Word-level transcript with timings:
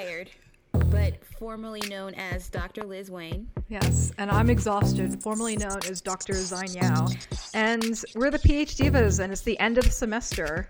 tired, 0.00 0.30
but 0.72 1.24
formerly 1.38 1.82
known 1.88 2.14
as 2.14 2.48
Dr. 2.48 2.84
Liz 2.84 3.10
Wayne. 3.10 3.48
Yes, 3.68 4.12
and 4.18 4.30
I'm 4.30 4.50
exhausted, 4.50 5.22
formerly 5.22 5.56
known 5.56 5.78
as 5.88 6.00
Dr. 6.00 6.34
Xine 6.34 6.74
Yao. 6.74 7.08
And 7.54 8.02
we're 8.14 8.30
the 8.30 8.38
PhD 8.38 8.90
Divas, 8.90 9.20
and 9.20 9.32
it's 9.32 9.42
the 9.42 9.58
end 9.58 9.78
of 9.78 9.84
the 9.84 9.90
semester. 9.90 10.68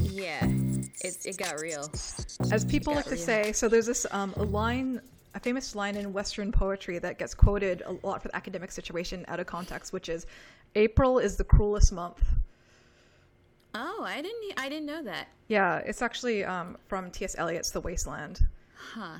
Yeah, 0.00 0.44
it, 0.44 1.16
it 1.24 1.36
got 1.36 1.60
real. 1.60 1.88
As 2.50 2.64
people 2.64 2.94
like 2.94 3.06
to 3.06 3.16
say, 3.16 3.52
so 3.52 3.68
there's 3.68 3.86
this 3.86 4.06
um, 4.10 4.32
a 4.36 4.44
line, 4.44 5.00
a 5.34 5.40
famous 5.40 5.74
line 5.74 5.96
in 5.96 6.12
Western 6.12 6.52
poetry 6.52 6.98
that 6.98 7.18
gets 7.18 7.34
quoted 7.34 7.82
a 7.86 7.92
lot 8.06 8.22
for 8.22 8.28
the 8.28 8.36
academic 8.36 8.72
situation 8.72 9.24
out 9.28 9.40
of 9.40 9.46
context, 9.46 9.92
which 9.92 10.08
is, 10.08 10.26
"April 10.74 11.18
is 11.18 11.36
the 11.36 11.44
cruelest 11.44 11.92
month." 11.92 12.22
Oh, 13.74 14.02
I 14.04 14.20
didn't. 14.20 14.52
I 14.56 14.68
didn't 14.68 14.86
know 14.86 15.02
that. 15.02 15.28
Yeah, 15.48 15.78
it's 15.78 16.02
actually 16.02 16.44
um, 16.44 16.76
from 16.88 17.10
T.S. 17.10 17.34
Eliot's 17.38 17.70
*The 17.70 17.80
Wasteland*. 17.80 18.46
Huh. 18.74 19.18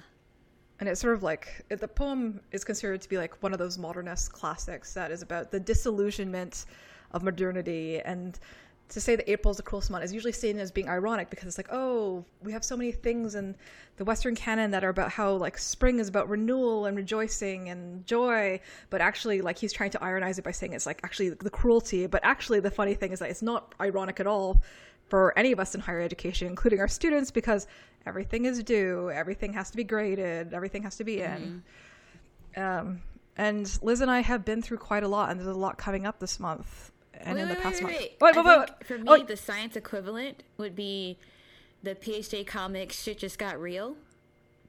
And 0.80 0.88
it's 0.88 1.00
sort 1.00 1.14
of 1.14 1.22
like 1.22 1.64
the 1.68 1.88
poem 1.88 2.40
is 2.50 2.64
considered 2.64 3.00
to 3.02 3.08
be 3.08 3.16
like 3.16 3.40
one 3.42 3.52
of 3.52 3.58
those 3.58 3.78
modernist 3.78 4.32
classics 4.32 4.92
that 4.94 5.10
is 5.10 5.22
about 5.22 5.50
the 5.50 5.60
disillusionment 5.60 6.66
of 7.12 7.22
modernity 7.22 8.00
and 8.00 8.38
to 8.88 9.00
say 9.00 9.16
that 9.16 9.30
April's 9.30 9.56
the 9.56 9.62
cruelest 9.62 9.90
month 9.90 10.04
is 10.04 10.12
usually 10.12 10.32
seen 10.32 10.58
as 10.58 10.70
being 10.70 10.88
ironic 10.88 11.30
because 11.30 11.46
it's 11.46 11.58
like, 11.58 11.72
oh, 11.72 12.24
we 12.42 12.52
have 12.52 12.64
so 12.64 12.76
many 12.76 12.92
things 12.92 13.34
in 13.34 13.56
the 13.96 14.04
Western 14.04 14.34
canon 14.34 14.70
that 14.72 14.84
are 14.84 14.90
about 14.90 15.10
how 15.10 15.32
like 15.32 15.56
spring 15.56 15.98
is 15.98 16.08
about 16.08 16.28
renewal 16.28 16.84
and 16.86 16.96
rejoicing 16.96 17.70
and 17.70 18.06
joy, 18.06 18.60
but 18.90 19.00
actually 19.00 19.40
like 19.40 19.58
he's 19.58 19.72
trying 19.72 19.90
to 19.90 20.02
ironize 20.02 20.38
it 20.38 20.44
by 20.44 20.50
saying 20.50 20.74
it's 20.74 20.86
like 20.86 21.00
actually 21.04 21.30
the 21.30 21.50
cruelty. 21.50 22.06
But 22.06 22.22
actually, 22.24 22.60
the 22.60 22.70
funny 22.70 22.94
thing 22.94 23.12
is 23.12 23.18
that 23.20 23.30
it's 23.30 23.42
not 23.42 23.74
ironic 23.80 24.20
at 24.20 24.26
all 24.26 24.62
for 25.08 25.36
any 25.38 25.52
of 25.52 25.60
us 25.60 25.74
in 25.74 25.80
higher 25.80 26.00
education, 26.00 26.48
including 26.48 26.80
our 26.80 26.88
students, 26.88 27.30
because 27.30 27.66
everything 28.06 28.44
is 28.44 28.62
due, 28.62 29.10
everything 29.10 29.54
has 29.54 29.70
to 29.70 29.76
be 29.76 29.84
graded, 29.84 30.52
everything 30.52 30.82
has 30.82 30.96
to 30.96 31.04
be 31.04 31.20
in. 31.20 31.62
Mm-hmm. 32.56 32.62
Um, 32.62 33.02
and 33.36 33.78
Liz 33.82 34.02
and 34.02 34.10
I 34.10 34.20
have 34.20 34.44
been 34.44 34.60
through 34.60 34.78
quite 34.78 35.02
a 35.02 35.08
lot, 35.08 35.30
and 35.30 35.40
there's 35.40 35.48
a 35.48 35.58
lot 35.58 35.78
coming 35.78 36.06
up 36.06 36.18
this 36.18 36.38
month 36.38 36.91
and 37.20 37.34
wait, 37.36 37.42
in 37.42 37.48
the 37.48 37.54
wait, 37.54 37.62
past 37.62 37.82
wait, 37.82 37.82
month. 37.82 37.96
wait. 38.20 38.36
Wait, 38.36 38.44
wait, 38.44 38.86
For 38.86 38.98
me, 38.98 39.04
Oh, 39.06 39.22
the 39.22 39.36
science 39.36 39.76
equivalent 39.76 40.42
would 40.58 40.74
be 40.74 41.18
the 41.82 41.94
PhD 41.94 42.46
comics 42.46 43.02
shit 43.02 43.18
just 43.18 43.38
got 43.38 43.60
real, 43.60 43.96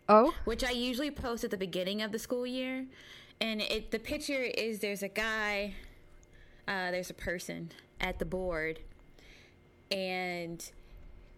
oh, 0.10 0.34
which 0.46 0.64
I 0.64 0.72
usually 0.72 1.12
post 1.12 1.44
at 1.44 1.52
the 1.52 1.58
beginning 1.58 2.02
of 2.02 2.12
the 2.12 2.20
school 2.20 2.46
year. 2.46 2.86
And 3.42 3.62
it 3.62 3.92
the 3.92 4.00
picture 4.00 4.42
is 4.42 4.80
there's 4.80 5.04
a 5.04 5.10
guy, 5.10 5.74
uh, 6.68 6.92
there's 6.92 7.10
a 7.10 7.14
person 7.16 7.72
at 8.00 8.20
the 8.20 8.26
board, 8.26 8.80
and 9.92 10.64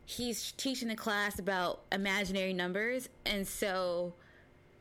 he's 0.05 0.51
teaching 0.53 0.87
the 0.87 0.95
class 0.95 1.39
about 1.39 1.81
imaginary 1.91 2.53
numbers. 2.53 3.09
And 3.25 3.47
so, 3.47 4.13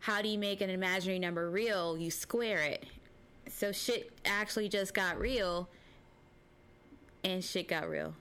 how 0.00 0.20
do 0.22 0.28
you 0.28 0.38
make 0.38 0.60
an 0.60 0.70
imaginary 0.70 1.18
number 1.18 1.50
real? 1.50 1.96
You 1.96 2.10
square 2.10 2.58
it. 2.62 2.84
So 3.48 3.72
shit 3.72 4.10
actually 4.24 4.68
just 4.68 4.94
got 4.94 5.18
real, 5.18 5.68
and 7.24 7.42
shit 7.44 7.68
got 7.68 7.88
real. 7.88 8.14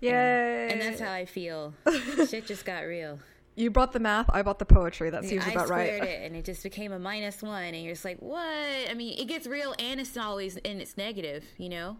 Yeah, 0.00 0.68
And 0.68 0.80
that's 0.80 1.00
how 1.00 1.12
I 1.12 1.24
feel. 1.24 1.72
Shit 2.28 2.46
just 2.46 2.64
got 2.66 2.80
real. 2.80 3.18
you 3.54 3.70
brought 3.70 3.92
the 3.92 4.00
math, 4.00 4.28
I 4.28 4.42
brought 4.42 4.58
the 4.58 4.66
poetry. 4.66 5.08
That 5.08 5.24
seems 5.24 5.46
I 5.46 5.52
about 5.52 5.68
squared 5.68 6.00
right. 6.00 6.08
it, 6.08 6.22
and 6.26 6.36
it 6.36 6.44
just 6.44 6.62
became 6.62 6.92
a 6.92 6.98
minus 6.98 7.42
one, 7.42 7.62
and 7.74 7.82
you're 7.82 7.94
just 7.94 8.04
like, 8.04 8.18
what? 8.18 8.44
I 8.90 8.92
mean, 8.94 9.18
it 9.18 9.26
gets 9.28 9.46
real, 9.46 9.74
and 9.78 10.00
it's 10.00 10.16
always 10.16 10.56
and 10.58 10.80
it's 10.80 10.96
negative. 10.98 11.44
You 11.56 11.70
know, 11.70 11.96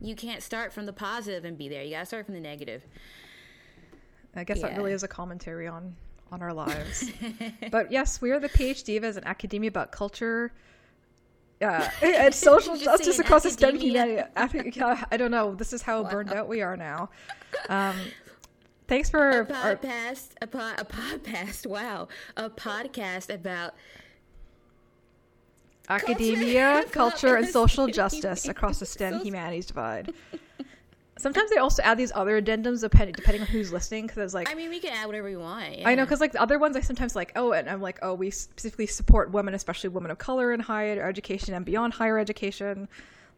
you 0.00 0.14
can't 0.14 0.42
start 0.42 0.72
from 0.72 0.86
the 0.86 0.92
positive 0.92 1.44
and 1.44 1.56
be 1.56 1.68
there. 1.68 1.82
You 1.82 1.92
gotta 1.92 2.06
start 2.06 2.26
from 2.26 2.34
the 2.34 2.40
negative. 2.40 2.82
I 4.36 4.44
guess 4.44 4.60
that 4.60 4.76
really 4.76 4.92
is 4.92 5.02
a 5.02 5.08
commentary 5.08 5.66
on 5.66 5.96
on 6.30 6.42
our 6.42 6.52
lives. 6.64 7.10
but 7.70 7.90
yes, 7.90 8.20
we 8.20 8.30
are 8.30 8.40
the 8.40 8.50
PhD 8.50 9.02
as 9.02 9.16
an 9.16 9.24
academia 9.24 9.68
about 9.68 9.90
culture. 9.90 10.52
And 11.60 12.34
social 12.34 12.76
justice 12.76 13.18
across 13.18 13.42
the 13.42 13.50
STEM 13.50 13.78
community. 13.78 14.22
I, 14.36 14.48
yeah, 14.74 15.04
don't 15.16 15.30
know. 15.30 15.54
This 15.54 15.72
is 15.72 15.82
how 15.82 16.04
burned 16.04 16.32
out 16.32 16.48
we 16.48 16.62
are 16.62 16.76
now. 16.76 17.10
Um, 17.70 17.96
thanks 18.88 19.08
for 19.08 19.30
A 19.30 19.36
our, 19.36 19.44
podcast, 19.46 20.28
a, 20.42 20.46
po- 20.46 20.74
a 20.76 20.84
podcast. 20.84 21.66
Wow, 21.66 22.08
a 22.36 22.50
podcast 22.50 23.34
about 23.34 23.74
academia, 25.88 26.84
culture, 26.90 27.36
and 27.36 27.48
social 27.48 27.86
justice 27.86 28.46
across 28.48 28.80
the 28.80 28.86
STEM 28.86 29.20
humanities 29.20 29.64
divide. 29.66 30.12
Sometimes 31.18 31.50
they 31.50 31.56
also 31.56 31.82
add 31.82 31.98
these 31.98 32.12
other 32.14 32.40
addendums 32.40 32.80
depending 32.80 33.14
depending 33.14 33.42
on 33.42 33.48
who's 33.48 33.72
listening 33.72 34.06
because 34.06 34.18
it's 34.18 34.34
like 34.34 34.50
I 34.50 34.54
mean, 34.54 34.70
we 34.70 34.80
can 34.80 34.92
add 34.92 35.06
whatever 35.06 35.28
we 35.28 35.36
want. 35.36 35.76
I 35.84 35.94
know 35.94 36.04
because 36.04 36.20
like 36.20 36.32
the 36.32 36.40
other 36.40 36.58
ones 36.58 36.76
I 36.76 36.80
sometimes 36.80 37.16
like 37.16 37.32
oh 37.36 37.52
and 37.52 37.68
I'm 37.68 37.80
like 37.80 37.98
oh 38.02 38.14
we 38.14 38.30
specifically 38.30 38.86
support 38.86 39.30
women 39.32 39.54
especially 39.54 39.90
women 39.90 40.10
of 40.10 40.18
color 40.18 40.52
in 40.52 40.60
higher 40.60 41.02
education 41.06 41.54
and 41.54 41.64
beyond 41.64 41.94
higher 41.94 42.18
education 42.18 42.88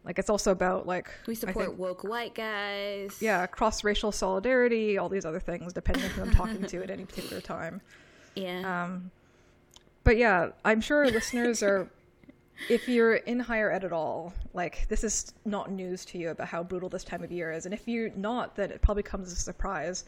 like 0.03 0.17
it's 0.17 0.29
also 0.29 0.51
about 0.51 0.87
like 0.87 1.09
we 1.27 1.35
support 1.35 1.67
think, 1.67 1.79
woke 1.79 2.03
white 2.03 2.33
guys. 2.33 3.17
yeah 3.19 3.45
cross 3.45 3.83
racial 3.83 4.11
solidarity 4.11 4.97
all 4.97 5.09
these 5.09 5.25
other 5.25 5.39
things 5.39 5.73
depending 5.73 6.03
on 6.03 6.09
who 6.11 6.21
I'm 6.23 6.31
talking 6.31 6.63
to 6.63 6.83
at 6.83 6.89
any 6.89 7.05
particular 7.05 7.41
time 7.41 7.81
yeah. 8.35 8.83
um 8.83 9.11
but 10.03 10.17
yeah 10.17 10.49
I'm 10.65 10.81
sure 10.81 11.09
listeners 11.09 11.61
are 11.61 11.89
if 12.69 12.87
you're 12.87 13.15
in 13.15 13.39
higher 13.39 13.71
ed 13.71 13.83
at 13.83 13.91
all 13.91 14.33
like 14.53 14.87
this 14.87 15.03
is 15.03 15.33
not 15.45 15.71
news 15.71 16.05
to 16.05 16.17
you 16.17 16.29
about 16.29 16.47
how 16.47 16.63
brutal 16.63 16.89
this 16.89 17.03
time 17.03 17.23
of 17.23 17.31
year 17.31 17.51
is. 17.51 17.65
And 17.65 17.73
if 17.73 17.87
you're 17.87 18.11
not 18.11 18.55
then 18.55 18.71
it 18.71 18.81
probably 18.81 19.03
comes 19.03 19.27
as 19.27 19.33
a 19.33 19.41
surprise. 19.41 20.05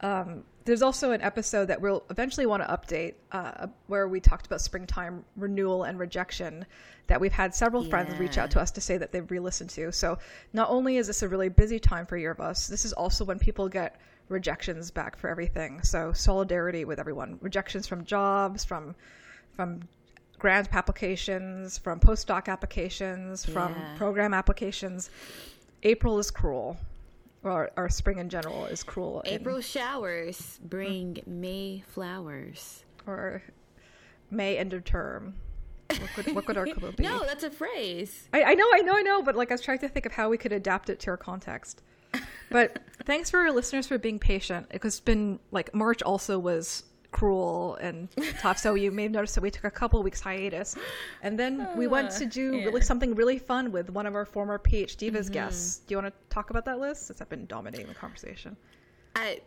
Um, 0.00 0.44
there's 0.64 0.82
also 0.82 1.10
an 1.10 1.22
episode 1.22 1.66
that 1.66 1.80
we'll 1.80 2.04
eventually 2.10 2.46
want 2.46 2.62
to 2.62 2.68
update 2.68 3.14
uh, 3.32 3.66
where 3.88 4.06
we 4.06 4.20
talked 4.20 4.46
about 4.46 4.60
springtime 4.60 5.24
renewal 5.34 5.84
and 5.84 5.98
rejection 5.98 6.64
that 7.08 7.20
we've 7.20 7.32
had 7.32 7.54
several 7.54 7.82
friends 7.82 8.16
reach 8.16 8.38
out 8.38 8.50
to 8.52 8.60
us 8.60 8.70
to 8.72 8.80
say 8.80 8.96
that 8.98 9.10
they've 9.10 9.28
re-listened 9.28 9.70
to. 9.70 9.90
So 9.90 10.18
not 10.52 10.68
only 10.70 10.98
is 10.98 11.08
this 11.08 11.22
a 11.22 11.28
really 11.28 11.48
busy 11.48 11.80
time 11.80 12.06
for 12.06 12.16
year 12.16 12.30
of 12.30 12.40
us 12.40 12.68
this 12.68 12.84
is 12.84 12.92
also 12.92 13.24
when 13.24 13.38
people 13.38 13.68
get 13.68 14.00
rejections 14.28 14.90
back 14.90 15.16
for 15.16 15.30
everything. 15.30 15.82
So 15.82 16.12
solidarity 16.12 16.84
with 16.84 17.00
everyone 17.00 17.38
rejections 17.40 17.86
from 17.86 18.04
jobs 18.04 18.64
from 18.64 18.94
from 19.52 19.80
grant 20.38 20.68
applications 20.72 21.78
from 21.78 21.98
postdoc 22.00 22.48
applications 22.48 23.44
from 23.44 23.72
Yeah. 23.74 23.96
program 23.96 24.32
applications 24.34 25.10
april 25.82 26.18
is 26.18 26.30
cruel 26.30 26.76
or, 27.42 27.70
or 27.76 27.88
spring 27.88 28.18
in 28.18 28.28
general 28.28 28.66
is 28.66 28.82
cruel 28.82 29.22
April 29.26 29.60
showers 29.60 30.58
bring 30.62 31.22
May 31.26 31.82
flowers. 31.86 32.84
or 33.06 33.42
May 34.30 34.58
end 34.58 34.72
of 34.74 34.84
term. 34.84 35.34
What 35.88 36.00
could, 36.14 36.34
what 36.34 36.44
could 36.46 36.56
our 36.58 36.66
clue 36.74 36.92
be? 36.92 37.02
No, 37.04 37.24
that's 37.24 37.44
a 37.44 37.50
phrase. 37.50 38.28
I, 38.34 38.42
I 38.42 38.54
know, 38.54 38.66
I 38.74 38.80
know, 38.82 38.94
I 38.94 39.02
know, 39.02 39.22
but 39.22 39.36
like 39.36 39.50
I 39.50 39.54
was 39.54 39.62
trying 39.62 39.78
to 39.78 39.88
think 39.88 40.04
of 40.04 40.12
how 40.12 40.28
we 40.28 40.36
could 40.36 40.52
adapt 40.52 40.90
it 40.90 40.98
to 41.00 41.10
our 41.10 41.16
context. 41.16 41.80
But 42.50 42.78
thanks 43.04 43.30
for 43.30 43.40
our 43.40 43.52
listeners 43.52 43.86
for 43.86 43.98
being 43.98 44.18
patient. 44.18 44.66
It's 44.70 45.00
been 45.00 45.38
like 45.50 45.74
March 45.74 46.00
also 46.02 46.38
was 46.38 46.82
cruel 47.10 47.76
and 47.76 48.08
tough, 48.40 48.58
so 48.58 48.74
you 48.74 48.90
may 48.90 49.04
have 49.04 49.12
noticed 49.12 49.34
that 49.34 49.40
we 49.40 49.50
took 49.50 49.64
a 49.64 49.70
couple 49.70 50.02
weeks 50.02 50.20
hiatus, 50.20 50.76
and 51.22 51.38
then 51.38 51.68
we 51.76 51.86
went 51.86 52.10
to 52.12 52.26
do 52.26 52.42
yeah. 52.42 52.58
Mm-hmm. 52.58 52.66
really 52.66 52.80
something 52.82 53.14
really 53.14 53.38
fun 53.38 53.72
with 53.72 53.90
one 53.90 54.06
of 54.06 54.14
our 54.14 54.24
former 54.24 54.58
PhDivas 54.58 55.30
guests. 55.32 55.78
Do 55.78 55.94
you 55.94 56.02
want 56.02 56.12
to 56.14 56.34
talk 56.34 56.50
about 56.50 56.64
that 56.66 56.78
list? 56.78 57.06
Since 57.06 57.20
I've 57.20 57.28
been 57.28 57.46
dominating 57.46 57.86
the 57.86 57.94
conversation. 57.94 58.56
I 59.16 59.40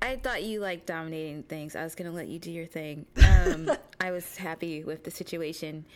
I 0.00 0.16
thought 0.16 0.42
you 0.44 0.60
liked 0.60 0.86
dominating 0.86 1.42
things. 1.44 1.74
I 1.74 1.82
was 1.82 1.94
gonna 1.94 2.12
let 2.12 2.28
you 2.28 2.38
do 2.38 2.50
your 2.50 2.66
thing. 2.66 3.06
Um, 3.38 3.70
I 4.00 4.10
was 4.10 4.36
happy 4.36 4.82
with 4.82 5.04
the 5.04 5.10
situation, 5.10 5.86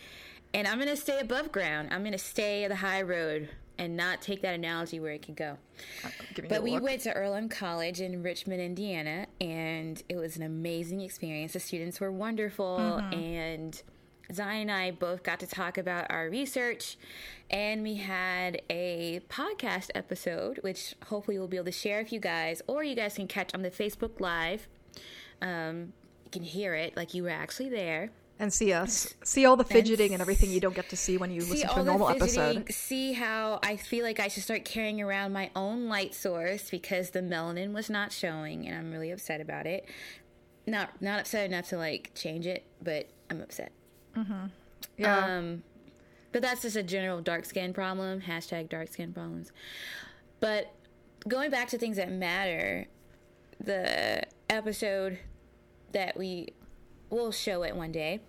and 0.53 0.65
I'm 0.65 0.79
gonna 0.79 0.95
stay 0.95 1.19
above 1.19 1.51
ground. 1.51 1.89
I'm 1.91 2.03
gonna 2.03 2.17
stay 2.17 2.67
the 2.67 2.75
high 2.75 3.01
road 3.01 3.49
and 3.77 3.97
not 3.97 4.21
take 4.21 4.41
that 4.41 4.53
analogy 4.55 4.99
where 4.99 5.11
it 5.11 5.21
can 5.23 5.33
go. 5.33 5.57
You 6.37 6.43
But 6.47 6.61
we 6.63 6.79
went 6.79 7.01
to 7.01 7.13
Earlham 7.13 7.49
College 7.49 8.01
in 8.01 8.21
Richmond, 8.23 8.61
Indiana, 8.61 9.27
and 9.41 10.01
it 10.09 10.15
was 10.17 10.35
an 10.37 10.43
amazing 10.43 11.01
experience. 11.01 11.53
The 11.53 11.59
students 11.59 11.99
were 11.99 12.11
wonderful, 12.11 12.77
Mm-hmm. 12.79 13.13
and 13.13 13.81
Xine 14.31 14.61
and 14.61 14.71
I 14.71 14.91
both 14.91 15.21
got 15.21 15.39
to 15.41 15.47
talk 15.47 15.77
about 15.77 16.07
our 16.09 16.29
research, 16.29 16.97
and 17.49 17.83
we 17.83 17.95
had 17.95 18.61
a 18.69 19.21
podcast 19.29 19.89
episode, 19.95 20.59
which 20.61 20.95
hopefully 21.07 21.37
we'll 21.37 21.47
be 21.49 21.57
able 21.57 21.65
to 21.65 21.71
share 21.71 21.99
with 22.03 22.13
you 22.13 22.19
guys, 22.19 22.61
or 22.67 22.83
you 22.83 22.95
guys 22.95 23.15
can 23.15 23.27
catch 23.27 23.53
on 23.53 23.63
the 23.63 23.69
Facebook 23.71 24.19
Live. 24.21 24.67
Um, 25.41 25.93
you 26.25 26.31
can 26.31 26.43
hear 26.43 26.73
it 26.73 26.95
like 26.95 27.13
you 27.13 27.23
were 27.23 27.29
actually 27.29 27.69
there. 27.69 28.11
And 28.39 28.51
see 28.51 28.73
us, 28.73 29.13
see 29.23 29.45
all 29.45 29.55
the 29.55 29.63
fidgeting 29.63 30.13
and 30.13 30.21
everything 30.21 30.49
you 30.49 30.59
don't 30.59 30.75
get 30.75 30.89
to 30.89 30.97
see 30.97 31.17
when 31.17 31.31
you 31.31 31.41
listen 31.41 31.69
to 31.69 31.79
a 31.79 31.83
normal 31.83 32.09
episode. 32.09 32.71
See 32.71 33.13
how 33.13 33.59
I 33.63 33.77
feel 33.77 34.03
like 34.03 34.19
I 34.19 34.27
should 34.27 34.43
start 34.43 34.65
carrying 34.65 35.01
around 35.01 35.33
my 35.33 35.51
own 35.55 35.87
light 35.87 36.13
source 36.13 36.69
because 36.69 37.11
the 37.11 37.21
melanin 37.21 37.73
was 37.73 37.89
not 37.89 38.11
showing, 38.11 38.67
and 38.67 38.77
I'm 38.77 38.91
really 38.91 39.11
upset 39.11 39.39
about 39.39 39.65
it. 39.65 39.85
Not 40.65 41.01
not 41.01 41.21
upset 41.21 41.45
enough 41.45 41.69
to 41.69 41.77
like 41.77 42.11
change 42.15 42.47
it, 42.47 42.65
but 42.81 43.07
I'm 43.29 43.41
upset. 43.41 43.71
Yeah. 44.97 45.37
Um, 45.37 45.63
but 46.31 46.41
that's 46.41 46.63
just 46.63 46.75
a 46.75 46.83
general 46.83 47.21
dark 47.21 47.45
skin 47.45 47.73
problem. 47.73 48.21
Hashtag 48.21 48.69
dark 48.69 48.89
skin 48.89 49.13
problems. 49.13 49.51
But 50.39 50.73
going 51.27 51.51
back 51.51 51.69
to 51.69 51.77
things 51.77 51.97
that 51.97 52.11
matter, 52.11 52.87
the 53.59 54.23
episode 54.49 55.19
that 55.93 56.17
we 56.17 56.53
will 57.09 57.31
show 57.31 57.63
it 57.63 57.75
one 57.75 57.91
day. 57.91 58.21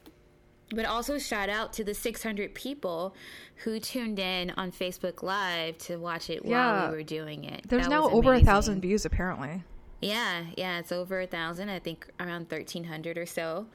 But 0.74 0.86
also 0.86 1.18
shout 1.18 1.48
out 1.50 1.72
to 1.74 1.84
the 1.84 1.94
600 1.94 2.54
people 2.54 3.14
who 3.56 3.78
tuned 3.78 4.18
in 4.18 4.50
on 4.56 4.72
Facebook 4.72 5.22
Live 5.22 5.76
to 5.78 5.96
watch 5.98 6.30
it 6.30 6.42
Yeah. 6.44 6.80
while 6.82 6.90
we 6.90 6.96
were 6.96 7.02
doing 7.02 7.44
it. 7.44 7.68
There's 7.68 7.84
That 7.84 7.90
now 7.90 8.08
over 8.08 8.32
a 8.34 8.40
thousand 8.40 8.80
views 8.80 9.04
apparently. 9.04 9.62
Yeah, 10.00 10.44
yeah, 10.56 10.78
it's 10.78 10.90
over 10.92 11.20
a 11.20 11.26
thousand. 11.26 11.68
I 11.68 11.78
think 11.78 12.08
around 12.18 12.48
thirteen 12.48 12.84
hundred 12.84 13.16
or 13.18 13.26
so. 13.26 13.66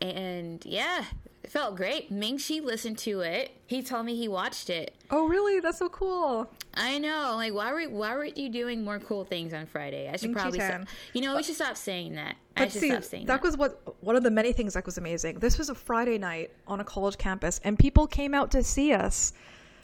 And 0.00 0.64
yeah, 0.64 1.04
it 1.42 1.50
felt 1.50 1.76
great. 1.76 2.10
Ming 2.10 2.36
Shi 2.38 2.60
listened 2.60 2.98
to 2.98 3.20
it. 3.20 3.50
He 3.66 3.82
told 3.82 4.04
me 4.06 4.14
he 4.16 4.28
watched 4.28 4.68
it. 4.70 4.94
Oh, 5.10 5.26
really? 5.26 5.58
That's 5.60 5.78
so 5.78 5.88
cool. 5.88 6.50
I 6.74 6.98
know. 6.98 7.32
Like, 7.36 7.52
why 7.54 7.72
were 7.72 7.82
why 7.84 8.14
weren't 8.14 8.36
you 8.36 8.48
doing 8.48 8.84
more 8.84 8.98
cool 8.98 9.24
things 9.24 9.52
on 9.54 9.66
Friday? 9.66 10.08
I 10.08 10.16
should 10.16 10.30
Ming 10.30 10.34
probably. 10.34 10.60
Stop. 10.60 10.82
You 11.14 11.22
know, 11.22 11.36
we 11.36 11.42
should 11.42 11.54
stop 11.56 11.76
saying 11.76 12.14
that. 12.14 12.36
I 12.56 12.64
But 12.64 12.72
should 12.72 12.80
see, 12.82 12.90
stop 12.90 13.04
saying 13.04 13.26
that 13.26 13.40
that. 13.40 13.42
was 13.42 13.56
what 13.56 14.02
one 14.04 14.16
of 14.16 14.22
the 14.22 14.30
many 14.30 14.52
things 14.52 14.74
that 14.74 14.84
was 14.86 14.98
amazing. 14.98 15.38
This 15.38 15.56
was 15.58 15.70
a 15.70 15.74
Friday 15.74 16.18
night 16.18 16.50
on 16.66 16.80
a 16.80 16.84
college 16.84 17.16
campus, 17.18 17.60
and 17.64 17.78
people 17.78 18.06
came 18.06 18.34
out 18.34 18.50
to 18.52 18.62
see 18.62 18.92
us. 18.92 19.32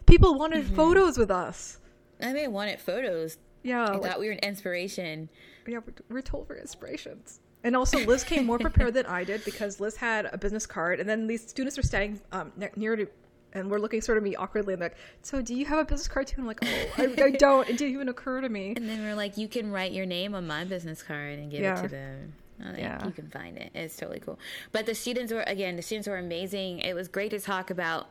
People 0.07 0.35
wanted 0.37 0.67
Mm-hmm. 0.67 0.77
photos 0.77 1.19
with 1.19 1.31
us. 1.31 1.79
I 2.23 2.33
may 2.33 2.47
wanted 2.49 2.81
photos. 2.81 3.39
Yeah, 3.63 3.85
I 3.87 3.93
like- 3.97 4.03
thought 4.03 4.21
we 4.21 4.27
were 4.27 4.33
an 4.33 4.39
inspiration. 4.41 5.29
yeah, 5.67 5.79
we're, 5.85 5.95
we're 6.17 6.23
told 6.23 6.49
we're 6.49 6.57
inspirations. 6.57 7.41
And 7.67 7.75
also, 7.75 7.99
Liz 8.07 8.23
came 8.23 8.47
more 8.47 8.59
prepared 8.69 8.95
than 8.95 9.07
I 9.07 9.25
did 9.25 9.45
because 9.45 9.81
Liz 9.81 9.97
had 9.97 10.27
a 10.33 10.39
business 10.39 10.67
card, 10.67 11.01
and 11.01 11.09
then 11.09 11.27
these 11.27 11.47
students 11.49 11.77
were 11.77 11.83
standing 11.83 12.21
um, 12.31 12.53
near 12.77 12.95
to, 12.95 13.07
and 13.55 13.69
we're 13.71 13.81
looking 13.81 14.01
sort 14.01 14.19
of 14.19 14.25
me 14.25 14.37
awkwardly, 14.37 14.75
and 14.75 14.81
like, 14.81 14.95
"So, 15.23 15.43
do 15.43 15.53
you 15.53 15.65
have 15.67 15.81
a 15.81 15.85
business 15.85 16.07
card 16.07 16.29
too?" 16.29 16.37
And 16.41 16.43
I'm 16.43 16.47
like, 16.47 16.61
"Oh, 16.63 17.03
I, 17.03 17.25
I 17.25 17.31
don't." 17.47 17.69
It 17.69 17.77
didn't 17.77 17.95
even 17.95 18.09
occur 18.09 18.41
to 18.41 18.49
me. 18.49 18.75
And 18.77 18.89
then 18.89 19.03
we're 19.03 19.17
like, 19.17 19.37
you 19.37 19.49
can 19.49 19.73
write 19.73 19.91
your 19.91 20.07
name 20.07 20.35
on 20.37 20.47
my 20.47 20.63
business 20.65 21.03
card 21.03 21.39
and 21.41 21.51
give 21.51 21.61
Yeah. 21.61 21.79
it 21.79 21.83
to 21.83 21.89
them. 21.89 22.35
Think 22.63 22.79
Yeah. 22.79 23.05
You 23.05 23.13
can 23.13 23.29
find 23.29 23.59
it. 23.59 23.71
It's 23.75 23.97
totally 23.97 24.21
cool. 24.21 24.39
But 24.73 24.87
the 24.87 24.95
students 24.95 25.33
were, 25.33 25.43
again, 25.43 25.75
the 25.77 25.83
students 25.83 26.07
were 26.09 26.19
amazing. 26.19 26.79
It 26.79 26.95
was 26.95 27.09
great 27.09 27.33
to 27.33 27.41
talk 27.41 27.71
about 27.71 28.09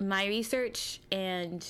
my 0.00 0.26
research 0.26 1.00
and 1.12 1.64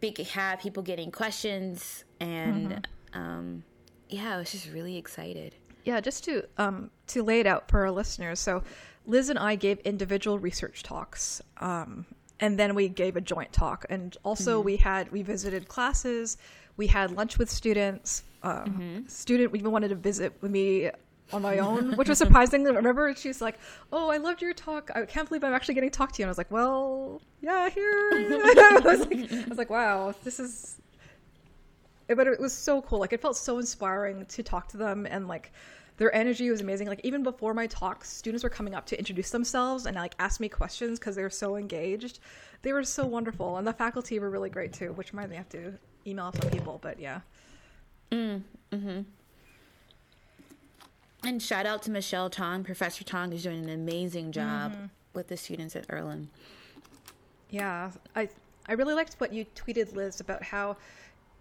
be, 0.00 0.14
have 0.32 0.60
people 0.60 0.82
getting 0.82 1.10
questions. 1.10 2.04
And 2.20 2.68
Mm-hmm. 3.14 3.20
um, 3.20 3.64
yeah, 4.08 4.34
I 4.34 4.38
was 4.38 4.52
just 4.52 4.70
really 4.70 4.96
excited. 4.96 5.54
Yeah, 5.84 6.00
just 6.00 6.24
to 6.24 6.44
um, 6.56 6.90
to 7.08 7.22
lay 7.22 7.40
it 7.40 7.46
out 7.46 7.68
for 7.70 7.80
our 7.80 7.90
listeners. 7.90 8.40
So, 8.40 8.62
Liz 9.06 9.28
and 9.28 9.38
I 9.38 9.54
gave 9.54 9.78
individual 9.80 10.38
research 10.38 10.82
talks, 10.82 11.42
um, 11.58 12.06
and 12.40 12.58
then 12.58 12.74
we 12.74 12.88
gave 12.88 13.16
a 13.16 13.20
joint 13.20 13.52
talk. 13.52 13.84
And 13.90 14.16
also, 14.24 14.60
we 14.60 14.76
had 14.76 15.12
we 15.12 15.22
visited 15.22 15.68
classes, 15.68 16.38
we 16.76 16.86
had 16.86 17.10
lunch 17.10 17.38
with 17.38 17.50
students. 17.50 18.24
Um, 18.42 19.04
Student 19.08 19.54
even 19.54 19.70
wanted 19.72 19.88
to 19.88 19.94
visit 19.94 20.34
with 20.40 20.50
me 20.50 20.90
on 21.32 21.42
my 21.42 21.58
own, 21.66 21.96
which 21.96 22.08
was 22.08 22.18
surprising. 22.18 22.64
Remember, 22.64 23.14
she's 23.14 23.40
like, 23.40 23.58
"Oh, 23.92 24.10
I 24.10 24.18
loved 24.18 24.42
your 24.42 24.52
talk. 24.52 24.90
I 24.94 25.04
can't 25.06 25.28
believe 25.28 25.44
I'm 25.44 25.54
actually 25.54 25.74
getting 25.74 25.90
to 25.90 25.96
talk 25.96 26.12
to 26.12 26.18
you." 26.20 26.24
And 26.24 26.28
I 26.28 26.32
was 26.32 26.38
like, 26.38 26.50
"Well, 26.50 27.22
yeah, 27.40 27.68
here." 27.70 28.10
I 28.12 28.80
was 28.84 29.00
like, 29.00 29.32
I 29.32 29.44
was 29.48 29.58
like, 29.58 29.70
"Wow, 29.70 30.14
this 30.24 30.40
is." 30.40 30.76
But 32.08 32.26
it 32.26 32.38
was 32.40 32.52
so 32.52 32.82
cool. 32.82 32.98
Like 33.00 33.12
it 33.12 33.20
felt 33.22 33.36
so 33.36 33.58
inspiring 33.58 34.26
to 34.26 34.42
talk 34.42 34.68
to 34.68 34.76
them, 34.76 35.06
and 35.06 35.26
like 35.28 35.52
their 35.96 36.14
energy 36.14 36.50
was 36.50 36.60
amazing. 36.60 36.88
Like 36.88 37.00
even 37.04 37.22
before 37.22 37.54
my 37.54 37.66
talks, 37.66 38.10
students 38.10 38.42
were 38.44 38.50
coming 38.50 38.74
up 38.74 38.84
to 38.86 38.98
introduce 38.98 39.30
themselves 39.30 39.86
and 39.86 39.96
like 39.96 40.14
ask 40.18 40.40
me 40.40 40.48
questions 40.48 40.98
because 40.98 41.16
they 41.16 41.22
were 41.22 41.30
so 41.30 41.56
engaged. 41.56 42.18
They 42.62 42.72
were 42.72 42.84
so 42.84 43.06
wonderful, 43.06 43.56
and 43.58 43.66
the 43.66 43.72
faculty 43.72 44.18
were 44.18 44.30
really 44.30 44.50
great 44.50 44.72
too. 44.72 44.92
Which 44.92 45.12
reminds 45.12 45.30
me, 45.30 45.36
I 45.36 45.38
have 45.38 45.48
to 45.50 45.72
email 46.06 46.32
some 46.32 46.50
people, 46.50 46.78
but 46.82 46.98
yeah, 47.00 47.20
Mm, 48.10 48.42
hmm. 48.72 49.00
And 51.24 51.42
shout 51.42 51.64
out 51.66 51.82
to 51.84 51.90
Michelle 51.90 52.28
Tong. 52.28 52.64
Professor 52.64 53.02
Tong 53.02 53.32
is 53.32 53.42
doing 53.42 53.64
an 53.64 53.70
amazing 53.70 54.30
job 54.32 54.72
Mm-hmm. 54.72 54.84
with 55.14 55.28
the 55.28 55.36
students 55.36 55.74
at 55.74 55.86
Earlham. 55.88 56.28
yeah. 57.50 57.90
I 58.14 58.28
I 58.66 58.72
really 58.74 58.94
liked 58.94 59.14
what 59.18 59.32
you 59.32 59.44
tweeted, 59.54 59.94
Liz, 59.94 60.20
about 60.20 60.42
how 60.42 60.76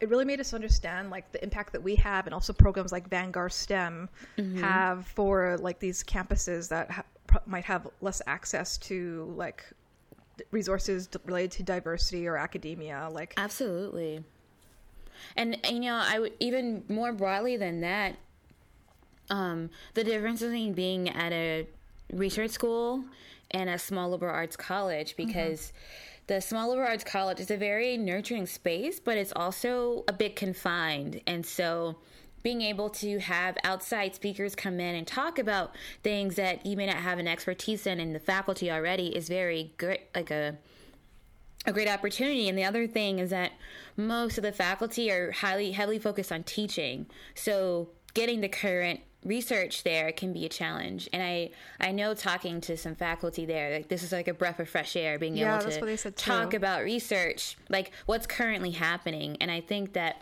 it 0.03 0.09
really 0.09 0.25
made 0.25 0.41
us 0.41 0.53
understand 0.53 1.09
like 1.09 1.31
the 1.31 1.41
impact 1.41 1.71
that 1.71 1.81
we 1.81 1.95
have, 1.95 2.27
and 2.27 2.33
also 2.33 2.51
programs 2.51 2.91
like 2.91 3.09
Vanguard 3.09 3.53
STEM 3.53 4.09
have 4.59 5.07
for 5.07 5.57
like 5.59 5.79
these 5.79 6.03
campuses 6.03 6.67
that 6.69 6.91
ha- 6.91 7.05
might 7.45 7.63
have 7.63 7.87
less 8.01 8.21
access 8.27 8.77
to 8.79 9.33
like 9.37 9.63
resources 10.51 11.07
related 11.25 11.51
to 11.51 11.63
diversity 11.63 12.27
or 12.27 12.35
academia. 12.35 13.07
Like, 13.11 13.33
Absolutely. 13.37 14.23
And, 15.37 15.57
and, 15.65 15.83
you 15.85 15.89
know, 15.91 16.01
I 16.03 16.19
would 16.19 16.33
even 16.41 16.83
more 16.89 17.13
broadly 17.13 17.55
than 17.55 17.79
that, 17.79 18.17
um, 19.29 19.69
the 19.93 20.03
difference 20.03 20.41
between 20.41 20.73
being 20.73 21.07
at 21.07 21.31
a 21.31 21.65
research 22.11 22.51
school 22.51 23.05
and 23.51 23.69
a 23.69 23.79
small 23.79 24.09
liberal 24.09 24.35
arts 24.35 24.57
college 24.57 25.15
because 25.15 25.71
the 26.27 26.39
small 26.41 26.69
liberal 26.69 26.87
arts 26.87 27.03
college 27.03 27.39
is 27.39 27.51
a 27.51 27.57
very 27.57 27.97
nurturing 27.97 28.45
space, 28.45 28.99
but 28.99 29.17
it's 29.17 29.33
also 29.35 30.03
a 30.07 30.13
bit 30.13 30.35
confined. 30.35 31.21
And 31.27 31.45
so 31.45 31.97
being 32.43 32.61
able 32.61 32.89
to 32.89 33.19
have 33.19 33.57
outside 33.63 34.13
speakers 34.13 34.55
come 34.55 34.79
in 34.79 34.95
and 34.95 35.07
talk 35.07 35.39
about 35.39 35.75
things 36.03 36.35
that 36.35 36.65
you 36.65 36.75
may 36.75 36.85
not 36.85 36.97
have 36.97 37.19
an 37.19 37.27
expertise 37.27 37.87
in 37.87 37.99
in 37.99 38.13
the 38.13 38.19
faculty 38.19 38.71
already 38.71 39.15
is 39.15 39.27
very 39.27 39.73
great, 39.77 40.01
like 40.13 40.31
a 40.31 40.57
a 41.65 41.71
great 41.71 41.87
opportunity. 41.87 42.49
And 42.49 42.57
the 42.57 42.65
other 42.65 42.87
thing 42.87 43.19
is 43.19 43.29
that 43.29 43.53
most 43.95 44.37
of 44.37 44.43
the 44.43 44.51
faculty 44.51 45.09
are 45.11 45.31
highly 45.31 45.71
heavily 45.71 45.99
focused 45.99 46.31
on 46.31 46.43
teaching. 46.43 47.05
So 47.35 47.89
getting 48.13 48.41
the 48.41 48.49
current 48.49 48.99
research 49.25 49.83
there 49.83 50.11
can 50.11 50.33
be 50.33 50.45
a 50.45 50.49
challenge. 50.49 51.09
And 51.13 51.21
I 51.23 51.51
I 51.79 51.91
know 51.91 52.13
talking 52.13 52.61
to 52.61 52.77
some 52.77 52.95
faculty 52.95 53.45
there, 53.45 53.71
like 53.71 53.87
this 53.89 54.03
is 54.03 54.11
like 54.11 54.27
a 54.27 54.33
breath 54.33 54.59
of 54.59 54.69
fresh 54.69 54.95
air 54.95 55.17
being 55.19 55.35
Yeah, 55.35 55.59
able 55.59 55.71
to 55.71 55.79
what 55.79 55.85
they 55.85 55.97
said, 55.97 56.15
talk 56.15 56.51
too. 56.51 56.57
about 56.57 56.83
research, 56.83 57.57
like 57.69 57.91
what's 58.05 58.27
currently 58.27 58.71
happening. 58.71 59.37
And 59.41 59.49
I 59.51 59.61
think 59.61 59.93
that 59.93 60.21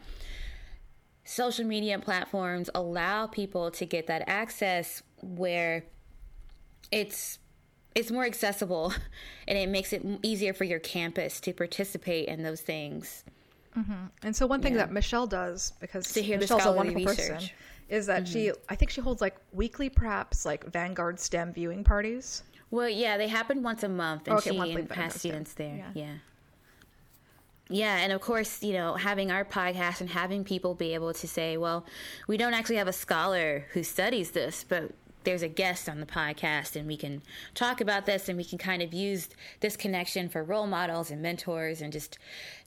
social 1.24 1.65
media 1.65 1.98
platforms 2.00 2.69
allow 2.74 3.27
people 3.27 3.71
to 3.71 3.86
get 3.86 4.07
that 4.07 4.24
access 4.27 5.03
where 5.21 5.83
it's 6.92 7.39
it's 7.94 8.12
more 8.12 8.25
accessible 8.25 8.94
and 9.48 9.57
it 9.57 9.69
makes 9.69 9.94
it 9.94 10.06
easier 10.24 10.53
for 10.53 10.63
your 10.63 10.80
campus 10.80 11.39
to 11.42 11.53
participate 11.53 12.27
in 12.27 12.44
those 12.44 12.62
things. 12.62 13.24
Mm-hmm. 13.77 14.06
and 14.23 14.35
so 14.35 14.45
one 14.45 14.62
thing 14.62 14.73
Yeah. 14.73 14.79
that 14.85 14.91
Michelle 14.91 15.27
does 15.27 15.73
because 15.79 16.12
To 16.13 16.21
hear 16.21 16.38
the 16.38 16.41
Michelle's 16.44 16.65
a 16.65 16.71
wonderful 16.73 17.06
person 17.06 17.35
research. 17.35 17.53
is 17.89 18.06
that 18.07 18.27
she 18.27 18.47
mm-hmm. 18.47 18.62
I 18.69 18.75
think 18.75 18.91
she 18.91 19.00
holds 19.01 19.22
like 19.22 19.38
weekly, 19.53 19.89
perhaps 19.89 20.45
like 20.45 20.65
Vanguard 20.65 21.19
STEM 21.19 21.53
viewing 21.53 21.84
parties. 21.84 22.43
Well, 22.69 22.89
yeah, 22.89 23.17
they 23.17 23.27
happen 23.27 23.63
once 23.63 23.84
a 23.84 23.89
month, 23.89 24.27
and 24.27 24.38
Okay, 24.38 24.51
she 24.51 24.57
monthly, 24.57 24.81
and 24.81 24.91
has 24.93 25.15
students 25.15 25.53
there. 25.53 25.75
Yeah. 25.75 25.91
Yeah. 25.93 26.13
yeah. 27.69 27.98
and 27.98 28.12
of 28.13 28.22
course, 28.22 28.62
you 28.63 28.74
know, 28.74 28.95
having 28.95 29.31
our 29.31 29.45
podcast 29.45 30.01
and 30.01 30.10
having 30.10 30.43
people 30.43 30.74
be 30.75 30.93
able 30.93 31.13
to 31.13 31.27
say, 31.27 31.57
well, 31.57 31.86
we 32.27 32.38
don't 32.38 32.53
actually 32.53 32.77
have 32.77 32.88
a 32.88 32.93
scholar 32.93 33.65
who 33.74 33.84
studies 33.84 34.31
this, 34.31 34.63
but 34.67 34.91
there's 35.23 35.41
a 35.41 35.47
guest 35.47 35.87
on 35.89 35.99
the 35.99 36.05
podcast, 36.05 36.75
and 36.75 36.87
we 36.87 36.97
can 36.97 37.21
talk 37.53 37.81
about 37.81 38.05
this, 38.05 38.27
and 38.29 38.37
we 38.37 38.43
can 38.43 38.57
kind 38.57 38.81
of 38.81 38.93
use 38.93 39.29
this 39.59 39.75
connection 39.77 40.29
for 40.29 40.43
role 40.43 40.67
models 40.67 41.11
and 41.11 41.21
mentors 41.21 41.81
and 41.81 41.91
just 41.93 42.17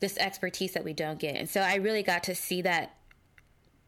this 0.01 0.17
expertise 0.19 0.73
that 0.73 0.85
we 0.85 0.93
don't 0.93 1.19
get. 1.19 1.37
And 1.37 1.49
so 1.49 1.61
I 1.61 1.77
really 1.77 2.03
got 2.03 2.23
to 2.25 2.35
see 2.35 2.63
that 2.63 2.97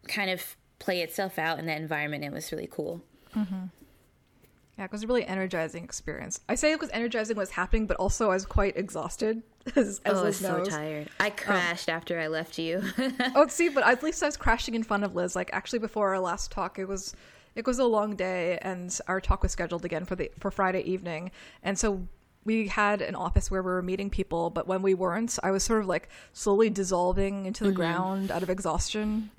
kind 0.08 0.30
of 0.30 0.56
play 0.78 1.00
itself 1.02 1.38
out 1.38 1.58
in 1.58 1.66
that 1.66 1.80
environment. 1.80 2.24
It 2.24 2.32
was 2.32 2.52
really 2.52 2.68
cool. 2.70 3.02
Mm-hmm. 3.34 3.64
Yeah, 4.78 4.84
it 4.84 4.92
was 4.92 5.04
a 5.04 5.06
really 5.06 5.24
energizing 5.24 5.84
experience. 5.84 6.40
I 6.50 6.54
say 6.54 6.70
it 6.70 6.78
was 6.80 6.90
energizing 6.92 7.36
what's 7.36 7.52
happening, 7.52 7.86
but 7.86 7.96
also 7.96 8.26
I 8.30 8.34
was 8.34 8.44
quite 8.44 8.76
exhausted. 8.76 9.42
As, 9.74 10.00
as 10.04 10.14
Oh, 10.14 10.20
I 10.20 10.22
was 10.22 10.36
so 10.36 10.58
knows. 10.58 10.68
tired. 10.68 11.08
I 11.18 11.28
um, 11.28 11.36
crashed 11.36 11.88
after 11.88 12.20
I 12.20 12.28
left 12.28 12.56
you. 12.58 12.82
Oh, 13.34 13.46
see, 13.48 13.68
but 13.68 13.84
at 13.84 14.02
least 14.02 14.22
I 14.22 14.26
was 14.26 14.36
crashing 14.36 14.74
in 14.74 14.82
front 14.84 15.02
of 15.02 15.14
Liz. 15.16 15.34
Like 15.34 15.50
actually, 15.52 15.80
before 15.80 16.10
our 16.10 16.20
last 16.20 16.52
talk, 16.52 16.78
it 16.78 16.86
was 16.86 17.16
it 17.56 17.66
was 17.66 17.78
a 17.80 17.84
long 17.84 18.14
day, 18.14 18.58
and 18.62 18.96
our 19.08 19.20
talk 19.20 19.42
was 19.42 19.50
scheduled 19.52 19.84
again 19.84 20.04
for 20.04 20.14
the 20.14 20.30
for 20.38 20.50
Friday 20.52 20.82
evening, 20.82 21.32
and 21.62 21.76
so 21.78 22.06
we 22.44 22.68
had 22.68 23.02
an 23.02 23.16
office 23.16 23.50
where 23.50 23.60
we 23.62 23.72
were 23.72 23.82
meeting 23.82 24.08
people. 24.10 24.50
But 24.50 24.68
when 24.68 24.80
we 24.82 24.94
weren't, 24.94 25.36
I 25.42 25.50
was 25.50 25.64
sort 25.64 25.80
of 25.80 25.88
like 25.88 26.08
slowly 26.32 26.70
dissolving 26.70 27.44
into 27.46 27.64
the 27.64 27.70
Mm-hmm. 27.70 27.76
ground 27.76 28.30
out 28.30 28.42
of 28.44 28.50
exhaustion. 28.50 29.30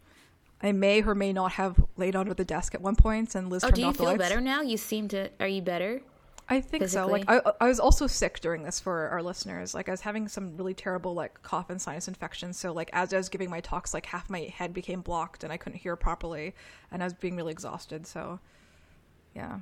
I 0.61 0.71
may 0.71 1.01
or 1.03 1.13
may 1.15 1.31
not 1.31 1.51
have 1.53 1.79
laid 1.97 2.15
under 2.15 2.33
the 2.33 2.43
desk 2.43 2.73
at 2.75 2.81
one 2.81 2.95
point, 2.95 3.35
and 3.35 3.49
Liz 3.49 3.63
Oh, 3.63 3.67
turned 3.67 3.75
do 3.75 3.81
you 3.83 3.93
feel 3.93 4.05
lights. 4.07 4.17
better 4.17 4.41
now? 4.41 4.61
You 4.61 4.75
seem 4.75 5.07
to. 5.09 5.29
Are 5.39 5.47
you 5.47 5.61
better? 5.61 6.01
I 6.49 6.61
think 6.61 6.87
so. 6.87 7.07
Like 7.07 7.25
I, 7.27 7.41
I 7.59 7.67
was 7.67 7.79
also 7.79 8.07
sick 8.07 8.39
during 8.39 8.63
this 8.63 8.79
for 8.79 9.09
our 9.09 9.21
listeners. 9.21 9.73
Like 9.73 9.89
I 9.89 9.91
was 9.91 10.01
having 10.01 10.27
some 10.29 10.55
really 10.55 10.73
terrible 10.73 11.13
like 11.13 11.41
cough 11.41 11.69
and 11.69 11.81
sinus 11.81 12.07
infections. 12.07 12.57
So 12.57 12.71
like 12.71 12.89
as 12.93 13.13
I 13.13 13.17
was 13.17 13.27
giving 13.27 13.49
my 13.49 13.59
talks, 13.59 13.93
like 13.93 14.05
half 14.05 14.29
my 14.29 14.51
head 14.55 14.73
became 14.73 15.01
blocked 15.01 15.43
and 15.43 15.51
I 15.51 15.57
couldn't 15.57 15.79
hear 15.79 15.95
properly, 15.97 16.55
and 16.91 17.03
I 17.03 17.05
was 17.05 17.13
being 17.13 17.35
really 17.35 17.51
exhausted. 17.51 18.07
So, 18.07 18.39
yeah. 19.35 19.59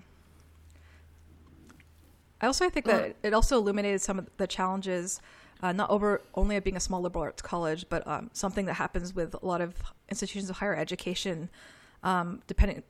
I 2.39 2.45
also 2.47 2.69
think 2.69 2.85
that 2.85 3.01
Well- 3.01 3.13
it 3.23 3.33
also 3.33 3.57
illuminated 3.57 4.01
some 4.01 4.19
of 4.19 4.29
the 4.37 4.45
challenges, 4.45 5.21
uh, 5.63 5.71
not 5.71 5.89
over 5.89 6.21
only 6.35 6.55
of 6.55 6.63
being 6.63 6.77
a 6.77 6.81
small 6.81 7.01
liberal 7.01 7.23
arts 7.23 7.41
college, 7.41 7.87
but 7.89 8.05
um, 8.05 8.29
something 8.33 8.65
that 8.65 8.73
happens 8.75 9.15
with 9.15 9.33
a 9.33 9.45
lot 9.45 9.61
of 9.61 9.73
institutions 10.09 10.51
of 10.51 10.57
higher 10.57 10.75
education, 10.75 11.49
um, 12.03 12.43
depending 12.45 12.83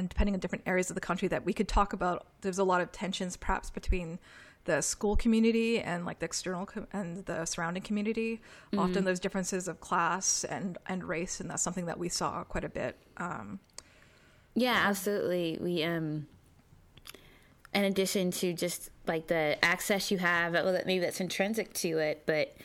on 0.00 0.06
depending 0.06 0.34
on 0.34 0.40
different 0.40 0.64
areas 0.66 0.90
of 0.90 0.94
the 0.94 1.00
country 1.00 1.28
that 1.28 1.44
we 1.44 1.52
could 1.52 1.68
talk 1.68 1.92
about. 1.92 2.26
There's 2.40 2.58
a 2.58 2.64
lot 2.64 2.80
of 2.80 2.92
tensions, 2.92 3.36
perhaps 3.36 3.70
between 3.70 4.18
the 4.64 4.80
school 4.80 5.16
community 5.16 5.80
and 5.80 6.06
like 6.06 6.20
the 6.20 6.26
external 6.26 6.66
com- 6.66 6.86
and 6.92 7.24
the 7.26 7.44
surrounding 7.44 7.82
community. 7.82 8.40
Mm-hmm. 8.68 8.78
Often 8.78 9.04
there's 9.04 9.20
differences 9.20 9.68
of 9.68 9.80
class 9.80 10.44
and 10.44 10.78
and 10.86 11.04
race, 11.04 11.40
and 11.40 11.50
that's 11.50 11.62
something 11.62 11.86
that 11.86 11.98
we 11.98 12.08
saw 12.08 12.44
quite 12.44 12.64
a 12.64 12.68
bit. 12.68 12.96
Um, 13.16 13.60
yeah, 14.54 14.84
absolutely. 14.86 15.58
We 15.60 15.82
um, 15.82 16.26
in 17.74 17.84
addition 17.84 18.30
to 18.32 18.52
just 18.52 18.90
like 19.06 19.26
the 19.26 19.62
access 19.64 20.10
you 20.10 20.18
have, 20.18 20.52
well, 20.52 20.78
maybe 20.86 21.00
that's 21.00 21.20
intrinsic 21.20 21.72
to 21.74 21.98
it, 21.98 22.22
but 22.26 22.56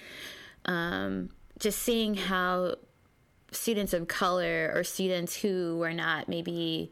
um, 0.66 1.30
just 1.60 1.80
seeing 1.80 2.16
how 2.16 2.76
students 3.52 3.94
of 3.94 4.08
color 4.08 4.72
or 4.76 4.84
students 4.84 5.36
who 5.38 5.78
were 5.78 5.94
not 5.94 6.28
maybe 6.28 6.92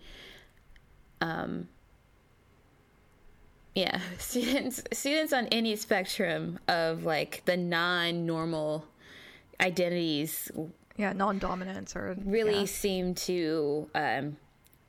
um 1.21 1.67
yeah 3.75 3.99
students 4.17 4.81
students 4.93 5.33
on 5.33 5.47
any 5.47 5.75
spectrum 5.75 6.59
of 6.67 7.03
like 7.03 7.43
the 7.45 7.57
non-normal 7.57 8.85
identities 9.61 10.51
yeah 10.97 11.13
non-dominance 11.13 11.95
or 11.95 12.15
really 12.25 12.59
yeah. 12.59 12.65
seem 12.65 13.13
to 13.13 13.89
um 13.95 14.37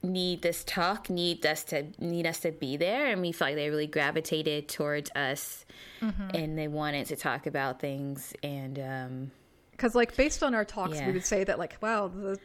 need 0.03 0.41
this 0.43 0.63
talk 0.65 1.11
need 1.11 1.45
us 1.45 1.65
to 1.65 1.85
need 1.99 2.27
us 2.27 2.41
to 2.41 2.53
be 2.53 2.77
there 2.77 3.07
and 3.07 3.21
we 3.21 3.33
felt 3.33 3.49
like 3.49 3.57
they 3.57 3.71
really 3.71 3.87
gravitated 3.87 4.69
towards 4.69 5.11
us 5.17 5.65
mm-hmm. 6.01 6.31
and 6.35 6.57
they 6.57 6.69
wanted 6.69 7.07
to 7.07 7.17
talk 7.17 7.47
about 7.47 7.81
things 7.81 8.33
and 8.43 8.79
um 8.79 9.31
because 9.73 9.95
like 9.95 10.15
based 10.17 10.43
on 10.43 10.55
our 10.55 10.65
talks 10.65 10.97
yeah. 10.97 11.07
we 11.07 11.13
would 11.13 11.25
say 11.25 11.43
that 11.43 11.59
like 11.59 11.77
wow 11.81 12.07
the 12.09 12.39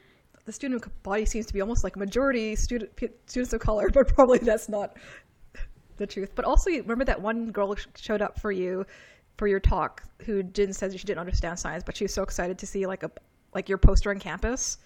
the 0.45 0.51
student 0.51 0.83
body 1.03 1.25
seems 1.25 1.45
to 1.45 1.53
be 1.53 1.61
almost 1.61 1.83
like 1.83 1.95
majority 1.95 2.55
student 2.55 2.91
students 3.25 3.53
of 3.53 3.59
color 3.59 3.89
but 3.93 4.07
probably 4.07 4.39
that's 4.39 4.69
not 4.69 4.97
the 5.97 6.07
truth 6.07 6.31
but 6.35 6.45
also 6.45 6.69
remember 6.69 7.05
that 7.05 7.21
one 7.21 7.51
girl 7.51 7.75
showed 7.95 8.21
up 8.21 8.39
for 8.39 8.51
you 8.51 8.85
for 9.37 9.47
your 9.47 9.59
talk 9.59 10.03
who 10.25 10.43
didn't 10.43 10.73
said 10.73 10.91
she 10.91 11.05
didn't 11.05 11.19
understand 11.19 11.57
science 11.57 11.83
but 11.85 11.95
she 11.95 12.03
was 12.03 12.13
so 12.13 12.23
excited 12.23 12.57
to 12.57 12.65
see 12.65 12.85
like 12.85 13.03
a 13.03 13.11
like 13.53 13.69
your 13.69 13.77
poster 13.77 14.09
on 14.09 14.19
campus 14.19 14.77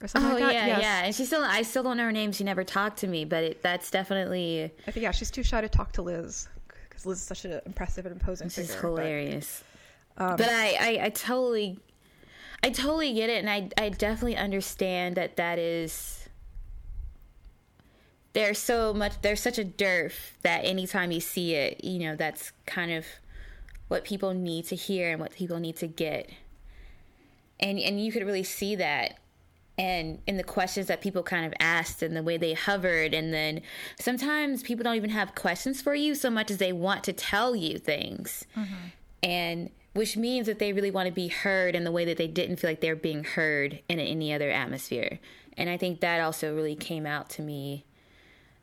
or 0.00 0.08
something 0.08 0.30
oh, 0.30 0.34
like 0.34 0.42
that. 0.42 0.54
yeah, 0.54 0.66
yes. 0.66 0.82
yeah. 0.82 1.04
And 1.04 1.14
she 1.14 1.24
still, 1.24 1.42
I 1.42 1.62
still 1.62 1.82
don't 1.82 1.96
know 1.96 2.04
her 2.04 2.12
name. 2.12 2.32
She 2.32 2.44
never 2.44 2.64
talked 2.64 2.98
to 2.98 3.06
me, 3.06 3.24
but 3.24 3.44
it, 3.44 3.62
that's 3.62 3.90
definitely. 3.90 4.70
I 4.86 4.90
think 4.90 5.02
yeah, 5.02 5.10
she's 5.10 5.30
too 5.30 5.42
shy 5.42 5.60
to 5.60 5.68
talk 5.68 5.92
to 5.92 6.02
Liz 6.02 6.48
because 6.88 7.06
Liz 7.06 7.18
is 7.18 7.24
such 7.24 7.44
an 7.44 7.60
impressive 7.66 8.06
and 8.06 8.12
imposing 8.12 8.48
this 8.48 8.56
figure. 8.56 8.74
Is 8.74 8.80
hilarious. 8.80 9.64
But, 10.16 10.24
um, 10.24 10.36
but 10.36 10.48
I, 10.48 10.76
I, 10.80 11.04
I 11.04 11.08
totally, 11.10 11.78
I 12.64 12.70
totally 12.70 13.12
get 13.12 13.28
it, 13.28 13.44
and 13.44 13.50
I, 13.50 13.68
I 13.76 13.90
definitely 13.90 14.38
understand 14.38 15.16
that 15.16 15.36
that 15.36 15.58
is. 15.58 16.26
There's 18.32 18.58
so 18.58 18.94
much. 18.94 19.20
There's 19.20 19.42
such 19.42 19.58
a 19.58 19.64
dearth 19.64 20.38
that 20.40 20.64
anytime 20.64 21.12
you 21.12 21.20
see 21.20 21.54
it, 21.56 21.84
you 21.84 21.98
know, 21.98 22.16
that's 22.16 22.52
kind 22.64 22.90
of 22.90 23.04
what 23.88 24.02
people 24.02 24.32
need 24.32 24.64
to 24.68 24.76
hear 24.76 25.10
and 25.10 25.20
what 25.20 25.34
people 25.34 25.60
need 25.60 25.76
to 25.76 25.86
get. 25.86 26.30
And 27.60 27.78
and 27.78 28.02
you 28.02 28.10
could 28.10 28.24
really 28.24 28.44
see 28.44 28.76
that 28.76 29.18
and 29.76 30.20
in 30.26 30.38
the 30.38 30.42
questions 30.42 30.86
that 30.86 31.02
people 31.02 31.22
kind 31.22 31.44
of 31.44 31.52
asked 31.60 32.02
and 32.02 32.16
the 32.16 32.22
way 32.22 32.38
they 32.38 32.54
hovered 32.54 33.12
and 33.12 33.34
then 33.34 33.60
sometimes 33.98 34.62
people 34.62 34.84
don't 34.84 34.94
even 34.94 35.10
have 35.10 35.34
questions 35.34 35.82
for 35.82 35.94
you 35.94 36.14
so 36.14 36.30
much 36.30 36.50
as 36.50 36.58
they 36.58 36.72
want 36.72 37.02
to 37.02 37.12
tell 37.12 37.56
you 37.56 37.76
things 37.76 38.44
mm-hmm. 38.56 38.74
and 39.22 39.70
which 39.94 40.16
means 40.16 40.46
that 40.46 40.58
they 40.58 40.72
really 40.72 40.90
want 40.90 41.06
to 41.06 41.12
be 41.12 41.28
heard 41.28 41.74
in 41.74 41.84
the 41.84 41.92
way 41.92 42.04
that 42.04 42.18
they 42.18 42.26
didn't 42.26 42.56
feel 42.56 42.70
like 42.70 42.80
they're 42.80 42.94
being 42.96 43.24
heard 43.24 43.80
in 43.88 43.98
any 43.98 44.32
other 44.32 44.50
atmosphere 44.50 45.18
and 45.56 45.70
i 45.70 45.76
think 45.76 46.00
that 46.00 46.20
also 46.20 46.54
really 46.54 46.76
came 46.76 47.06
out 47.06 47.28
to 47.30 47.42
me 47.42 47.84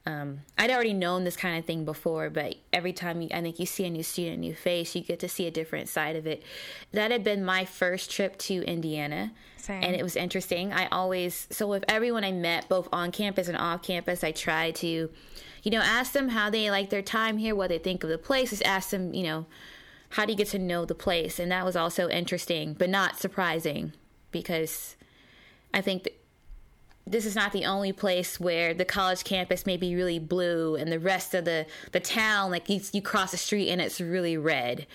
um, 0.05 0.39
I'd 0.57 0.71
already 0.71 0.93
known 0.93 1.25
this 1.25 1.35
kind 1.35 1.59
of 1.59 1.65
thing 1.65 1.85
before, 1.85 2.31
but 2.31 2.55
every 2.73 2.91
time 2.91 3.21
you, 3.21 3.29
I 3.31 3.41
think 3.41 3.59
you 3.59 3.67
see 3.67 3.85
a 3.85 3.89
new 3.89 4.01
student, 4.01 4.37
a 4.37 4.39
new 4.39 4.55
face, 4.55 4.95
you 4.95 5.01
get 5.01 5.19
to 5.19 5.29
see 5.29 5.45
a 5.45 5.51
different 5.51 5.89
side 5.89 6.15
of 6.15 6.25
it. 6.25 6.41
That 6.91 7.11
had 7.11 7.23
been 7.23 7.45
my 7.45 7.65
first 7.65 8.09
trip 8.09 8.37
to 8.39 8.63
Indiana, 8.63 9.31
Same. 9.57 9.83
and 9.83 9.95
it 9.95 10.01
was 10.01 10.15
interesting. 10.15 10.73
I 10.73 10.87
always, 10.87 11.47
so 11.51 11.67
with 11.67 11.85
everyone 11.87 12.23
I 12.23 12.31
met, 12.31 12.67
both 12.67 12.89
on 12.91 13.11
campus 13.11 13.47
and 13.47 13.57
off 13.57 13.83
campus, 13.83 14.23
I 14.23 14.31
tried 14.31 14.73
to, 14.77 15.09
you 15.61 15.71
know, 15.71 15.81
ask 15.81 16.13
them 16.13 16.29
how 16.29 16.49
they 16.49 16.71
like 16.71 16.89
their 16.89 17.03
time 17.03 17.37
here, 17.37 17.53
what 17.53 17.69
they 17.69 17.77
think 17.77 18.03
of 18.03 18.09
the 18.09 18.17
place. 18.17 18.49
Just 18.49 18.63
ask 18.63 18.89
them, 18.89 19.13
you 19.13 19.23
know, 19.23 19.45
how 20.11 20.25
do 20.25 20.31
you 20.31 20.37
get 20.37 20.49
to 20.49 20.59
know 20.59 20.85
the 20.85 20.95
place? 20.95 21.39
And 21.39 21.51
that 21.51 21.65
was 21.65 21.75
also 21.75 22.09
interesting, 22.09 22.73
but 22.73 22.89
not 22.89 23.17
surprising 23.17 23.93
because 24.31 24.95
I 25.73 25.81
think 25.81 26.09
this 27.07 27.25
is 27.25 27.35
not 27.35 27.51
the 27.51 27.65
only 27.65 27.91
place 27.91 28.39
where 28.39 28.73
the 28.73 28.85
college 28.85 29.23
campus 29.23 29.65
may 29.65 29.77
be 29.77 29.95
really 29.95 30.19
blue 30.19 30.75
and 30.75 30.91
the 30.91 30.99
rest 30.99 31.33
of 31.33 31.45
the, 31.45 31.65
the 31.91 31.99
town, 31.99 32.51
like 32.51 32.69
you, 32.69 32.81
you 32.91 33.01
cross 33.01 33.31
the 33.31 33.37
street 33.37 33.69
and 33.69 33.81
it's 33.81 33.99
really 33.99 34.37
red. 34.37 34.85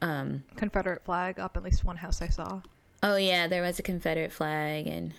Um, 0.00 0.44
Confederate 0.56 1.04
flag 1.04 1.40
up 1.40 1.56
at 1.56 1.62
least 1.62 1.84
one 1.84 1.96
house 1.96 2.22
I 2.22 2.28
saw. 2.28 2.60
Oh 3.02 3.16
yeah, 3.16 3.46
there 3.46 3.62
was 3.62 3.78
a 3.78 3.82
Confederate 3.82 4.32
flag 4.32 4.86
and 4.86 5.14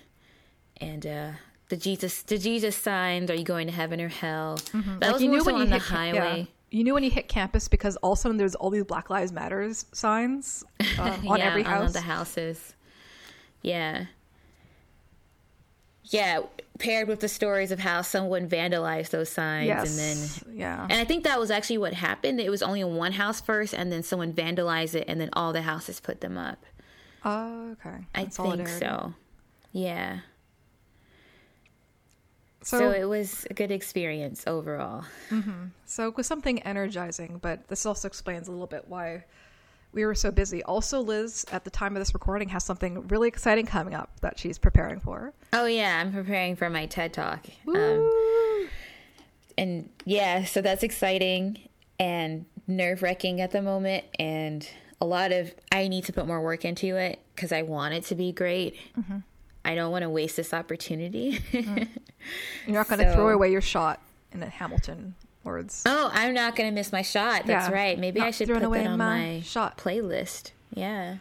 and 0.78 1.06
uh, 1.06 1.32
the 1.70 1.78
Jesus 1.78 2.22
the 2.22 2.38
Jesus 2.38 2.76
signs. 2.76 3.30
Are 3.30 3.36
you 3.36 3.44
going 3.44 3.68
to 3.68 3.74
heaven 3.74 4.00
or 4.00 4.08
hell? 4.10 4.58
Mm-hmm. 4.72 5.00
That 5.00 5.08
like 5.08 5.14
was 5.14 5.24
you 5.24 5.30
knew 5.30 5.44
when 5.44 5.56
you 5.56 5.62
on 5.62 5.68
hit, 5.68 5.80
the 5.82 5.86
highway. 5.86 6.40
Yeah. 6.40 6.46
You 6.72 6.84
knew 6.84 6.94
when 6.94 7.04
you 7.04 7.12
hit 7.12 7.28
campus 7.28 7.68
because 7.68 7.96
all 7.98 8.14
of 8.14 8.20
a 8.20 8.22
sudden 8.22 8.38
there's 8.38 8.56
all 8.56 8.70
these 8.70 8.84
Black 8.84 9.10
Lives 9.10 9.32
Matters 9.32 9.86
signs 9.92 10.64
uh, 11.00 11.18
on 11.28 11.40
yeah, 11.40 11.46
every 11.46 11.64
house. 11.64 11.88
On 11.88 11.92
the 11.94 12.02
houses. 12.02 12.76
Yeah 13.62 14.06
yeah, 16.10 16.40
paired 16.80 17.08
with 17.08 17.20
the 17.20 17.28
stories 17.28 17.72
of 17.72 17.80
how 17.80 18.02
someone 18.02 18.50
vandalized 18.50 19.10
those 19.10 19.30
signs 19.30 19.68
yes. 19.68 19.90
and 19.90 20.48
then 20.48 20.58
yeah. 20.58 20.84
And 20.84 20.94
I 20.94 21.04
think 21.04 21.24
that 21.24 21.40
was 21.40 21.52
actually 21.52 21.78
what 21.78 21.94
happened. 21.94 22.40
It 22.40 22.50
was 22.50 22.64
only 22.64 22.82
in 22.82 22.96
one 22.96 23.12
house 23.12 23.42
first 23.42 23.74
and 23.74 23.92
then 23.92 24.02
someone 24.02 24.34
vandalized 24.34 24.96
it 24.96 25.06
and 25.08 25.22
then 25.22 25.30
all 25.34 25.54
the 25.54 25.62
houses 25.62 26.00
put 26.00 26.22
them 26.22 26.38
up. 26.38 26.66
Oh, 27.24 27.72
okay. 27.74 28.06
I 28.16 28.26
think 28.26 28.68
so. 28.68 29.14
Yeah. 29.72 30.20
So, 32.62 32.78
so, 32.80 32.92
it 32.92 33.06
was 33.06 33.48
a 33.50 33.54
good 33.54 33.72
experience 33.72 34.44
overall. 34.46 35.06
Mm-hmm. 35.30 35.68
So 35.86 36.08
it 36.10 36.18
was 36.18 36.28
something 36.28 36.60
energizing, 36.64 37.40
but 37.42 37.68
this 37.70 37.86
also 37.86 38.08
explains 38.08 38.48
a 38.48 38.52
little 38.52 38.68
bit 38.68 38.86
why 38.88 39.24
we 39.92 40.06
were 40.06 40.16
so 40.16 40.30
busy. 40.30 40.62
Also, 40.64 41.02
Liz, 41.02 41.46
at 41.52 41.64
the 41.64 41.70
time 41.70 41.96
of 41.96 42.02
this 42.02 42.14
recording, 42.14 42.50
has 42.50 42.64
something 42.64 43.08
really 43.08 43.28
exciting 43.28 43.66
coming 43.66 43.94
up 43.94 44.12
that 44.22 44.38
she's 44.38 44.58
preparing 44.58 45.00
for. 45.00 45.34
Oh 45.54 45.66
yeah, 45.66 46.00
I'm 46.00 46.12
preparing 46.12 46.56
for 46.56 46.70
my 46.70 46.86
TED 46.86 47.14
Talk. 47.14 47.46
Um, 47.68 48.70
and 49.58 49.90
yeah, 50.06 50.44
so 50.44 50.62
that's 50.62 50.84
exciting 50.84 51.70
and 52.00 52.46
nerve 52.68 53.02
wracking 53.02 53.42
at 53.42 53.52
the 53.52 53.62
moment, 53.62 54.06
and 54.20 54.68
a 55.02 55.06
lot 55.06 55.32
of 55.32 55.54
I 55.72 55.88
need 55.88 56.06
to 56.06 56.14
put 56.14 56.28
more 56.28 56.42
work 56.42 56.66
into 56.66 56.96
it 56.96 57.20
because 57.36 57.52
I 57.52 57.64
want 57.64 57.94
it 57.94 58.06
to 58.06 58.16
be 58.16 58.32
great. 58.32 58.76
Mm-hmm. 58.98 59.18
I 59.66 59.76
don't 59.76 59.92
want 59.92 60.04
to 60.04 60.10
waste 60.10 60.38
this 60.38 60.54
opportunity. 60.54 61.40
mm. 61.52 61.88
You're 62.66 62.76
not 62.76 62.88
going 62.88 63.00
to 63.00 63.12
so, 63.12 63.16
throw 63.16 63.30
away 63.30 63.52
your 63.52 63.62
shot 63.62 64.02
in 64.32 64.40
the 64.40 64.48
Hamilton 64.48 65.16
words. 65.44 65.84
Oh, 65.86 66.10
I'm 66.14 66.34
not 66.34 66.56
gonna 66.56 66.72
miss 66.72 66.92
my 66.92 67.02
shot. 67.02 67.46
That's 67.46 67.70
yeah. 67.70 67.74
right. 67.74 68.00
Maybe 68.00 68.20
not 68.20 68.28
I 68.28 68.32
should 68.32 68.48
put 68.48 68.60
that 68.60 68.66
on 68.66 68.98
my, 68.98 69.20
my 69.20 69.42
shot 69.42 69.78
playlist. 69.78 70.52
Yeah, 70.74 71.18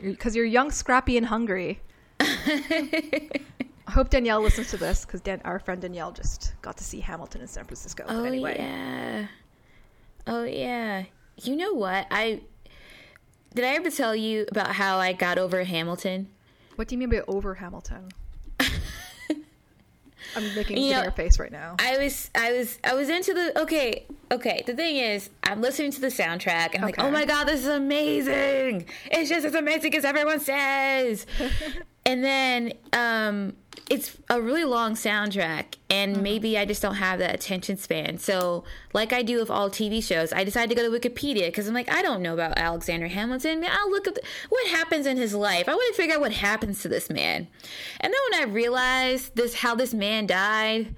because 0.00 0.36
you're 0.36 0.44
young, 0.44 0.70
scrappy, 0.70 1.16
and 1.16 1.26
hungry. 1.26 1.80
I 2.20 3.90
hope 3.90 4.10
Danielle 4.10 4.40
listens 4.40 4.70
to 4.70 4.76
this 4.76 5.04
because 5.04 5.20
Dan- 5.20 5.42
our 5.44 5.58
friend 5.58 5.80
Danielle 5.80 6.12
just 6.12 6.54
got 6.62 6.76
to 6.78 6.84
see 6.84 7.00
Hamilton 7.00 7.42
in 7.42 7.46
San 7.46 7.64
Francisco. 7.64 8.04
Oh 8.08 8.24
anyway. 8.24 8.56
yeah. 8.58 9.26
Oh 10.26 10.44
yeah. 10.44 11.04
You 11.42 11.56
know 11.56 11.72
what? 11.74 12.06
I 12.10 12.40
did 13.54 13.64
I 13.64 13.74
ever 13.74 13.90
tell 13.90 14.14
you 14.14 14.46
about 14.50 14.68
how 14.72 14.98
I 14.98 15.12
got 15.12 15.38
over 15.38 15.62
Hamilton? 15.64 16.28
What 16.76 16.88
do 16.88 16.94
you 16.94 16.98
mean 16.98 17.08
by 17.08 17.22
over 17.26 17.54
Hamilton? 17.54 18.10
I'm 18.60 20.54
making 20.54 20.76
you 20.76 20.92
know, 20.92 21.02
your 21.02 21.12
face 21.12 21.38
right 21.38 21.50
now. 21.50 21.76
I 21.78 21.96
was, 21.96 22.30
I 22.34 22.52
was, 22.52 22.78
I 22.84 22.94
was 22.94 23.08
into 23.08 23.32
the. 23.32 23.58
Okay, 23.62 24.04
okay. 24.30 24.62
The 24.66 24.74
thing 24.74 24.96
is, 24.96 25.30
I'm 25.42 25.62
listening 25.62 25.90
to 25.92 26.00
the 26.00 26.08
soundtrack, 26.08 26.74
and 26.74 26.84
I'm 26.84 26.90
okay. 26.90 27.00
like, 27.02 27.08
oh 27.08 27.10
my 27.10 27.24
god, 27.24 27.44
this 27.44 27.60
is 27.60 27.68
amazing! 27.68 28.86
It's 29.10 29.30
just 29.30 29.46
as 29.46 29.54
amazing 29.54 29.94
as 29.94 30.04
everyone 30.04 30.40
says. 30.40 31.26
and 32.06 32.22
then, 32.22 32.74
um, 32.92 33.54
it's 33.88 34.16
a 34.28 34.40
really 34.40 34.64
long 34.64 34.94
soundtrack 34.94 35.76
and 35.88 36.14
mm-hmm. 36.14 36.22
maybe 36.22 36.58
I 36.58 36.64
just 36.64 36.82
don't 36.82 36.96
have 36.96 37.18
that 37.20 37.34
attention 37.34 37.76
span. 37.76 38.18
So, 38.18 38.64
like 38.92 39.12
I 39.12 39.22
do 39.22 39.38
with 39.38 39.50
all 39.50 39.70
TV 39.70 40.02
shows, 40.02 40.32
I 40.32 40.44
decided 40.44 40.74
to 40.74 40.82
go 40.82 40.90
to 40.90 41.08
Wikipedia 41.08 41.46
because 41.46 41.68
I'm 41.68 41.74
like, 41.74 41.90
I 41.90 42.02
don't 42.02 42.22
know 42.22 42.34
about 42.34 42.58
Alexander 42.58 43.08
Hamilton. 43.08 43.64
I'll 43.68 43.90
look 43.90 44.08
at 44.08 44.18
what 44.48 44.66
happens 44.68 45.06
in 45.06 45.16
his 45.16 45.34
life. 45.34 45.68
I 45.68 45.74
want 45.74 45.94
to 45.94 46.00
figure 46.00 46.16
out 46.16 46.20
what 46.20 46.32
happens 46.32 46.82
to 46.82 46.88
this 46.88 47.08
man. 47.08 47.46
And 48.00 48.12
then 48.12 48.20
when 48.30 48.40
I 48.40 48.52
realized 48.52 49.36
this, 49.36 49.54
how 49.54 49.74
this 49.74 49.94
man 49.94 50.26
died, 50.26 50.94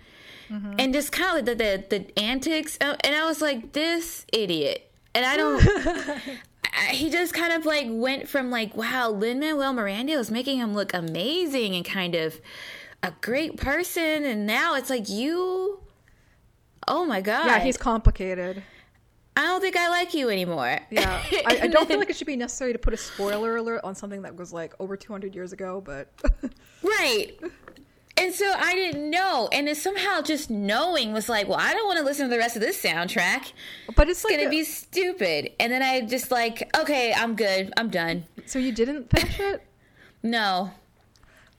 mm-hmm. 0.50 0.75
and 0.78 0.94
just 0.94 1.12
kind 1.12 1.38
of 1.38 1.44
the, 1.44 1.54
the 1.54 1.85
the 1.88 2.18
antics, 2.18 2.78
uh, 2.80 2.97
and 3.00 3.14
I 3.14 3.26
was 3.26 3.42
like, 3.42 3.73
this 3.73 4.25
idiot. 4.32 4.90
And 5.14 5.25
I 5.25 5.37
don't. 5.37 6.20
he 6.91 7.11
just 7.11 7.35
kind 7.35 7.53
of 7.53 7.67
like 7.67 7.87
went 7.89 8.29
from 8.29 8.51
like 8.51 8.77
wow 8.77 9.11
Lin 9.11 9.41
Manuel 9.41 9.73
Miranda 9.73 10.17
was 10.17 10.31
making 10.31 10.59
him 10.59 10.75
look 10.75 10.93
amazing 10.95 11.75
and 11.75 11.85
kind 11.85 12.15
of 12.15 12.41
a 13.03 13.13
great 13.21 13.57
person, 13.57 14.25
and 14.25 14.47
now 14.47 14.75
it's 14.75 14.91
like 14.91 15.09
you. 15.09 15.81
Oh 16.87 17.05
my 17.05 17.21
god! 17.21 17.47
Yeah, 17.47 17.59
he's 17.61 17.77
complicated. 17.77 18.63
I 19.37 19.43
don't 19.43 19.61
think 19.61 19.77
I 19.77 19.89
like 19.89 20.15
you 20.15 20.31
anymore. 20.31 20.81
Yeah, 20.91 21.23
I, 21.47 21.61
I 21.63 21.67
don't 21.69 21.87
feel 21.87 21.99
like 21.99 22.11
it 22.11 22.17
should 22.17 22.27
be 22.27 22.35
necessary 22.35 22.73
to 22.73 22.79
put 22.79 22.93
a 22.93 22.97
spoiler 22.97 23.57
alert 23.57 23.83
on 23.85 23.95
something 23.95 24.23
that 24.23 24.35
was 24.35 24.53
like 24.53 24.75
over 24.81 24.97
200 24.97 25.33
years 25.33 25.53
ago, 25.53 25.81
but 25.81 26.13
right. 26.83 27.39
And 28.28 28.37
so 28.37 28.52
I 28.58 28.75
didn't 28.75 29.08
know, 29.08 29.49
and 29.52 29.66
then 29.68 29.75
somehow 29.75 30.20
just 30.20 30.50
knowing 30.50 31.14
was 31.14 31.30
like, 31.30 31.49
well, 31.49 31.56
I 31.58 31.73
don't 31.73 31.87
want 31.87 31.99
to 31.99 32.04
listen 32.04 32.26
to 32.26 32.30
the 32.30 32.37
rest 32.37 32.56
of 32.56 32.61
this 32.61 32.78
soundtrack. 32.82 33.52
but 33.97 34.11
it's 34.11 34.18
It's 34.20 34.25
like 34.25 34.37
gonna 34.37 34.49
a- 34.49 34.50
be 34.50 34.64
stupid. 34.64 35.52
And 35.58 35.73
then 35.73 35.82
I 35.82 36.02
just 36.02 36.30
like, 36.30 36.68
okay, 36.78 37.11
I'm 37.14 37.37
good. 37.37 37.73
I'm 37.78 37.88
done. 37.88 38.25
so 38.44 38.58
you 38.58 38.70
didn't 38.73 39.08
finish 39.11 39.40
it. 39.40 39.62
No, 40.23 40.70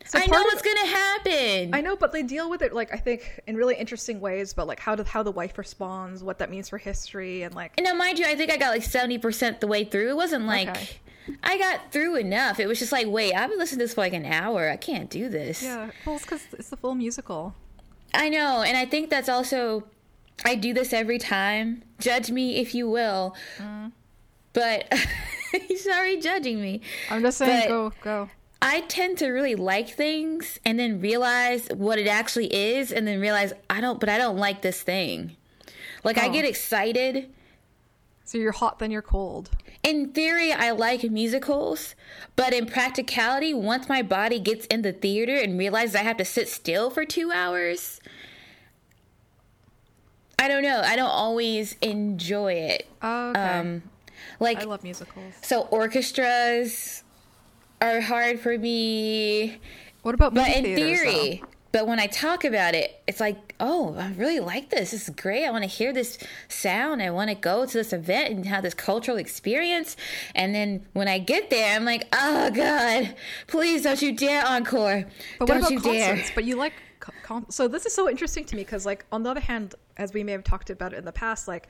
So 0.06 0.20
I 0.20 0.28
know 0.28 0.38
of- 0.38 0.44
what's 0.44 0.62
gonna 0.62 0.86
happen. 0.86 1.74
I 1.74 1.82
know, 1.82 1.96
but 1.96 2.12
they 2.12 2.22
deal 2.22 2.52
with 2.52 2.62
it 2.62 2.72
like 2.72 2.94
I 2.94 2.98
think 2.98 3.40
in 3.48 3.56
really 3.56 3.74
interesting 3.74 4.20
ways. 4.20 4.54
But 4.54 4.68
like 4.68 4.80
how 4.80 4.94
the 4.96 5.04
how 5.06 5.24
the 5.24 5.32
wife 5.32 5.58
responds, 5.58 6.24
what 6.24 6.38
that 6.38 6.52
means 6.52 6.70
for 6.70 6.78
history, 6.78 7.42
and 7.42 7.56
like 7.56 7.74
And 7.80 7.86
now, 7.86 7.96
mind 7.96 8.20
you, 8.20 8.26
I 8.28 8.36
think 8.36 8.52
I 8.52 8.58
got 8.58 8.70
like 8.70 8.84
seventy 8.84 9.18
percent 9.18 9.60
the 9.60 9.66
way 9.68 9.86
through. 9.86 10.10
It 10.10 10.16
wasn't 10.16 10.46
like 10.46 10.70
Okay. 10.70 10.90
I 11.44 11.58
got 11.58 11.92
through 11.92 12.16
enough. 12.18 12.60
It 12.60 12.68
was 12.68 12.80
just 12.80 12.92
like, 12.92 13.08
wait, 13.08 13.34
I've 13.34 13.50
been 13.50 13.60
listening 13.60 13.80
to 13.80 13.84
this 13.86 13.94
for 13.94 14.02
like 14.02 14.14
an 14.14 14.26
hour. 14.26 14.70
I 14.70 14.78
can't 14.78 15.10
do 15.10 15.30
this. 15.30 15.64
yeah, 15.64 15.92
well, 16.06 16.16
it's 16.16 16.26
because 16.26 16.46
it's 16.54 16.70
the 16.70 16.78
full 16.78 16.96
musical. 16.96 17.56
I 18.14 18.30
know, 18.30 18.62
and 18.64 18.76
I 18.78 18.86
think 18.86 19.10
that's 19.10 19.30
also 19.30 19.84
I 20.46 20.56
do 20.56 20.74
this 20.74 20.94
every 20.94 21.20
time. 21.20 21.84
Judge 22.00 22.32
me 22.32 22.58
if 22.58 22.74
you 22.74 22.90
will, 22.90 23.36
Mm. 23.58 23.92
but 24.54 24.92
he's 25.68 25.86
already 25.88 26.20
judging 26.20 26.62
me. 26.62 26.82
I'm 27.10 27.22
just 27.22 27.38
saying, 27.38 27.64
But- 27.64 27.68
go 27.70 27.94
go. 28.02 28.30
I 28.62 28.82
tend 28.82 29.18
to 29.20 29.30
really 29.30 29.56
like 29.56 29.88
things 29.90 30.60
and 30.66 30.78
then 30.78 31.00
realize 31.00 31.70
what 31.74 31.98
it 31.98 32.08
actually 32.08 32.54
is, 32.54 32.92
and 32.92 33.08
then 33.08 33.20
realize 33.22 33.54
I 33.70 33.80
don't, 33.80 34.00
but 34.02 34.10
I 34.10 34.18
don't 34.18 34.38
like 34.38 34.62
this 34.62 34.82
thing. 34.82 35.38
Like 36.04 36.18
I 36.18 36.28
Oh. 36.28 36.32
get 36.34 36.44
excited. 36.46 37.30
So 38.26 38.38
you're 38.38 38.52
hot, 38.52 38.80
then 38.80 38.92
you're 38.92 39.02
cold. 39.02 39.50
In 39.82 40.10
theory, 40.10 40.52
I 40.52 40.72
like 40.72 41.04
musicals, 41.04 41.96
but 42.36 42.54
in 42.54 42.66
practicality, 42.66 43.54
once 43.54 43.88
my 43.88 44.02
body 44.02 44.40
gets 44.40 44.66
in 44.68 44.82
the 44.82 44.92
theater 44.92 45.36
and 45.36 45.58
realizes 45.58 45.96
I 45.96 46.04
have 46.04 46.18
to 46.18 46.26
sit 46.26 46.50
still 46.50 46.90
for 46.90 47.06
two 47.06 47.32
hours, 47.32 48.02
I 50.38 50.48
don't 50.48 50.64
know. 50.64 50.82
I 50.84 50.96
don't 50.96 51.10
always 51.10 51.76
enjoy 51.82 52.54
it. 52.54 52.88
Oh, 53.02 53.30
okay. 53.30 53.40
Um, 53.42 53.84
like 54.40 54.62
I 54.62 54.64
love 54.66 54.84
musicals. 54.84 55.34
so, 55.42 55.62
orchestras 55.64 57.04
are 57.82 58.02
hard 58.02 58.40
for 58.40 58.58
me. 58.58 59.60
What 60.02 60.16
about 60.16 60.34
But 60.34 60.50
in 60.56 60.64
theaters, 60.64 61.40
though? 61.40 61.48
But 61.72 61.88
when 61.88 62.00
I 62.00 62.08
talk 62.08 62.44
about 62.44 62.74
it, 62.74 63.02
it's 63.08 63.20
like, 63.20 63.56
oh, 63.60 63.96
I 63.96 64.12
really 64.14 64.40
like 64.40 64.70
this. 64.70 64.92
This 64.92 65.08
is 65.08 65.16
great. 65.16 65.46
I 65.46 65.52
want 65.52 65.64
to 65.64 65.70
hear 65.70 65.94
this 65.94 66.18
sound. 66.48 67.02
I 67.02 67.12
want 67.12 67.30
to 67.30 67.36
go 67.36 67.66
to 67.66 67.74
this 67.74 67.94
event 67.94 68.34
and 68.34 68.46
have 68.46 68.64
this 68.64 68.74
cultural 68.74 69.18
experience. 69.18 69.96
And 70.34 70.56
then 70.56 70.86
when 70.94 71.08
I 71.08 71.20
get 71.20 71.50
there, 71.50 71.76
I'm 71.76 71.86
like, 71.86 72.08
oh 72.14 72.50
God, 72.52 73.16
please 73.48 73.84
don't 73.84 74.02
you 74.02 74.14
dare 74.14 74.46
encore. 74.46 75.06
But 75.38 75.48
don't 75.48 75.62
what 75.62 75.72
you 75.72 75.78
about 75.78 75.92
dare. 75.92 76.08
concerts? 76.10 76.32
But 76.34 76.46
you 76.46 76.56
like 76.56 76.74
so 77.50 77.68
this 77.68 77.86
is 77.86 77.94
so 77.94 78.10
interesting 78.10 78.44
to 78.46 78.56
me 78.56 78.64
because 78.64 78.86
like 78.86 79.06
on 79.12 79.24
the 79.24 79.30
other 79.30 79.40
hand, 79.40 79.76
as 79.98 80.14
we 80.14 80.24
may 80.24 80.32
have 80.32 80.44
talked 80.44 80.70
about 80.70 80.94
it 80.94 80.98
in 80.98 81.06
the 81.06 81.12
past, 81.12 81.48
like 81.48 81.68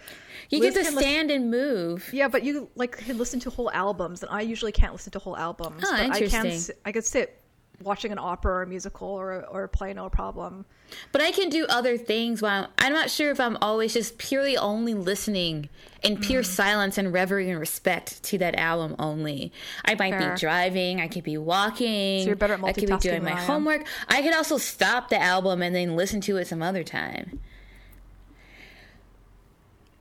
You 0.49 0.59
Liz 0.59 0.73
get 0.73 0.85
to 0.85 0.91
can 0.91 0.99
stand 0.99 1.31
and 1.31 1.51
move. 1.51 2.09
yeah, 2.13 2.27
but 2.27 2.43
you 2.43 2.69
like 2.75 2.97
can 2.97 3.17
listen 3.17 3.39
to 3.41 3.49
whole 3.49 3.69
albums, 3.71 4.23
and 4.23 4.31
I 4.31 4.41
usually 4.41 4.71
can't 4.71 4.93
listen 4.93 5.11
to 5.11 5.19
whole 5.19 5.37
albums. 5.37 5.83
Oh, 5.85 5.91
but 5.91 5.99
I 5.99 6.19
can 6.19 6.45
interesting. 6.45 6.75
I 6.85 6.91
could 6.91 7.05
sit 7.05 7.38
watching 7.83 8.11
an 8.11 8.19
opera 8.19 8.53
or 8.55 8.61
a 8.63 8.67
musical 8.67 9.07
or 9.07 9.45
or 9.45 9.63
a 9.63 9.69
play 9.69 9.93
no 9.93 10.09
problem. 10.09 10.65
But 11.11 11.21
I 11.21 11.31
can 11.31 11.49
do 11.49 11.65
other 11.69 11.97
things 11.97 12.41
while 12.41 12.67
I'm 12.79 12.93
not 12.93 13.11
sure 13.11 13.29
if 13.29 13.39
I'm 13.39 13.57
always 13.61 13.93
just 13.93 14.17
purely 14.17 14.57
only 14.57 14.93
listening 14.95 15.69
in 16.01 16.17
pure 16.17 16.41
Mm. 16.41 16.45
silence 16.45 16.97
and 16.97 17.13
reverie 17.13 17.49
and 17.49 17.59
respect 17.59 18.23
to 18.23 18.37
that 18.39 18.55
album 18.55 18.95
only. 18.97 19.51
I 19.85 19.93
might 19.95 20.11
Fair. 20.17 20.33
be 20.33 20.39
driving, 20.39 20.99
I 20.99 21.07
could 21.07 21.23
be 21.23 21.37
walking, 21.37 22.21
So 22.21 22.27
you're 22.27 22.35
better 22.35 22.53
at 22.55 22.63
I 22.63 22.73
could 22.73 22.89
be 22.89 22.97
doing 22.97 23.23
my 23.23 23.33
I 23.33 23.41
homework. 23.41 23.85
I 24.07 24.21
could 24.23 24.33
also 24.33 24.57
stop 24.57 25.09
the 25.09 25.21
album 25.21 25.61
and 25.61 25.75
then 25.75 25.95
listen 25.95 26.21
to 26.21 26.37
it 26.37 26.47
some 26.47 26.63
other 26.63 26.83
time. 26.83 27.39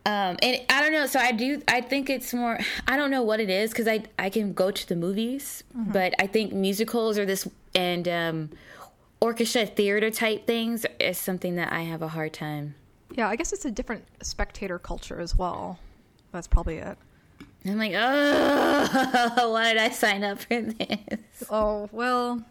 Um, 0.07 0.39
and 0.43 0.59
I 0.71 0.81
don't 0.81 0.93
know. 0.93 1.05
So 1.07 1.21
I 1.21 1.33
do. 1.33 1.61
I 1.69 1.83
think 1.83 2.09
it's 2.09 2.33
more. 2.33 2.59
I 2.87 2.97
don't 2.97 3.11
know 3.11 3.23
what 3.23 3.41
it 3.41 3.51
is 3.51 3.71
because 3.71 3.87
I 3.87 4.05
I 4.19 4.31
can 4.31 4.55
go 4.55 4.71
to 4.71 4.89
the 4.89 4.97
movies, 4.97 5.65
Mm-hmm. 5.77 5.93
but 5.93 6.15
I 6.19 6.27
think 6.27 6.53
musicals 6.55 7.19
are 7.19 7.27
this 7.27 7.47
and 7.79 8.09
um, 8.09 8.51
orchestra 9.21 9.65
theater 9.65 10.11
type 10.11 10.47
things 10.47 10.85
is 10.99 11.17
something 11.17 11.55
that 11.55 11.73
I 11.73 11.83
have 11.83 12.03
a 12.03 12.09
hard 12.09 12.33
time. 12.33 12.75
Yeah, 13.13 13.29
I 13.29 13.37
guess 13.37 13.53
it's 13.53 13.65
a 13.65 13.71
different 13.71 14.05
spectator 14.23 14.79
culture 14.79 15.21
as 15.21 15.39
well. 15.39 15.79
That's 16.33 16.49
probably 16.49 16.79
it. 16.79 16.99
I'm 17.65 17.79
like, 17.79 17.93
oh, 17.95 19.53
why 19.53 19.73
did 19.73 19.83
I 19.83 19.91
sign 19.91 20.25
up 20.25 20.41
for 20.41 20.61
this? 20.61 21.45
Oh 21.51 21.89
well. 21.93 22.43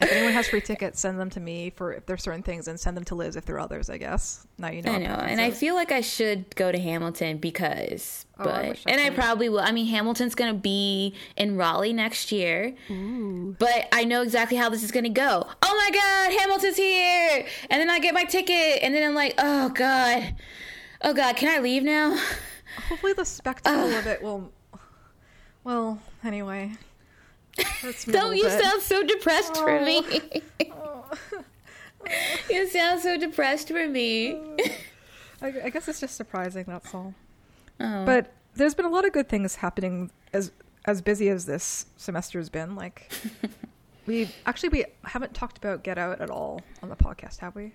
If 0.00 0.10
anyone 0.10 0.32
has 0.32 0.48
free 0.48 0.60
tickets, 0.60 1.00
send 1.00 1.20
them 1.20 1.30
to 1.30 1.40
me 1.40 1.70
for 1.70 1.92
if 1.92 2.04
there's 2.06 2.22
certain 2.22 2.42
things, 2.42 2.68
and 2.68 2.78
send 2.78 2.96
them 2.96 3.04
to 3.04 3.14
Liz 3.14 3.36
if 3.36 3.44
there 3.46 3.56
are 3.56 3.60
others. 3.60 3.88
I 3.90 3.96
guess 3.98 4.46
now 4.58 4.70
you 4.70 4.82
know. 4.82 4.92
I 4.92 4.98
know, 4.98 5.14
and 5.14 5.40
I 5.40 5.50
feel 5.50 5.74
like 5.74 5.92
I 5.92 6.00
should 6.00 6.54
go 6.56 6.70
to 6.72 6.78
Hamilton 6.78 7.38
because, 7.38 8.23
Oh, 8.38 8.48
I 8.48 8.70
wish 8.70 8.82
I 8.86 8.90
and 8.90 9.00
I 9.00 9.10
probably 9.10 9.48
will. 9.48 9.60
I 9.60 9.70
mean, 9.70 9.86
Hamilton's 9.86 10.34
gonna 10.34 10.54
be 10.54 11.14
in 11.36 11.56
Raleigh 11.56 11.92
next 11.92 12.32
year, 12.32 12.74
but 12.88 13.88
I 13.92 14.04
know 14.04 14.22
exactly 14.22 14.56
how 14.56 14.68
this 14.68 14.82
is 14.82 14.90
gonna 14.90 15.08
go. 15.08 15.46
Oh 15.62 15.74
my 15.76 15.90
God, 15.90 16.40
Hamilton's 16.40 16.76
here, 16.76 17.46
and 17.70 17.80
then 17.80 17.90
I 17.90 17.98
get 18.00 18.12
my 18.14 18.24
ticket, 18.24 18.82
and 18.82 18.94
then 18.94 19.08
I'm 19.08 19.14
like, 19.14 19.34
oh 19.38 19.68
God, 19.68 20.34
oh 21.02 21.14
God, 21.14 21.36
can 21.36 21.56
I 21.56 21.60
leave 21.62 21.84
now? 21.84 22.18
Hopefully, 22.88 23.12
the 23.12 23.24
spectacle 23.24 23.94
of 23.94 24.06
it 24.06 24.22
will. 24.22 24.50
Well, 25.62 26.00
anyway. 26.22 26.72
Don't 28.06 28.36
you 28.36 28.42
bit. 28.42 28.62
sound 28.62 28.82
so 28.82 29.04
depressed 29.04 29.56
for 29.56 29.80
me? 29.80 30.02
Oh. 30.72 31.04
you 32.50 32.68
sound 32.68 33.00
so 33.00 33.16
depressed 33.16 33.68
for 33.68 33.88
me. 33.88 34.32
I, 35.42 35.54
I 35.64 35.70
guess 35.70 35.88
it's 35.88 36.00
just 36.00 36.16
surprising. 36.16 36.64
That's 36.66 36.92
all. 36.94 37.14
Oh. 37.80 38.04
But 38.04 38.32
there's 38.54 38.74
been 38.74 38.84
a 38.86 38.90
lot 38.90 39.04
of 39.04 39.12
good 39.12 39.28
things 39.28 39.56
happening 39.56 40.10
as 40.32 40.52
as 40.86 41.00
busy 41.00 41.28
as 41.28 41.46
this 41.46 41.86
semester 41.96 42.38
has 42.38 42.48
been. 42.50 42.76
Like 42.76 43.10
we 44.06 44.30
actually 44.46 44.68
we 44.70 44.84
haven't 45.04 45.34
talked 45.34 45.58
about 45.58 45.82
Get 45.82 45.98
Out 45.98 46.20
at 46.20 46.30
all 46.30 46.60
on 46.82 46.88
the 46.88 46.96
podcast, 46.96 47.38
have 47.38 47.54
we? 47.54 47.72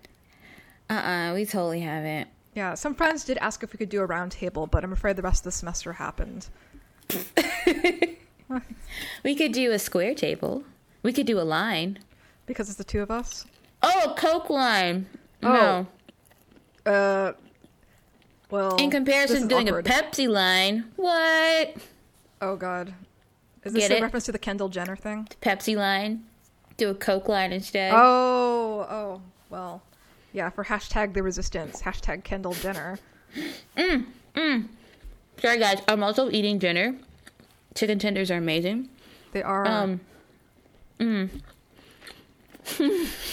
uh-uh, 0.89 1.33
we 1.33 1.45
totally 1.45 1.81
haven't. 1.81 2.29
Yeah, 2.55 2.73
some 2.73 2.95
friends 2.95 3.25
did 3.25 3.37
ask 3.37 3.61
if 3.63 3.73
we 3.73 3.77
could 3.77 3.89
do 3.89 4.01
a 4.01 4.05
round 4.05 4.31
table, 4.31 4.65
but 4.65 4.83
I'm 4.83 4.91
afraid 4.91 5.15
the 5.15 5.21
rest 5.21 5.41
of 5.41 5.43
the 5.45 5.51
semester 5.51 5.93
happened. 5.93 6.47
We 9.23 9.35
could 9.35 9.51
do 9.51 9.71
a 9.71 9.79
square 9.79 10.15
table. 10.15 10.63
We 11.03 11.13
could 11.13 11.27
do 11.27 11.39
a 11.39 11.43
line. 11.43 11.99
Because 12.45 12.67
it's 12.69 12.77
the 12.77 12.83
two 12.83 13.01
of 13.01 13.11
us. 13.11 13.45
Oh, 13.83 14.11
a 14.11 14.15
Coke 14.15 14.49
line. 14.49 15.05
Oh. 15.43 15.85
No. 16.85 16.91
Uh 16.91 17.33
well 18.51 18.75
In 18.77 18.89
comparison 18.91 19.43
to 19.43 19.47
doing 19.47 19.67
awkward. 19.69 19.87
a 19.87 19.89
Pepsi 19.89 20.27
line. 20.27 20.85
What? 20.95 21.75
Oh 22.41 22.55
god. 22.55 22.93
Is 23.63 23.73
this 23.73 23.83
Get 23.87 23.91
a 23.91 23.97
it? 23.97 24.01
reference 24.01 24.25
to 24.25 24.31
the 24.31 24.39
Kendall 24.39 24.69
Jenner 24.69 24.95
thing? 24.95 25.27
Pepsi 25.41 25.75
line. 25.75 26.23
Do 26.77 26.89
a 26.89 26.95
Coke 26.95 27.27
line 27.27 27.51
instead. 27.51 27.91
Oh, 27.93 28.87
oh, 28.89 29.21
well. 29.49 29.81
Yeah, 30.31 30.49
for 30.49 30.63
hashtag 30.63 31.13
the 31.13 31.21
resistance, 31.23 31.81
hashtag 31.81 32.23
Kendall 32.23 32.53
Jenner. 32.53 32.97
Mm, 33.75 34.05
mm. 34.35 34.67
Sorry, 35.41 35.57
guys. 35.59 35.79
I'm 35.89 36.03
also 36.03 36.29
eating 36.31 36.57
dinner. 36.57 36.95
Chicken 37.75 37.99
tenders 37.99 38.31
are 38.31 38.37
amazing. 38.37 38.87
They 39.33 39.43
are 39.43 39.67
Um, 39.67 39.99
mm. 40.99 41.29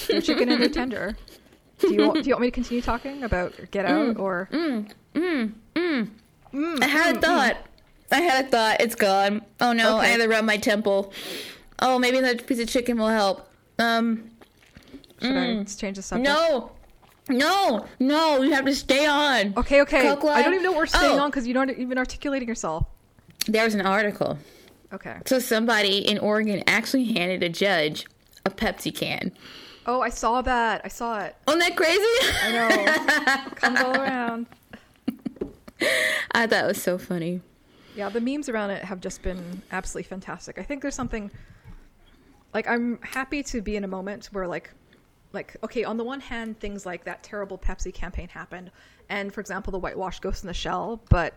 they're 0.08 0.20
chicken 0.20 0.48
and 0.50 0.60
they're 0.60 0.68
tender. 0.82 1.16
Do 1.78 1.92
you, 1.92 2.06
want, 2.08 2.22
do 2.24 2.28
you 2.28 2.34
want 2.34 2.40
me 2.42 2.46
to 2.48 2.52
continue 2.52 2.82
talking 2.82 3.22
about 3.22 3.52
Get 3.70 3.84
Out 3.84 4.16
or 4.18 4.48
Mm, 5.16 5.52
mm. 5.74 6.08
I 6.82 6.86
had 6.86 7.16
a 7.16 7.18
mm, 7.18 7.22
thought. 7.22 7.56
I 8.12 8.20
had 8.20 8.44
a 8.44 8.48
thought. 8.48 8.80
It's 8.80 8.94
gone. 8.94 9.42
Oh 9.60 9.72
no! 9.72 9.96
I 9.96 10.06
had 10.06 10.20
to 10.20 10.28
rub 10.28 10.44
my 10.44 10.56
temple. 10.58 11.12
Oh, 11.80 11.98
maybe 11.98 12.20
that 12.20 12.46
piece 12.46 12.60
of 12.60 12.68
chicken 12.68 12.98
will 12.98 13.08
help. 13.08 13.48
Um, 13.78 14.30
should 15.20 15.36
I 15.36 15.64
change 15.64 15.96
the 15.96 16.02
subject? 16.02 16.28
no, 16.28 16.70
no, 17.28 17.86
no! 17.98 18.42
You 18.42 18.52
have 18.52 18.64
to 18.66 18.74
stay 18.74 19.06
on. 19.06 19.54
Okay, 19.56 19.82
okay. 19.82 20.08
I 20.08 20.42
don't 20.42 20.52
even 20.54 20.62
know 20.62 20.72
what 20.72 20.78
we're 20.78 20.86
staying 20.86 21.18
Oh. 21.18 21.22
on 21.24 21.30
because 21.30 21.46
you're 21.46 21.54
not 21.66 21.76
even 21.76 21.98
articulating 21.98 22.48
yourself. 22.48 22.86
There 23.46 23.64
was 23.64 23.74
an 23.74 23.82
article. 23.86 24.38
Okay. 24.92 25.16
So 25.26 25.38
somebody 25.38 25.98
in 25.98 26.18
Oregon 26.18 26.62
actually 26.66 27.04
handed 27.12 27.42
a 27.42 27.48
judge 27.48 28.06
a 28.44 28.50
Pepsi 28.50 28.94
can. 28.94 29.32
Oh, 29.86 30.00
I 30.00 30.08
saw 30.08 30.42
that. 30.42 30.80
I 30.84 30.88
saw 30.88 31.20
it. 31.20 31.36
Wasn't 31.46 31.62
that 31.64 31.76
crazy? 31.76 32.02
I 32.42 32.52
know. 32.52 33.50
Comes 33.56 33.80
all 33.80 33.96
around. 34.00 34.46
I 36.32 36.46
thought 36.46 36.64
it 36.64 36.68
was 36.68 36.82
so 36.82 36.98
funny. 36.98 37.40
Yeah, 37.94 38.08
the 38.08 38.20
memes 38.20 38.48
around 38.48 38.70
it 38.70 38.84
have 38.84 39.00
just 39.00 39.22
been 39.22 39.62
absolutely 39.70 40.08
fantastic. 40.08 40.58
I 40.58 40.62
think 40.62 40.82
there's 40.82 40.94
something 40.94 41.30
like 42.52 42.68
I'm 42.68 42.98
happy 43.02 43.42
to 43.44 43.62
be 43.62 43.76
in 43.76 43.84
a 43.84 43.88
moment 43.88 44.26
where 44.32 44.46
like 44.46 44.70
like 45.32 45.56
okay, 45.64 45.84
on 45.84 45.96
the 45.96 46.04
one 46.04 46.20
hand, 46.20 46.58
things 46.60 46.86
like 46.86 47.04
that 47.04 47.22
terrible 47.22 47.58
Pepsi 47.58 47.92
campaign 47.92 48.28
happened, 48.28 48.70
and 49.08 49.32
for 49.32 49.40
example, 49.40 49.70
the 49.70 49.78
whitewash 49.78 50.20
Ghost 50.20 50.42
in 50.42 50.48
the 50.48 50.54
Shell, 50.54 51.02
but. 51.10 51.34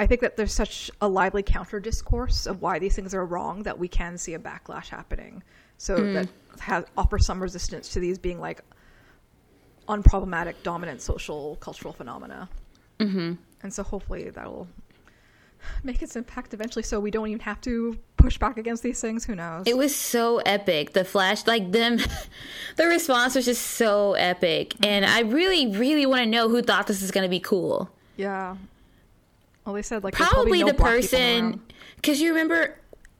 I 0.00 0.06
think 0.06 0.20
that 0.20 0.36
there's 0.36 0.54
such 0.54 0.92
a 1.00 1.08
lively 1.08 1.42
counter 1.42 1.80
discourse 1.80 2.46
of 2.46 2.62
why 2.62 2.78
these 2.78 2.94
things 2.94 3.14
are 3.14 3.26
wrong 3.26 3.64
that 3.64 3.76
we 3.76 3.88
can 3.88 4.16
see 4.16 4.34
a 4.34 4.38
backlash 4.38 4.86
happening. 4.86 5.42
So 5.78 6.12
that 6.12 6.28
has 6.60 6.84
offer 6.96 7.18
some 7.18 7.42
resistance 7.42 7.88
to 7.88 7.98
these 7.98 8.16
being 8.16 8.38
like 8.38 8.60
unproblematic, 9.88 10.54
dominant 10.62 11.02
social 11.02 11.56
cultural 11.56 11.92
phenomena. 11.92 12.48
Mm-hmm. 13.00 13.34
And 13.62 13.72
so 13.72 13.82
hopefully 13.82 14.30
that'll 14.30 14.68
make 15.82 16.02
its 16.02 16.16
impact 16.16 16.54
eventually, 16.54 16.82
so 16.82 17.00
we 17.00 17.10
don't 17.10 17.28
even 17.28 17.40
have 17.40 17.60
to 17.62 17.98
push 18.16 18.38
back 18.38 18.56
against 18.56 18.82
these 18.82 19.00
things. 19.00 19.24
Who 19.24 19.34
knows? 19.34 19.64
It 19.66 19.76
was 19.76 19.94
so 19.94 20.38
epic. 20.38 20.92
The 20.92 21.04
flash, 21.04 21.46
like 21.46 21.72
them, 21.72 21.98
the 22.76 22.86
response 22.86 23.34
was 23.34 23.44
just 23.44 23.62
so 23.62 24.14
epic, 24.14 24.70
mm-hmm. 24.70 24.84
and 24.84 25.04
I 25.04 25.20
really, 25.20 25.66
really 25.76 26.06
want 26.06 26.22
to 26.22 26.26
know 26.26 26.48
who 26.48 26.62
thought 26.62 26.86
this 26.86 27.02
is 27.02 27.10
going 27.10 27.24
to 27.24 27.30
be 27.30 27.40
cool. 27.40 27.90
yeah. 28.16 28.56
Well, 29.64 29.74
they 29.74 29.82
said 29.82 30.02
like 30.02 30.16
there's 30.16 30.30
Probably 30.30 30.60
no 30.60 30.68
the 30.68 30.74
person, 30.74 31.60
because 31.96 32.22
you 32.22 32.30
remember. 32.30 32.74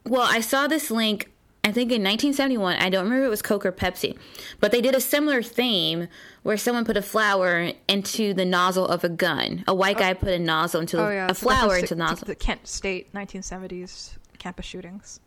Well, 0.05 0.25
I 0.27 0.39
saw 0.39 0.65
this 0.65 0.89
link. 0.89 1.29
I 1.63 1.71
think 1.71 1.91
in 1.91 2.01
1971. 2.01 2.77
I 2.77 2.89
don't 2.89 3.03
remember 3.03 3.23
if 3.23 3.27
it 3.27 3.29
was 3.29 3.41
Coke 3.41 3.65
or 3.65 3.71
Pepsi, 3.71 4.17
but 4.59 4.71
they 4.71 4.79
did 4.79 4.95
a 4.95 5.01
similar 5.01 5.43
theme 5.43 6.07
where 6.43 6.55
someone 6.55 6.85
put 6.85 6.95
a 6.95 7.01
flower 7.01 7.71
into 7.87 8.33
the 8.33 8.45
nozzle 8.45 8.87
of 8.87 9.03
a 9.03 9.09
gun. 9.09 9.65
A 9.67 9.73
white 9.73 9.97
guy 9.97 10.13
put 10.13 10.29
a 10.29 10.39
nozzle 10.39 10.81
into 10.81 10.97
Oh 10.97 11.09
yeah, 11.09 11.27
a 11.29 11.35
so 11.35 11.47
flower 11.47 11.75
into 11.75 11.95
the 11.95 11.99
nozzle. 11.99 12.25
The 12.25 12.35
Kent 12.35 12.65
State 12.67 13.13
1970s 13.13 14.17
campus 14.37 14.65
shootings. 14.65 15.19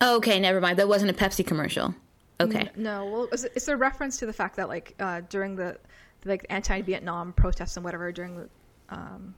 Oh, 0.00 0.16
okay, 0.16 0.38
never 0.38 0.60
mind. 0.60 0.78
That 0.78 0.88
wasn't 0.88 1.10
a 1.10 1.14
Pepsi 1.14 1.46
commercial. 1.46 1.94
Okay. 2.40 2.68
No, 2.76 3.04
well, 3.04 3.28
it's, 3.32 3.44
it's 3.44 3.68
a 3.68 3.76
reference 3.76 4.18
to 4.18 4.26
the 4.26 4.32
fact 4.32 4.56
that 4.56 4.68
like 4.68 4.94
uh, 4.98 5.20
during 5.28 5.56
the 5.56 5.78
like 6.24 6.46
anti-Vietnam 6.50 7.32
protests 7.32 7.76
and 7.76 7.84
whatever 7.84 8.10
during 8.12 8.36
the, 8.36 8.48
um, 8.88 9.34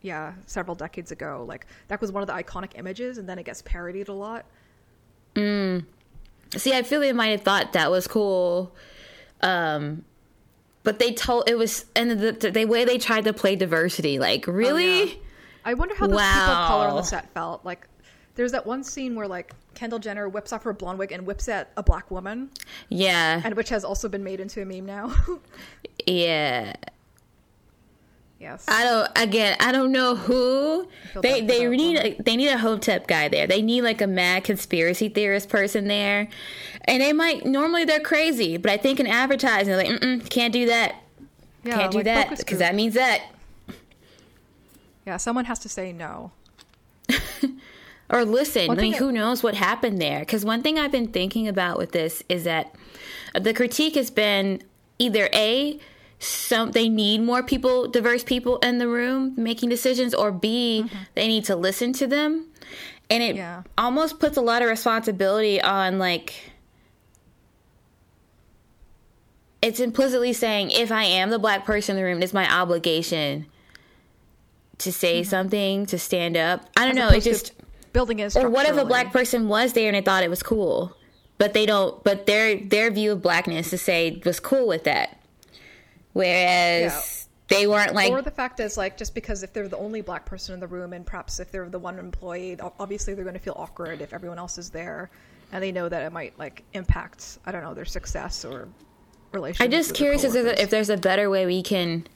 yeah, 0.00 0.34
several 0.46 0.74
decades 0.74 1.12
ago, 1.12 1.44
like 1.48 1.66
that 1.88 2.00
was 2.00 2.12
one 2.12 2.22
of 2.22 2.26
the 2.26 2.34
iconic 2.34 2.72
images, 2.76 3.18
and 3.18 3.28
then 3.28 3.38
it 3.38 3.44
gets 3.44 3.62
parodied 3.62 4.08
a 4.08 4.12
lot. 4.12 4.46
See, 5.36 6.72
I 6.72 6.82
feel 6.82 7.00
they 7.00 7.12
might 7.12 7.28
have 7.28 7.42
thought 7.42 7.72
that 7.74 7.90
was 7.90 8.06
cool. 8.06 8.74
Um, 9.42 10.04
but 10.82 10.98
they 10.98 11.12
told 11.12 11.48
it 11.48 11.58
was, 11.58 11.84
and 11.94 12.12
the, 12.12 12.32
the, 12.32 12.50
the 12.50 12.64
way 12.64 12.84
they 12.84 12.98
tried 12.98 13.24
to 13.24 13.32
play 13.32 13.56
diversity, 13.56 14.18
like 14.18 14.46
really, 14.46 15.02
Oh, 15.02 15.04
yeah. 15.04 15.14
I 15.64 15.74
wonder 15.74 15.94
how 15.96 16.06
those 16.06 16.20
people 16.20 16.40
of 16.40 16.68
color 16.68 16.86
on 16.86 16.96
the 16.96 17.02
set 17.02 17.32
felt. 17.34 17.64
Like, 17.64 17.88
there's 18.36 18.52
that 18.52 18.66
one 18.66 18.84
scene 18.84 19.16
where 19.16 19.26
like 19.26 19.52
Kendall 19.74 19.98
Jenner 19.98 20.28
whips 20.28 20.52
off 20.52 20.62
her 20.62 20.72
blonde 20.72 20.98
wig 20.98 21.10
and 21.10 21.26
whips 21.26 21.48
at 21.48 21.72
a 21.76 21.82
black 21.82 22.10
woman, 22.10 22.50
yeah, 22.88 23.40
and 23.44 23.56
which 23.56 23.70
has 23.70 23.84
also 23.84 24.08
been 24.08 24.22
made 24.22 24.38
into 24.40 24.62
a 24.62 24.64
meme 24.64 24.86
now. 24.86 25.12
yeah. 26.06 26.74
Yes. 28.38 28.64
I 28.68 28.84
don't. 28.84 29.10
Again, 29.16 29.56
I 29.60 29.72
don't 29.72 29.92
know 29.92 30.14
who 30.14 30.88
they 31.20 31.40
they 31.40 31.66
need. 31.68 31.98
A, 31.98 32.22
they 32.22 32.36
need 32.36 32.48
a 32.48 32.58
hotep 32.58 33.06
guy 33.06 33.28
there. 33.28 33.46
They 33.46 33.62
need 33.62 33.82
like 33.82 34.00
a 34.00 34.06
mad 34.06 34.44
conspiracy 34.44 35.08
theorist 35.08 35.48
person 35.48 35.88
there, 35.88 36.28
and 36.84 37.02
they 37.02 37.12
might 37.12 37.46
normally 37.46 37.84
they're 37.84 38.00
crazy, 38.00 38.56
but 38.56 38.70
I 38.70 38.76
think 38.76 39.00
in 39.00 39.06
advertising 39.06 39.68
they're 39.68 39.76
like, 39.76 40.00
Mm-mm, 40.00 40.28
can't 40.30 40.52
do 40.52 40.66
that, 40.66 40.96
yeah, 41.64 41.76
can't 41.76 41.92
do 41.92 41.98
like 41.98 42.04
that 42.06 42.38
because 42.38 42.58
that 42.58 42.74
means 42.74 42.94
that. 42.94 43.22
yeah, 45.06 45.16
someone 45.16 45.44
has 45.46 45.58
to 45.60 45.68
say 45.68 45.92
no. 45.92 46.32
Or 48.08 48.24
listen, 48.24 48.68
One 48.68 48.78
I 48.78 48.82
mean, 48.82 48.92
who 48.92 49.10
knows 49.10 49.42
what 49.42 49.54
happened 49.54 50.00
there? 50.00 50.20
Because 50.20 50.44
one 50.44 50.62
thing 50.62 50.78
I've 50.78 50.92
been 50.92 51.08
thinking 51.08 51.48
about 51.48 51.76
with 51.76 51.90
this 51.90 52.22
is 52.28 52.44
that 52.44 52.72
the 53.34 53.52
critique 53.52 53.96
has 53.96 54.10
been 54.10 54.62
either 54.98 55.28
a 55.32 55.80
some 56.18 56.72
they 56.72 56.88
need 56.88 57.20
more 57.22 57.42
people, 57.42 57.88
diverse 57.88 58.24
people 58.24 58.58
in 58.58 58.78
the 58.78 58.88
room 58.88 59.34
making 59.36 59.68
decisions, 59.68 60.14
or 60.14 60.32
b 60.32 60.84
mm-hmm. 60.84 60.96
they 61.14 61.26
need 61.28 61.44
to 61.44 61.56
listen 61.56 61.92
to 61.94 62.06
them, 62.06 62.46
and 63.10 63.22
it 63.22 63.36
Yeah. 63.36 63.62
almost 63.76 64.18
puts 64.18 64.36
a 64.36 64.40
lot 64.40 64.62
of 64.62 64.68
responsibility 64.68 65.60
on 65.60 65.98
like. 65.98 66.52
It's 69.62 69.80
implicitly 69.80 70.32
saying 70.32 70.70
if 70.70 70.92
I 70.92 71.04
am 71.04 71.30
the 71.30 71.38
black 71.38 71.64
person 71.64 71.96
in 71.96 72.02
the 72.02 72.08
room, 72.08 72.22
it's 72.22 72.32
my 72.34 72.48
obligation 72.52 73.46
to 74.78 74.92
say 74.92 75.22
mm-hmm. 75.22 75.28
something, 75.28 75.86
to 75.86 75.98
stand 75.98 76.36
up. 76.36 76.68
I 76.76 76.82
don't 76.86 76.98
As 76.98 77.10
know. 77.10 77.16
It 77.16 77.22
just 77.22 77.52
building 77.96 78.18
it. 78.18 78.36
or 78.36 78.50
what 78.50 78.68
if 78.68 78.76
a 78.76 78.84
black 78.84 79.12
person 79.12 79.48
was 79.48 79.72
there 79.72 79.88
and 79.88 79.96
they 79.96 80.02
thought 80.02 80.22
it 80.22 80.28
was 80.28 80.42
cool 80.42 80.94
but 81.38 81.54
they 81.54 81.64
don't 81.64 82.04
but 82.04 82.26
their 82.26 82.58
their 82.58 82.90
view 82.90 83.12
of 83.12 83.22
blackness 83.22 83.70
to 83.70 83.78
say 83.78 84.20
was 84.24 84.38
cool 84.38 84.66
with 84.66 84.84
that 84.84 85.18
whereas 86.16 87.28
they 87.48 87.66
weren't 87.66 87.94
like 87.94 88.10
or 88.10 88.22
the 88.22 88.30
fact 88.30 88.58
is 88.58 88.76
like 88.76 88.96
just 88.96 89.14
because 89.14 89.42
if 89.42 89.52
they're 89.52 89.68
the 89.68 89.76
only 89.76 90.00
black 90.00 90.24
person 90.24 90.54
in 90.54 90.60
the 90.60 90.66
room 90.66 90.92
and 90.92 91.06
perhaps 91.06 91.38
if 91.38 91.52
they're 91.52 91.68
the 91.68 91.78
one 91.78 91.98
employee 91.98 92.58
obviously 92.80 93.14
they're 93.14 93.24
going 93.24 93.34
to 93.34 93.40
feel 93.40 93.56
awkward 93.56 94.00
if 94.00 94.12
everyone 94.12 94.38
else 94.38 94.58
is 94.58 94.70
there 94.70 95.10
and 95.52 95.62
they 95.62 95.70
know 95.70 95.88
that 95.88 96.02
it 96.02 96.12
might 96.12 96.36
like 96.38 96.64
impact 96.72 97.38
i 97.46 97.52
don't 97.52 97.62
know 97.62 97.74
their 97.74 97.84
success 97.84 98.44
or 98.44 98.66
relationship. 99.32 99.64
i'm 99.64 99.70
just 99.70 99.94
curious 99.94 100.24
if 100.24 100.32
there's, 100.32 100.58
if 100.58 100.70
there's 100.70 100.90
a 100.90 100.96
better 100.96 101.28
way 101.28 101.46
we 101.46 101.62
can 101.62 102.06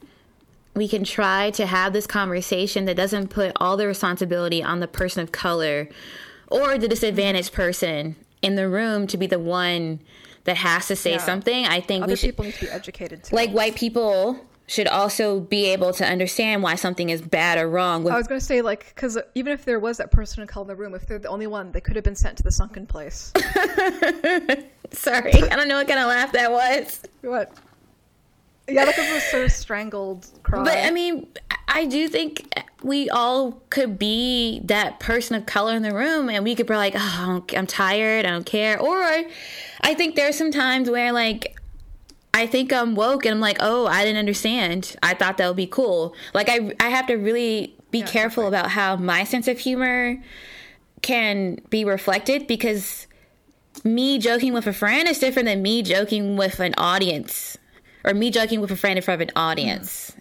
we 0.75 0.89
can 0.89 1.05
try 1.05 1.51
to 1.51 1.67
have 1.67 1.93
this 1.93 2.07
conversation 2.07 2.85
that 2.87 2.97
doesn't 2.97 3.29
put 3.29 3.53
all 3.57 3.77
the 3.77 3.87
responsibility 3.87 4.63
on 4.63 4.81
the 4.81 4.89
person 4.89 5.23
of 5.23 5.31
color 5.31 5.89
or 6.49 6.79
the 6.79 6.89
disadvantaged 6.89 7.53
person 7.53 8.17
in 8.41 8.55
the 8.55 8.69
room 8.69 9.07
to 9.07 9.17
be 9.17 9.27
the 9.27 9.39
one 9.39 10.01
that 10.44 10.57
has 10.57 10.87
to 10.88 10.96
say 10.96 11.12
Yeah. 11.12 11.18
something 11.18 11.66
i 11.66 11.81
think 11.81 12.05
other 12.05 12.12
we 12.12 12.16
should 12.16 12.26
people 12.29 12.44
need 12.44 12.55
to 12.55 12.64
be 12.66 12.70
educated 12.70 13.24
too. 13.24 13.35
Like 13.37 13.50
white 13.50 13.74
people 13.76 14.44
should 14.66 14.87
also 14.87 15.40
be 15.40 15.66
able 15.66 15.92
to 15.92 16.07
understand 16.07 16.62
why 16.62 16.76
something 16.76 17.11
is 17.11 17.20
bad 17.20 17.59
or 17.59 17.68
wrong 17.68 18.05
with 18.05 18.12
i 18.14 18.16
was 18.16 18.26
going 18.29 18.38
to 18.40 18.44
say 18.46 18.62
like 18.62 18.92
because 18.94 19.18
even 19.35 19.53
if 19.53 19.64
there 19.64 19.81
was 19.81 19.96
that 19.98 20.11
person 20.12 20.42
of 20.42 20.48
color 20.48 20.62
in 20.64 20.68
the 20.68 20.76
room 20.76 20.94
if 20.94 21.07
they're 21.07 21.18
the 21.18 21.29
only 21.29 21.46
one 21.48 21.72
they 21.72 21.81
could 21.81 21.96
have 21.96 22.05
been 22.05 22.14
sent 22.16 22.37
to 22.37 22.42
the 22.44 22.53
sunken 22.53 22.87
place. 22.87 23.33
Sorry 24.92 25.33
i 25.35 25.57
don't 25.57 25.68
know 25.68 25.76
what 25.76 25.87
kind 25.88 26.00
of 26.00 26.07
laugh 26.07 26.33
that 26.33 26.50
was. 26.50 27.03
What 27.22 27.53
yeah 28.70 28.85
like 28.85 28.98
a 28.98 29.20
sort 29.20 29.44
of 29.44 29.52
strangled 29.52 30.26
cry 30.42 30.62
but 30.62 30.78
i 30.78 30.90
mean 30.90 31.26
i 31.68 31.85
do 31.85 32.09
think 32.09 32.52
we 32.83 33.11
all 33.11 33.62
could 33.70 33.98
be 33.98 34.61
that 34.64 34.98
person 35.00 35.37
of 35.37 35.46
color 35.46 35.74
in 35.74 35.83
the 35.83 35.94
room 35.94 36.28
and 36.28 36.44
we 36.44 36.54
could 36.54 36.66
be 36.66 36.74
like 36.74 36.94
oh 36.96 37.44
i'm 37.56 37.66
tired 37.66 38.24
i 38.24 38.30
don't 38.30 38.46
care 38.46 38.80
or 38.80 38.96
i 39.83 39.94
think 39.94 40.16
there's 40.16 40.37
some 40.37 40.50
times 40.50 40.88
where 40.90 41.12
like 41.12 41.56
I 42.33 42.46
think 42.46 42.72
I'm 42.72 42.94
woke 42.94 43.26
and 43.26 43.35
I'm 43.35 43.40
like, 43.40 43.56
oh, 43.59 43.87
I 43.87 44.04
didn't 44.04 44.18
understand. 44.18 44.94
I 45.02 45.14
thought 45.14 45.37
that 45.38 45.48
would 45.48 45.56
be 45.56 45.66
cool. 45.66 46.14
Like 46.33 46.48
I 46.48 46.72
I 46.78 46.88
have 46.88 47.09
to 47.09 47.16
really 47.16 47.74
be 47.90 48.02
careful 48.02 48.46
about 48.46 48.70
how 48.70 48.96
my 48.96 49.24
sense 49.24 49.48
of 49.48 49.59
humor 49.59 50.22
can 51.02 51.59
be 51.70 51.85
reflected 51.85 52.46
because 52.46 53.06
me 53.85 54.18
joking 54.18 54.52
with 54.52 54.66
a 54.66 54.72
friend 54.72 55.09
is 55.09 55.18
different 55.18 55.46
than 55.46 55.62
me 55.62 55.83
joking 55.83 56.37
with 56.37 56.61
an 56.61 56.74
audience 56.76 57.56
or 58.05 58.15
me 58.15 58.31
joking 58.31 58.61
with 58.61 58.71
a 58.71 58.77
friend 58.77 58.97
in 58.99 59.03
front 59.03 59.21
of 59.23 59.29
an 59.29 59.33
audience. 59.37 60.13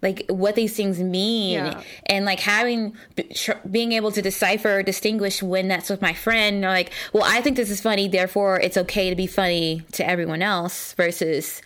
Like 0.00 0.26
what 0.28 0.54
these 0.54 0.76
things 0.76 1.00
mean 1.00 1.54
Yeah. 1.54 1.82
and 2.06 2.24
like 2.24 2.38
having 2.38 2.96
tr- 3.34 3.52
being 3.68 3.90
able 3.92 4.12
to 4.12 4.22
decipher 4.22 4.78
or 4.78 4.82
distinguish 4.84 5.42
when 5.42 5.66
that's 5.66 5.90
with 5.90 6.00
my 6.00 6.12
friend 6.14 6.64
or 6.64 6.68
like 6.68 6.92
well 7.12 7.24
I 7.26 7.40
think 7.40 7.56
this 7.56 7.68
is 7.68 7.80
funny 7.80 8.06
therefore 8.06 8.60
it's 8.60 8.76
okay 8.76 9.10
to 9.10 9.16
be 9.16 9.26
funny 9.26 9.82
to 9.92 10.08
everyone 10.08 10.40
else 10.40 10.92
versus 10.92 11.62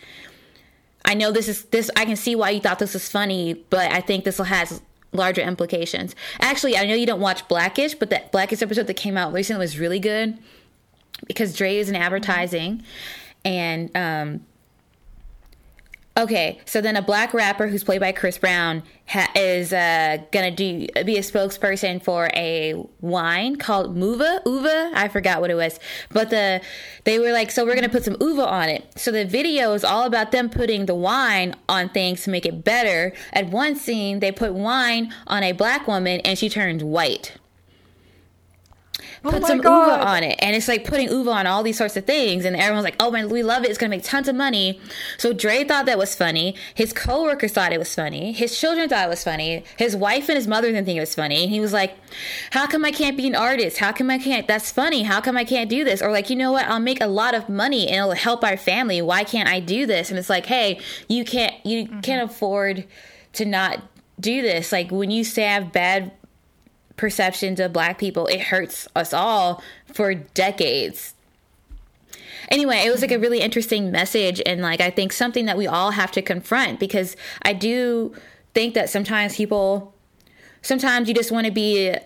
I 1.05 1.13
know 1.13 1.31
this 1.31 1.47
is 1.47 1.65
this 1.65 1.91
I 1.95 2.07
can 2.07 2.17
see 2.17 2.35
why 2.35 2.49
you 2.51 2.61
thought 2.61 2.79
this 2.79 2.95
was 2.95 3.07
funny 3.07 3.53
but 3.69 3.93
I 3.93 4.01
think 4.01 4.25
this 4.25 4.39
will 4.39 4.47
has 4.47 4.81
larger 5.13 5.43
implications. 5.43 6.17
Actually, 6.41 6.75
I 6.79 6.87
know 6.87 6.95
you 6.95 7.05
don't 7.05 7.21
watch 7.21 7.47
Blackish, 7.49 7.93
but 7.95 8.09
that 8.09 8.33
Blackish 8.33 8.63
episode 8.63 8.87
that 8.87 8.95
came 8.95 9.19
out 9.19 9.35
recently 9.35 9.61
was 9.63 9.79
really 9.79 9.99
good 10.01 10.39
because 11.27 11.55
Dre 11.55 11.77
is 11.77 11.91
in 11.91 11.97
advertising 11.97 12.83
and 13.45 13.95
um 13.95 14.47
Okay, 16.15 16.59
so 16.67 16.83
then 16.83 16.97
a 16.97 17.01
black 17.01 17.33
rapper 17.33 17.69
who's 17.69 17.85
played 17.85 18.01
by 18.01 18.13
Chris 18.13 18.37
Brown 18.37 18.83
ha- 19.07 19.31
is 19.35 19.73
uh, 19.73 20.19
gonna 20.31 20.51
do 20.51 20.87
be 21.07 21.17
a 21.17 21.23
spokesperson 21.23 22.03
for 22.03 22.29
a 22.35 22.75
wine 23.01 23.57
called 23.57 23.97
Muva 23.97 24.45
Uva. 24.45 24.91
I 24.95 25.09
forgot 25.09 25.41
what 25.41 25.51
it 25.51 25.55
was, 25.55 25.81
but 26.11 26.29
the 26.29 26.61
they 27.05 27.19
were 27.19 27.33
like, 27.33 27.51
so 27.51 27.65
we're 27.65 27.75
gonna 27.75 27.89
put 27.89 28.05
some 28.05 28.19
Uva 28.21 28.47
on 28.47 28.69
it. 28.69 28.87
So 28.95 29.11
the 29.11 29.25
video 29.25 29.73
is 29.73 29.85
all 29.85 30.05
about 30.05 30.33
them 30.33 30.51
putting 30.51 30.85
the 30.85 30.95
wine 30.95 31.55
on 31.67 31.89
things 31.89 32.25
to 32.25 32.31
make 32.31 32.45
it 32.45 32.63
better. 32.63 33.15
At 33.33 33.49
one 33.49 33.75
scene, 33.75 34.21
they 34.21 34.33
put 34.33 34.53
wine 34.53 35.15
on 35.27 35.43
a 35.43 35.53
black 35.53 35.89
woman 35.89 36.21
and 36.21 36.39
she 36.39 36.51
turned 36.51 36.83
white. 36.83 37.39
Oh 39.25 39.31
put 39.31 39.43
Oh 39.43 39.47
some 39.47 39.59
God. 39.59 39.87
uva 39.87 40.07
on 40.07 40.23
it. 40.23 40.39
And 40.41 40.57
it's 40.57 40.69
like 40.69 40.85
putting 40.85 41.09
uva 41.09 41.31
on 41.31 41.47
all 41.47 41.63
these 41.63 41.79
sorts 41.79 41.97
of 41.97 42.05
things. 42.05 42.45
And 42.45 42.57
everyone's 42.57 42.85
like 42.85 42.97
oh 43.01 43.11
man 43.11 43.29
we 43.29 43.43
love 43.43 43.65
it. 43.65 43.71
It's 43.71 43.79
gonna 43.79 43.91
make 43.91 44.03
tons 44.03 44.29
of 44.29 44.35
money. 44.35 44.81
So 45.19 45.33
Dre 45.33 45.65
thought 45.65 45.87
that 45.87 45.99
was 45.99 46.15
funny. 46.15 46.57
His 46.75 46.93
coworkers 46.93 47.53
thought 47.53 47.73
it 47.73 47.79
was 47.79 47.95
funny. 47.95 48.33
His 48.33 48.59
children 48.59 48.89
thought 48.89 49.07
it 49.07 49.11
was 49.11 49.25
funny. 49.25 49.65
His 49.77 49.97
wife 49.97 50.29
and 50.29 50.37
his 50.37 50.47
mother 50.47 50.69
didn't 50.69 50.87
think 50.87 50.97
it 50.97 51.01
was 51.01 51.15
funny. 51.15 51.45
And 51.45 51.51
he 51.53 51.61
was 51.61 51.73
like 51.73 51.97
how 52.51 52.67
come 52.67 52.85
I 52.85 52.91
can't 52.91 53.17
be 53.17 53.27
an 53.27 53.35
artist? 53.35 53.79
How 53.79 53.93
come 53.93 54.11
I 54.11 54.19
can't 54.19 54.47
that's 54.49 54.71
funny. 54.71 55.03
How 55.03 55.21
come 55.21 55.37
I 55.37 55.45
can't 55.45 55.71
do 55.71 55.85
this? 55.85 56.03
Or 56.03 56.11
like 56.11 56.31
you 56.31 56.37
know 56.37 56.53
what? 56.53 56.67
I'll 56.67 56.81
make 56.81 57.01
a 57.01 57.07
lot 57.07 57.35
of 57.35 57.49
money 57.49 57.87
and 57.89 57.97
it'll 57.97 58.13
help 58.13 58.45
our 58.45 58.57
family. 58.57 59.01
Why 59.03 59.25
can't 59.25 59.49
I 59.49 59.61
do 59.61 59.87
this? 59.87 60.11
And 60.11 60.19
it's 60.19 60.31
like 60.31 60.47
hey 60.47 60.81
you 61.09 61.25
can't 61.25 61.55
you 61.65 61.85
mm-hmm. 61.85 62.01
can't 62.01 62.31
afford 62.31 62.85
to 63.35 63.45
not 63.45 63.83
do 64.19 64.43
this. 64.43 64.73
Like 64.73 64.91
when 64.91 65.11
you 65.11 65.25
say 65.25 65.47
I 65.47 65.53
have 65.55 65.73
bad 65.73 66.13
perceptions 66.97 67.61
of 67.61 67.73
black 67.73 67.99
people 67.99 68.27
it 68.27 68.41
hurts 68.41 68.89
us 68.95 69.13
all 69.13 69.63
for 69.93 70.15
decades. 70.15 71.15
Anyway 72.49 72.83
it 72.85 72.91
was 72.91 73.01
like 73.01 73.13
a 73.13 73.19
really 73.19 73.41
interesting 73.41 73.91
message 73.91 74.43
and 74.45 74.61
like 74.61 74.81
i 74.81 74.91
think 74.91 75.13
something 75.13 75.47
that 75.47 75.57
we 75.57 75.67
all 75.67 75.93
have 75.93 76.11
to 76.13 76.21
confront 76.21 76.79
because 76.79 77.17
i 77.43 77.53
do 77.53 78.15
think 78.53 78.75
that 78.75 78.91
sometimes 78.91 79.37
people 79.37 79.95
sometimes 80.61 81.09
you 81.09 81.15
just 81.15 81.33
want 81.33 81.47
to 81.47 81.53
be 81.53 81.97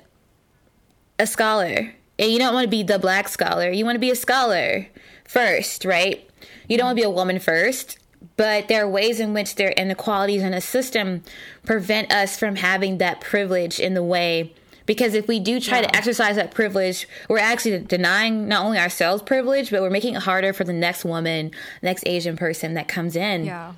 a 1.18 1.27
scholar 1.27 1.92
and 2.18 2.31
you 2.31 2.38
don't 2.38 2.55
want 2.55 2.64
to 2.64 2.70
be 2.70 2.83
the 2.83 2.99
black 2.99 3.29
scholar 3.29 3.70
you 3.70 3.85
want 3.85 3.96
to 3.96 4.01
be 4.01 4.11
a 4.11 4.16
scholar 4.16 4.87
first 5.25 5.85
right? 5.85 6.29
You 6.68 6.77
don't 6.77 6.87
want 6.87 6.96
to 6.96 7.03
be 7.03 7.07
a 7.07 7.11
woman 7.11 7.38
first 7.40 7.99
but 8.37 8.68
there 8.68 8.85
are 8.85 8.88
ways 8.88 9.20
in 9.20 9.33
which 9.33 9.55
there 9.55 9.68
are 9.68 9.72
inequalities 9.72 10.42
in 10.42 10.53
a 10.53 10.61
system 10.61 11.22
prevent 11.64 12.12
us 12.12 12.38
from 12.38 12.57
having 12.57 12.99
that 12.99 13.20
privilege 13.20 13.81
in 13.81 13.94
the 13.94 14.03
way 14.03 14.53
because 14.87 15.14
if 15.14 15.29
we 15.29 15.40
do 15.40 15.61
try 15.61 15.81
to 15.81 15.96
exercise 15.96 16.37
that 16.37 16.53
privilege 16.53 17.09
we're 17.29 17.38
actually 17.38 17.79
denying 17.81 18.49
not 18.49 18.64
only 18.64 18.79
ourselves 18.79 19.22
privilege 19.22 19.70
but 19.70 19.83
we're 19.83 19.90
making 19.90 20.14
it 20.14 20.22
harder 20.22 20.53
for 20.53 20.64
the 20.64 20.72
next 20.72 21.05
woman 21.05 21.51
next 21.83 22.07
asian 22.07 22.37
person 22.37 22.75
that 22.75 22.88
comes 22.88 23.16
in. 23.16 23.44
Yeah. 23.44 23.75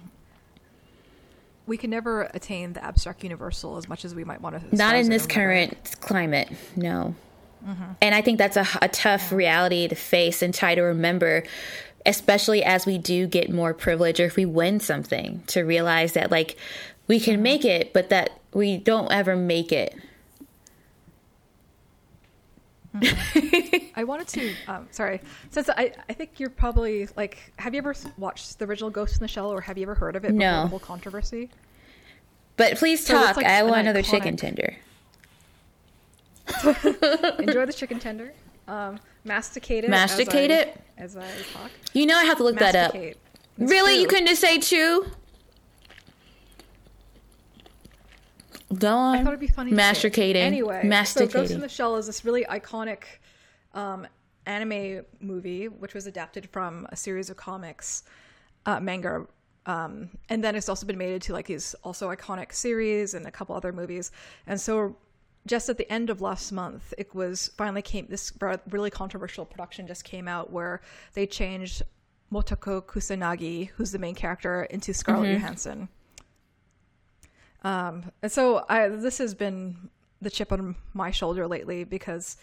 We 1.67 1.77
can 1.77 1.91
never 1.91 2.23
attain 2.33 2.73
the 2.73 2.83
abstract 2.83 3.23
universal 3.23 3.77
as 3.77 3.91
much 3.91 4.07
as 4.07 4.15
we 4.15 4.25
might 4.25 4.41
want 4.41 4.71
to. 4.71 4.77
not 4.77 4.95
in 4.95 5.09
this 5.09 5.27
current 5.27 5.97
climate 6.01 6.51
no. 6.77 7.15
Mm-hmm. 7.67 7.85
And 8.01 8.15
i 8.15 8.21
think 8.21 8.39
that's 8.39 8.57
a, 8.57 8.67
a 8.81 8.89
tough 8.89 9.33
reality 9.33 9.89
to 9.89 9.95
face 9.95 10.43
and 10.43 10.55
try 10.55 10.75
to 10.75 10.83
remember 10.83 11.43
especially 12.07 12.63
as 12.65 12.87
we 12.87 12.97
do 12.97 13.27
get 13.27 13.51
more 13.51 13.75
privilege 13.75 14.21
or 14.21 14.25
if 14.25 14.37
we 14.37 14.47
win 14.47 14.81
something 14.81 15.43
to 15.49 15.63
realize 15.63 16.13
that 16.13 16.31
like 16.31 16.57
we 17.07 17.19
can 17.19 17.43
make 17.43 17.65
it 17.65 17.93
but 17.93 18.09
that 18.11 18.31
we 18.55 18.77
don't 18.79 19.11
ever 19.13 19.37
make 19.37 19.73
it 19.73 19.95
I 23.97 24.05
wanted 24.05 24.29
to. 24.29 24.55
Um, 24.69 24.87
sorry, 24.91 25.21
since 25.51 25.69
I, 25.71 25.93
I 26.09 26.13
think 26.13 26.39
you're 26.41 26.51
probably 26.51 27.09
like, 27.17 27.53
have 27.59 27.75
you 27.75 27.79
ever 27.79 27.95
watched 28.17 28.59
the 28.59 28.65
original 28.67 28.91
Ghost 28.91 29.15
in 29.15 29.21
the 29.21 29.29
Shell, 29.29 29.51
or 29.53 29.61
have 29.61 29.77
you 29.79 29.83
ever 29.83 29.95
heard 29.95 30.17
of 30.17 30.25
it? 30.25 30.29
before 30.29 30.39
No. 30.39 30.63
The 30.63 30.69
whole 30.69 30.79
controversy. 30.79 31.51
but 32.57 32.77
please 32.77 33.05
So 33.07 33.15
talk 33.15 33.37
like 33.37 33.47
i 33.47 33.63
want 33.63 33.81
another 33.81 34.03
iconic- 34.03 34.11
chicken 34.11 34.37
tender 34.37 34.77
Enjoy 37.39 37.67
the 37.67 37.75
chicken 37.77 37.99
tender. 37.99 38.33
Um, 38.67 38.99
masticate 39.25 39.85
it. 39.85 39.91
Masticate 39.91 40.51
as 40.51 40.59
I, 40.61 40.61
it? 40.61 40.81
as 40.99 41.17
I 41.17 41.59
talk. 41.59 41.71
you 41.95 42.07
know 42.07 42.17
i 42.19 42.25
have 42.25 42.37
to 42.39 42.45
look 42.45 42.59
that 42.59 42.75
up 42.77 42.95
It's 42.95 43.17
really 43.59 43.95
you 44.01 44.03
true. 44.07 44.11
couldn't 44.11 44.27
just 44.29 44.41
say 44.41 44.59
chew 44.59 45.07
go 48.75 48.95
on 48.95 49.17
I 49.17 49.23
thought 49.23 49.29
it'd 49.29 49.41
be 49.41 49.47
funny. 49.47 49.71
to 49.71 49.77
say 49.77 49.77
it. 49.77 49.77
masticating 49.77 50.43
Anyway, 50.43 50.81
so 50.83 50.89
masticating 50.89 51.41
Ghost 51.41 51.53
in 51.53 51.61
the 51.61 51.69
Shell 51.69 51.97
is 51.97 52.07
this 52.07 52.25
really 52.25 52.45
iconic 52.45 53.05
um, 53.75 54.07
anime 54.47 55.05
movie, 55.21 55.69
which 55.69 55.95
was 55.95 56.07
adapted 56.07 56.49
from 56.51 56.87
a 56.91 56.97
series 56.97 57.31
of 57.31 57.37
comics, 57.37 58.03
uh, 58.67 58.81
manga, 58.81 59.27
um, 59.67 60.09
and 60.31 60.43
then 60.43 60.57
it's 60.57 60.69
also 60.69 60.87
been 60.87 60.99
made 60.99 61.13
into 61.13 61.33
like 61.33 61.47
these 61.47 61.75
also 61.85 62.09
iconic 62.09 62.53
series 62.55 63.15
and 63.15 63.27
a 63.27 63.31
couple 63.31 63.55
other 63.55 63.73
movies. 63.73 64.11
And 64.47 64.59
so, 64.59 64.97
just 65.47 65.69
at 65.69 65.77
the 65.77 65.91
end 65.93 66.11
of 66.11 66.21
last 66.21 66.53
month, 66.53 66.95
it 66.99 67.15
was 67.15 67.51
finally 67.57 67.83
came 67.83 68.07
this 68.09 68.33
really 68.71 68.91
controversial 68.91 69.45
production 69.45 69.87
just 69.87 70.05
came 70.05 70.27
out 70.27 70.51
where 70.51 70.81
they 71.15 71.27
changed 71.27 71.83
Motoko 72.33 72.83
Kusanagi, 72.83 73.69
who's 73.69 73.93
the 73.93 73.99
main 73.99 74.15
character, 74.15 74.65
into 74.65 74.93
Scarlett 74.93 75.33
Johansson. 75.33 75.89
Um, 77.65 78.11
and 78.23 78.31
so 78.31 78.65
I, 78.69 78.89
this 78.89 79.19
has 79.19 79.35
been 79.35 79.91
the 80.21 80.31
chip 80.31 80.53
on 80.53 80.77
my 80.95 81.11
shoulder 81.11 81.47
lately 81.47 81.85
because 81.85 82.37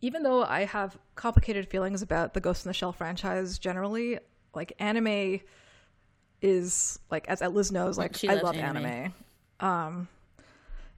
even 0.00 0.22
though 0.22 0.44
I 0.44 0.64
have 0.64 0.98
complicated 1.14 1.68
feelings 1.68 2.02
about 2.02 2.34
the 2.34 2.40
Ghost 2.40 2.64
in 2.64 2.70
the 2.70 2.74
Shell 2.74 2.92
franchise 2.92 3.58
generally, 3.58 4.18
like 4.54 4.72
anime 4.78 5.40
is 6.42 6.98
like 7.10 7.26
as 7.28 7.40
Liz 7.40 7.72
knows, 7.72 7.96
like 7.96 8.22
I 8.24 8.34
love 8.34 8.56
anime. 8.56 8.84
anime. 8.84 9.14
Um, 9.60 10.08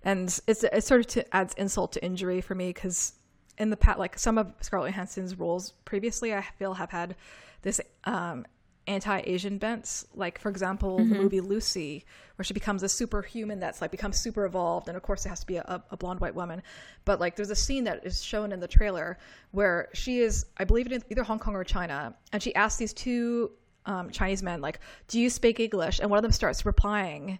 and 0.02 0.40
it's 0.46 0.64
it 0.64 0.85
sort 0.85 1.00
of 1.00 1.07
to, 1.09 1.37
adds 1.37 1.55
insult 1.55 1.92
to 1.92 2.05
injury 2.05 2.40
for 2.40 2.55
me 2.55 2.68
because 2.68 3.12
in 3.59 3.70
the 3.70 3.76
past, 3.76 3.98
like 3.98 4.18
some 4.18 4.38
of 4.38 4.52
Scarlett 4.61 4.92
Johansson's 4.92 5.38
roles 5.38 5.72
previously, 5.85 6.35
I 6.35 6.42
feel 6.59 6.74
have 6.74 6.90
had 6.90 7.16
this 7.62 7.81
um, 8.05 8.44
anti-Asian 8.87 9.59
bents. 9.59 10.07
Like 10.14 10.38
for 10.38 10.49
example, 10.49 10.99
the 10.99 11.05
movie 11.05 11.40
Lucy, 11.40 12.05
where 12.37 12.44
she 12.44 12.55
becomes 12.55 12.83
a 12.83 12.88
superhuman 12.88 13.59
that's 13.61 13.81
like 13.81 13.90
becomes 13.90 14.18
super 14.18 14.44
evolved, 14.44 14.88
and 14.88 14.96
of 14.96 15.03
course 15.03 15.27
it 15.27 15.29
has 15.31 15.40
to 15.40 15.46
be 15.46 15.57
a, 15.57 15.83
a 15.90 15.96
blonde 15.96 16.20
white 16.20 16.35
woman. 16.35 16.62
But 17.05 17.20
like 17.20 17.37
there's 17.37 17.51
a 17.51 17.57
scene 17.57 17.85
that 17.85 18.05
is 18.07 18.22
shown 18.22 18.53
in 18.53 18.61
the 18.61 18.68
trailer 18.68 19.18
where 19.53 19.88
she 19.94 20.20
is, 20.20 20.46
I 20.59 20.64
believe, 20.64 20.90
in 20.90 21.03
either 21.11 21.22
Hong 21.22 21.38
Kong 21.38 21.55
or 21.55 21.64
China, 21.64 22.14
and 22.33 22.42
she 22.42 22.55
asks 22.55 22.79
these 22.79 22.92
two 22.92 23.51
um, 23.87 24.11
Chinese 24.11 24.42
men 24.42 24.61
like, 24.61 24.81
"Do 25.09 25.20
you 25.20 25.31
speak 25.31 25.61
English?" 25.61 26.01
And 26.01 26.11
one 26.11 26.18
of 26.18 26.22
them 26.22 26.33
starts 26.33 26.64
replying 26.66 27.38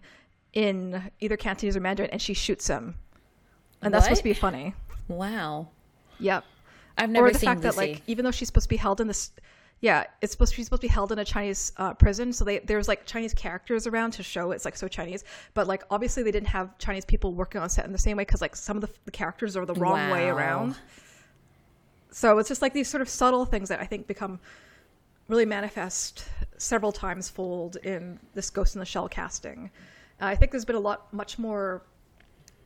in 0.53 1.11
either 1.19 1.37
Cantonese 1.37 1.75
or 1.77 1.79
Mandarin, 1.81 2.09
and 2.11 2.21
she 2.21 2.33
shoots 2.33 2.67
him. 2.67 2.95
And 3.81 3.93
that's 3.93 4.05
supposed 4.05 4.21
to 4.21 4.23
be 4.23 4.33
funny. 4.33 4.73
wow 5.07 5.69
Yep 6.19 6.43
i've 6.97 7.09
never 7.11 7.27
or 7.27 7.31
the 7.31 7.37
seen 7.37 7.47
fact 7.47 7.63
Lucy. 7.63 7.75
that 7.75 7.77
like 7.77 8.01
even 8.07 8.25
though 8.25 8.31
she's 8.31 8.47
supposed 8.47 8.65
to 8.65 8.69
be 8.69 8.75
held 8.77 8.99
in 8.99 9.07
this 9.07 9.31
yeah 9.81 10.05
it's 10.21 10.31
supposed 10.31 10.51
to, 10.51 10.55
she's 10.55 10.65
supposed 10.65 10.81
to 10.81 10.87
be 10.87 10.91
held 10.91 11.11
in 11.11 11.19
a 11.19 11.25
chinese 11.25 11.71
uh, 11.77 11.93
prison 11.93 12.33
so 12.33 12.43
they 12.43 12.59
there's 12.59 12.87
like 12.87 13.05
chinese 13.05 13.33
characters 13.33 13.85
around 13.87 14.11
to 14.11 14.23
show 14.23 14.51
it's 14.51 14.65
like 14.65 14.75
so 14.75 14.87
chinese 14.87 15.23
but 15.53 15.67
like 15.67 15.83
obviously 15.91 16.23
they 16.23 16.31
didn't 16.31 16.47
have 16.47 16.75
chinese 16.77 17.05
people 17.05 17.33
working 17.33 17.61
on 17.61 17.69
set 17.69 17.85
in 17.85 17.91
the 17.91 17.97
same 17.97 18.17
way 18.17 18.23
because 18.23 18.41
like 18.41 18.55
some 18.55 18.77
of 18.77 18.81
the, 18.81 18.89
the 19.05 19.11
characters 19.11 19.55
are 19.55 19.65
the 19.65 19.73
wrong 19.75 20.09
way 20.09 20.27
around. 20.27 20.75
So 22.09 22.39
it's 22.39 22.49
just 22.49 22.63
like 22.63 22.73
these 22.73 22.87
sort 22.87 23.01
of 23.01 23.09
subtle 23.09 23.45
things 23.45 23.69
that 23.69 23.79
i 23.79 23.85
think 23.85 24.07
become 24.07 24.39
really 25.27 25.45
manifest 25.45 26.25
several 26.57 26.91
times 26.91 27.29
fold 27.29 27.75
in 27.83 28.19
this 28.33 28.49
ghost 28.49 28.75
in 28.75 28.79
the 28.79 28.85
shell 28.85 29.07
casting. 29.07 29.69
Uh, 30.19 30.25
i 30.25 30.35
think 30.35 30.51
there's 30.51 30.65
been 30.65 30.75
a 30.75 30.79
lot 30.79 31.13
much 31.13 31.37
more 31.37 31.83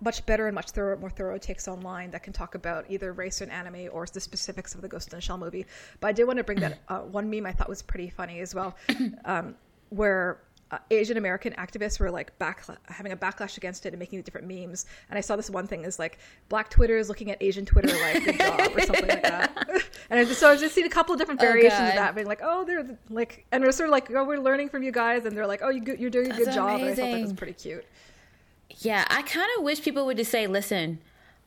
much 0.02 0.26
better 0.26 0.48
and 0.48 0.56
much 0.56 0.72
thorough, 0.72 0.98
more 0.98 1.10
thorough 1.10 1.38
takes 1.38 1.68
online 1.68 2.12
that 2.12 2.24
can 2.24 2.34
talk 2.34 2.56
about 2.56 2.86
either 2.90 3.14
race 3.14 3.42
and 3.42 3.52
anime 3.52 3.88
or 3.92 4.06
the 4.12 4.20
specifics 4.20 4.76
of 4.76 4.82
the 4.82 4.88
Ghost 4.88 5.12
in 5.14 5.18
the 5.18 5.22
Shell 5.22 5.38
movie. 5.38 5.66
But 6.00 6.08
I 6.08 6.12
did 6.12 6.26
want 6.26 6.38
to 6.38 6.44
bring 6.44 6.60
that 6.60 6.80
uh, 6.90 7.00
one 7.00 7.30
meme 7.30 7.46
I 7.46 7.52
thought 7.52 7.70
was 7.70 7.82
pretty 7.82 8.10
funny 8.10 8.40
as 8.40 8.54
well, 8.56 8.76
um, 9.26 9.56
where 9.90 10.40
uh, 10.72 10.78
Asian 10.90 11.18
American 11.18 11.54
activists 11.54 12.00
were 12.00 12.10
like 12.10 12.32
having 12.88 13.12
a 13.12 13.18
backlash 13.18 13.58
against 13.58 13.86
it 13.86 13.90
and 13.90 14.00
making 14.00 14.22
different 14.22 14.48
memes. 14.48 14.86
And 15.10 15.18
I 15.18 15.22
saw 15.22 15.36
this 15.36 15.50
one 15.50 15.68
thing 15.68 15.84
is 15.84 16.00
like 16.00 16.18
Black 16.50 16.70
Twitter 16.70 16.98
is 16.98 17.10
looking 17.10 17.30
at 17.30 17.42
Asian 17.44 17.66
Twitter 17.66 17.90
like 17.90 18.24
good 18.24 18.38
job 18.40 18.72
or 18.74 18.82
something 18.82 19.08
like 19.08 19.24
that. 19.24 19.68
and 20.10 20.20
I 20.20 20.24
just, 20.24 20.40
so 20.40 20.50
I've 20.50 20.60
just 20.60 20.74
seen 20.74 20.86
a 20.86 20.90
couple 20.90 21.14
of 21.14 21.20
different 21.20 21.42
Oh, 21.42 21.46
variations 21.46 21.80
God. 21.80 21.90
of 21.90 21.96
that, 21.96 22.16
being 22.16 22.28
like, 22.28 22.40
oh, 22.42 22.64
they're 22.64 22.98
like, 23.10 23.46
and 23.52 23.64
we're 23.64 23.72
sort 23.72 23.90
of 23.90 23.92
like, 23.92 24.10
oh, 24.12 24.24
we're 24.24 24.40
learning 24.40 24.70
from 24.70 24.82
you 24.84 24.92
guys, 24.92 25.26
and 25.26 25.36
they're 25.36 25.48
like, 25.48 25.62
oh, 25.62 25.70
you, 25.70 25.84
you're 26.00 26.10
doing 26.10 26.32
a 26.32 26.36
good 26.38 26.48
That's 26.48 26.56
job. 26.56 26.80
And 26.80 26.90
I 26.90 26.96
thought 26.96 27.12
that 27.12 27.22
was 27.22 27.34
pretty 27.34 27.54
cute. 27.54 27.86
Yeah, 28.80 29.06
I 29.10 29.22
kind 29.22 29.48
of 29.58 29.64
wish 29.64 29.82
people 29.82 30.06
would 30.06 30.18
just 30.18 30.32
say, 30.32 30.48
listen, 30.48 31.00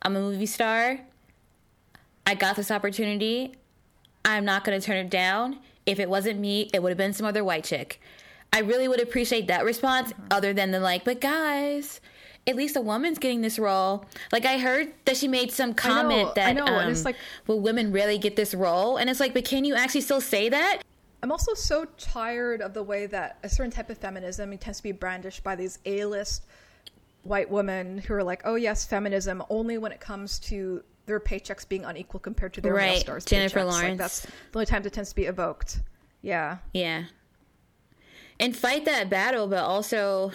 I'm 0.02 0.16
a 0.16 0.20
movie 0.20 0.46
star. 0.46 1.00
I 2.26 2.34
got 2.34 2.56
this 2.56 2.70
opportunity. 2.70 3.54
I'm 4.24 4.44
not 4.44 4.64
going 4.64 4.78
to 4.80 4.84
turn 4.84 4.96
it 4.96 5.10
down. 5.10 5.58
If 5.86 5.98
it 6.00 6.08
wasn't 6.08 6.40
me, 6.40 6.70
it 6.72 6.82
would 6.82 6.90
have 6.90 6.98
been 6.98 7.12
some 7.12 7.26
other 7.26 7.44
white 7.44 7.64
chick. 7.64 8.00
I 8.52 8.60
really 8.60 8.88
would 8.88 9.00
appreciate 9.00 9.48
that 9.48 9.64
response, 9.64 10.12
other 10.30 10.52
than 10.52 10.70
the 10.70 10.80
like, 10.80 11.04
but 11.04 11.20
guys, 11.20 12.00
at 12.46 12.56
least 12.56 12.76
a 12.76 12.80
woman's 12.80 13.18
getting 13.18 13.40
this 13.40 13.58
role. 13.58 14.06
Like, 14.32 14.46
I 14.46 14.58
heard 14.58 14.92
that 15.06 15.16
she 15.16 15.28
made 15.28 15.50
some 15.50 15.74
comment 15.74 16.30
I 16.30 16.34
that, 16.34 16.56
know, 16.56 16.66
and 16.66 16.90
it's 16.90 17.00
um, 17.00 17.04
like- 17.04 17.16
will 17.46 17.60
women 17.60 17.92
really 17.92 18.16
get 18.16 18.36
this 18.36 18.54
role? 18.54 18.96
And 18.96 19.10
it's 19.10 19.20
like, 19.20 19.34
but 19.34 19.44
can 19.44 19.64
you 19.64 19.74
actually 19.74 20.02
still 20.02 20.20
say 20.20 20.48
that? 20.48 20.82
I'm 21.22 21.32
also 21.32 21.54
so 21.54 21.86
tired 21.96 22.60
of 22.60 22.74
the 22.74 22.82
way 22.82 23.06
that 23.06 23.38
a 23.42 23.48
certain 23.48 23.72
type 23.72 23.88
of 23.90 23.98
feminism 23.98 24.56
tends 24.58 24.78
to 24.78 24.82
be 24.82 24.92
brandished 24.92 25.42
by 25.42 25.56
these 25.56 25.78
A-list 25.86 26.44
white 27.24 27.50
women 27.50 27.98
who 27.98 28.14
are 28.14 28.22
like, 28.24 28.42
"Oh 28.44 28.54
yes, 28.54 28.84
feminism," 28.84 29.42
only 29.50 29.78
when 29.78 29.92
it 29.92 30.00
comes 30.00 30.38
to 30.40 30.82
their 31.06 31.20
paychecks 31.20 31.68
being 31.68 31.84
unequal 31.84 32.20
compared 32.20 32.54
to 32.54 32.60
their 32.60 32.74
male 32.74 32.92
Right, 32.92 33.00
stars. 33.00 33.24
Jennifer 33.24 33.60
paychecks. 33.60 33.64
Lawrence. 33.64 33.82
Like, 33.90 33.98
that's 33.98 34.20
the 34.22 34.30
only 34.54 34.66
time 34.66 34.86
it 34.86 34.92
tends 34.92 35.10
to 35.10 35.16
be 35.16 35.24
evoked. 35.24 35.80
Yeah, 36.22 36.58
Yeah. 36.72 37.04
And 38.40 38.56
fight 38.56 38.86
that 38.86 39.10
battle, 39.10 39.46
but 39.46 39.58
also 39.62 40.32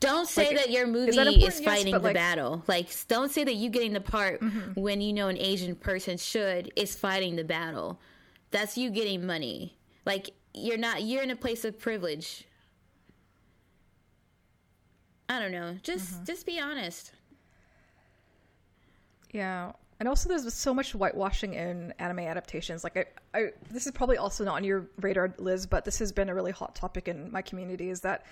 Don't 0.00 0.28
say 0.28 0.48
Like, 0.48 0.56
that 0.56 0.70
your 0.70 0.86
movie 0.86 1.08
is 1.10 1.16
is, 1.16 1.18
important? 1.18 1.42
Yes, 1.42 1.60
fighting 1.60 1.92
the 1.94 1.98
like- 2.00 2.14
battle. 2.14 2.62
Like, 2.68 2.88
don't 3.08 3.30
say 3.32 3.44
that 3.44 3.54
you 3.54 3.68
getting 3.70 3.92
the 3.92 4.00
part 4.00 4.40
mm-hmm. 4.40 4.80
when 4.80 5.00
you 5.00 5.12
know 5.12 5.28
an 5.28 5.38
Asian 5.38 5.74
person 5.74 6.16
should 6.16 6.72
is 6.76 6.94
fighting 6.94 7.36
the 7.36 7.44
battle. 7.44 7.98
That's 8.50 8.78
you 8.78 8.90
getting 8.90 9.26
money. 9.26 9.76
Like, 10.06 10.30
you're 10.54 10.78
not. 10.78 11.02
You're 11.02 11.22
in 11.22 11.30
a 11.30 11.36
place 11.36 11.64
of 11.64 11.78
privilege. 11.78 12.46
I 15.28 15.38
don't 15.38 15.52
know. 15.52 15.76
Just, 15.82 16.12
Mm-hmm. 16.14 16.24
just 16.24 16.46
be 16.46 16.58
honest. 16.60 17.12
Yeah. 19.32 19.72
And 20.00 20.08
also, 20.08 20.28
there's 20.28 20.52
so 20.54 20.72
much 20.72 20.92
whitewashing 20.92 21.54
in 21.54 21.92
anime 21.98 22.20
adaptations. 22.20 22.84
Like, 22.84 22.96
I, 23.34 23.38
I, 23.38 23.46
this 23.70 23.84
is 23.86 23.92
probably 23.92 24.16
also 24.16 24.44
not 24.44 24.54
on 24.56 24.64
your 24.64 24.88
radar, 25.00 25.34
Liz, 25.38 25.66
but 25.66 25.84
this 25.84 25.98
has 25.98 26.12
been 26.12 26.28
a 26.28 26.34
really 26.34 26.52
hot 26.52 26.74
topic 26.76 27.08
in 27.08 27.30
my 27.32 27.42
community. 27.42 27.90
Is 27.90 28.00
that 28.02 28.24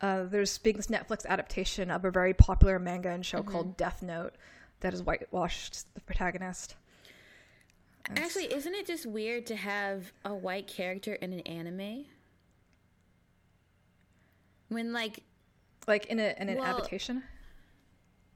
uh, 0.00 0.24
there's 0.24 0.56
being 0.58 0.76
this 0.76 0.86
Netflix 0.86 1.26
adaptation 1.26 1.90
of 1.90 2.04
a 2.04 2.10
very 2.10 2.32
popular 2.32 2.78
manga 2.78 3.10
and 3.10 3.26
show 3.26 3.42
called 3.42 3.76
Death 3.76 4.02
Note 4.02 4.34
that 4.80 4.92
has 4.92 5.02
whitewashed 5.02 5.92
the 5.94 6.00
protagonist. 6.00 6.76
Actually, 8.16 8.52
isn't 8.54 8.74
it 8.74 8.86
just 8.86 9.04
weird 9.04 9.46
to 9.46 9.56
have 9.56 10.12
a 10.24 10.32
white 10.34 10.66
character 10.68 11.14
in 11.14 11.32
an 11.32 11.40
anime? 11.40 12.06
When 14.68 14.92
like 14.92 15.22
Like 15.86 16.06
in, 16.06 16.18
a, 16.20 16.34
in 16.38 16.48
an 16.48 16.58
Well- 16.58 16.66
adaptation. 16.76 17.22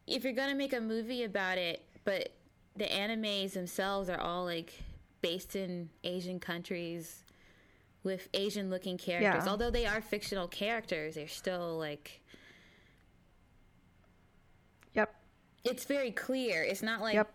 if 0.07 0.25
you're 0.25 0.33
gonna 0.33 0.55
make 0.55 0.73
a 0.73 0.81
movie 0.81 1.25
about 1.25 1.59
it, 1.59 1.85
but 2.05 2.31
the 2.77 2.87
animes 2.87 3.53
themselves 3.53 4.09
are 4.09 4.19
all 4.21 4.45
like 4.45 4.73
based 5.23 5.55
in 5.57 5.89
Asian 6.03 6.41
countries 6.41 7.23
with 8.03 8.29
Asian 8.35 8.69
looking 8.69 8.99
characters. 8.99 9.45
Yeah. 9.47 9.51
Although 9.51 9.71
they 9.71 9.87
are 9.87 10.01
fictional 10.03 10.49
characters, 10.49 11.15
they're 11.15 11.29
still 11.29 11.79
like 11.79 12.21
Yep. 14.95 15.15
it's 15.65 15.85
very 15.85 16.11
clear. 16.11 16.63
It's 16.63 16.83
not 16.83 17.01
like 17.01 17.15
Yep. 17.15 17.33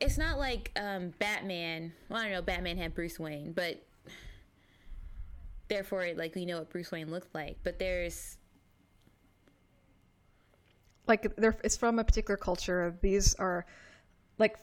it's 0.00 0.16
not 0.18 0.38
like 0.38 0.70
um, 0.80 1.10
Batman. 1.18 1.92
Well, 2.08 2.20
I 2.20 2.24
don't 2.24 2.32
know. 2.32 2.42
Batman 2.42 2.78
had 2.78 2.94
Bruce 2.94 3.18
Wayne, 3.18 3.52
but 3.52 3.82
therefore, 5.68 6.06
like 6.16 6.34
we 6.34 6.46
know 6.46 6.58
what 6.58 6.70
Bruce 6.70 6.90
Wayne 6.90 7.10
looked 7.10 7.34
like. 7.34 7.58
But 7.62 7.78
there's 7.78 8.38
like 11.08 11.34
they're 11.36 11.56
it's 11.64 11.76
from 11.76 11.98
a 11.98 12.04
particular 12.04 12.36
culture. 12.36 12.96
These 13.00 13.34
are 13.34 13.66
like 14.38 14.58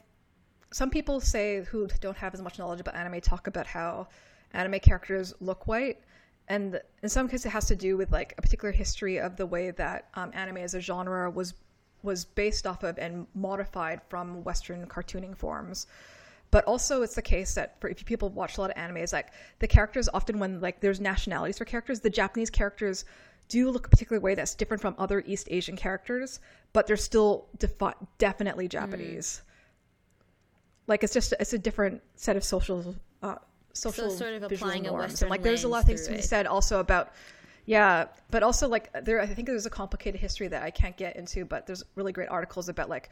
some 0.71 0.89
people 0.89 1.19
say 1.19 1.63
who 1.63 1.88
don't 2.01 2.17
have 2.17 2.34
as 2.34 2.41
much 2.41 2.58
knowledge 2.60 2.79
about 2.79 2.95
anime 2.95 3.21
talk 3.21 3.47
about 3.47 3.67
how 3.67 4.08
anime 4.53 4.79
characters 4.79 5.34
look 5.39 5.67
white, 5.67 5.99
and 6.47 6.82
in 7.01 7.10
some 7.10 7.27
cases 7.27 7.45
it 7.45 7.49
has 7.49 7.65
to 7.67 7.75
do 7.75 7.97
with 7.97 8.12
like 8.12 8.34
a 8.38 8.41
particular 8.41 8.71
history 8.71 9.19
of 9.19 9.36
the 9.36 9.45
way 9.45 9.71
that 9.71 10.10
um, 10.15 10.32
anime 10.34 10.58
as 10.58 10.73
a 10.73 10.82
genre 10.82 11.29
was 11.29 11.53
was 12.01 12.25
based 12.25 12.67
off 12.67 12.84
of 12.84 12.97
and 12.99 13.25
modified 13.34 14.01
from 14.10 14.43
Western 14.43 14.86
cartooning 14.88 15.36
forms. 15.36 15.88
But 16.51 16.65
also, 16.65 17.01
it's 17.01 17.15
the 17.15 17.21
case 17.21 17.56
that 17.56 17.79
for 17.82 17.89
if 17.89 18.06
people 18.06 18.29
watch 18.29 18.58
a 18.58 18.62
lot 18.62 18.69
of 18.69 18.75
animes, 18.75 19.12
like 19.12 19.29
the 19.58 19.67
characters 19.67 20.08
often 20.13 20.38
when 20.38 20.60
like 20.60 20.82
there's 20.82 21.01
nationalities 21.01 21.58
for 21.58 21.65
characters, 21.65 21.99
the 21.99 22.12
Japanese 22.12 22.51
characters 22.51 23.06
do 23.47 23.69
look 23.69 23.88
a 23.88 23.89
particular 23.89 24.19
way 24.19 24.36
that's 24.36 24.56
different 24.56 24.82
from 24.82 24.95
other 24.97 25.23
East 25.25 25.47
Asian 25.51 25.75
characters, 25.75 26.39
but 26.73 26.88
they're 26.88 26.97
still 26.97 27.47
defi- 27.58 27.95
definitely 28.17 28.67
Japanese. 28.67 29.41
Like 30.88 31.03
it's 31.03 31.13
just 31.13 31.34
it's 31.39 31.53
a 31.53 31.58
different 31.58 32.01
set 32.15 32.36
of 32.36 32.43
social 32.43 32.95
uh, 33.21 33.36
social 33.73 34.10
sort 34.10 34.34
of 34.34 34.43
applying 34.43 34.86
a 34.88 34.91
norms. 34.91 35.12
Western 35.12 35.27
and 35.27 35.32
like 35.32 35.43
there's 35.43 35.63
a 35.63 35.67
lot 35.67 35.82
of 35.82 35.86
things 35.86 36.06
to 36.08 36.13
be 36.13 36.21
said 36.21 36.45
also 36.45 36.79
about 36.79 37.13
yeah, 37.65 38.06
but 38.29 38.43
also 38.43 38.67
like 38.67 38.91
there 39.06 39.21
I 39.21 39.25
think 39.25 39.47
there's 39.47 39.65
a 39.65 39.69
complicated 39.69 40.19
history 40.19 40.47
that 40.49 40.63
I 40.63 40.71
can't 40.71 40.97
get 40.97 41.15
into, 41.15 41.45
but 41.45 41.65
there's 41.65 41.84
really 41.95 42.12
great 42.12 42.29
articles 42.29 42.69
about 42.69 42.89
like 42.89 43.10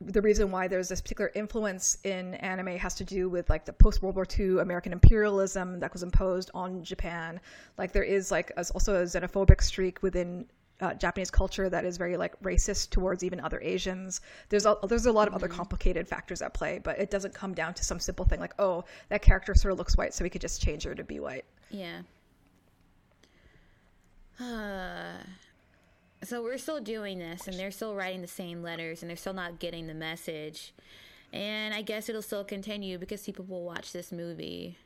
the 0.00 0.20
reason 0.20 0.50
why 0.50 0.68
there's 0.68 0.88
this 0.88 1.00
particular 1.00 1.30
influence 1.34 1.98
in 2.04 2.34
anime 2.34 2.76
has 2.78 2.94
to 2.94 3.04
do 3.04 3.28
with 3.28 3.48
like 3.48 3.64
the 3.64 3.72
post 3.72 4.02
World 4.02 4.16
War 4.16 4.26
II 4.38 4.58
American 4.58 4.92
imperialism 4.92 5.80
that 5.80 5.92
was 5.92 6.02
imposed 6.02 6.50
on 6.54 6.82
Japan. 6.82 7.40
Like 7.78 7.92
there 7.92 8.02
is 8.02 8.30
like 8.30 8.52
as 8.56 8.70
also 8.70 8.96
a 8.96 9.04
xenophobic 9.04 9.62
streak 9.62 10.02
within 10.02 10.46
uh, 10.80 10.94
Japanese 10.94 11.30
culture 11.30 11.68
that 11.68 11.84
is 11.84 11.96
very 11.96 12.16
like 12.16 12.40
racist 12.42 12.90
towards 12.90 13.22
even 13.22 13.40
other 13.40 13.60
Asians. 13.60 14.20
There's 14.48 14.66
a, 14.66 14.76
there's 14.88 15.06
a 15.06 15.12
lot 15.12 15.28
of 15.28 15.34
other 15.34 15.48
complicated 15.48 16.08
factors 16.08 16.42
at 16.42 16.54
play, 16.54 16.80
but 16.82 16.98
it 16.98 17.10
doesn't 17.10 17.34
come 17.34 17.54
down 17.54 17.74
to 17.74 17.84
some 17.84 18.00
simple 18.00 18.24
thing 18.24 18.40
like 18.40 18.54
oh 18.58 18.84
that 19.08 19.22
character 19.22 19.54
sort 19.54 19.72
of 19.72 19.78
looks 19.78 19.96
white, 19.96 20.12
so 20.12 20.24
we 20.24 20.30
could 20.30 20.40
just 20.40 20.60
change 20.60 20.82
her 20.82 20.94
to 20.94 21.04
be 21.04 21.20
white. 21.20 21.44
Yeah. 21.70 22.02
Uh, 24.40 25.18
so 26.24 26.42
we're 26.42 26.58
still 26.58 26.80
doing 26.80 27.18
this, 27.18 27.46
and 27.48 27.58
they're 27.58 27.70
still 27.70 27.94
writing 27.94 28.20
the 28.20 28.26
same 28.28 28.62
letters, 28.62 29.02
and 29.02 29.10
they're 29.10 29.16
still 29.16 29.32
not 29.34 29.58
getting 29.58 29.86
the 29.86 29.94
message. 29.94 30.72
And 31.32 31.72
I 31.74 31.82
guess 31.82 32.08
it'll 32.08 32.22
still 32.22 32.44
continue 32.44 32.98
because 32.98 33.22
people 33.22 33.44
will 33.48 33.64
watch 33.64 33.92
this 33.92 34.12
movie. 34.12 34.76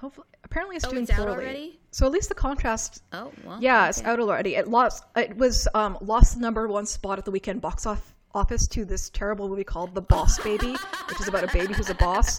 Hopefully, 0.00 0.26
apparently 0.44 0.76
it's 0.76 0.84
Oh, 0.84 0.90
doing 0.90 1.02
it's 1.02 1.10
out 1.12 1.26
poorly. 1.26 1.32
already? 1.44 1.80
So 1.90 2.06
at 2.06 2.12
least 2.12 2.28
the 2.28 2.34
contrast 2.36 3.02
Oh 3.12 3.32
well. 3.44 3.58
Yeah, 3.60 3.88
it's 3.88 4.02
out 4.04 4.20
already. 4.20 4.54
It 4.54 4.68
lost. 4.68 5.02
It 5.16 5.36
was 5.36 5.66
um, 5.74 5.98
lost 6.00 6.34
the 6.34 6.40
number 6.40 6.68
one 6.68 6.86
spot 6.86 7.18
at 7.18 7.24
the 7.24 7.30
weekend 7.32 7.60
box 7.60 7.84
off, 7.86 8.14
office 8.34 8.68
to 8.68 8.84
this 8.84 9.10
terrible 9.10 9.48
movie 9.48 9.64
called 9.64 9.94
The 9.96 10.02
Boss 10.02 10.38
Baby, 10.40 10.76
which 11.08 11.20
is 11.20 11.26
about 11.26 11.42
a 11.42 11.48
baby 11.52 11.72
who's 11.74 11.90
a 11.90 11.94
boss. 11.94 12.38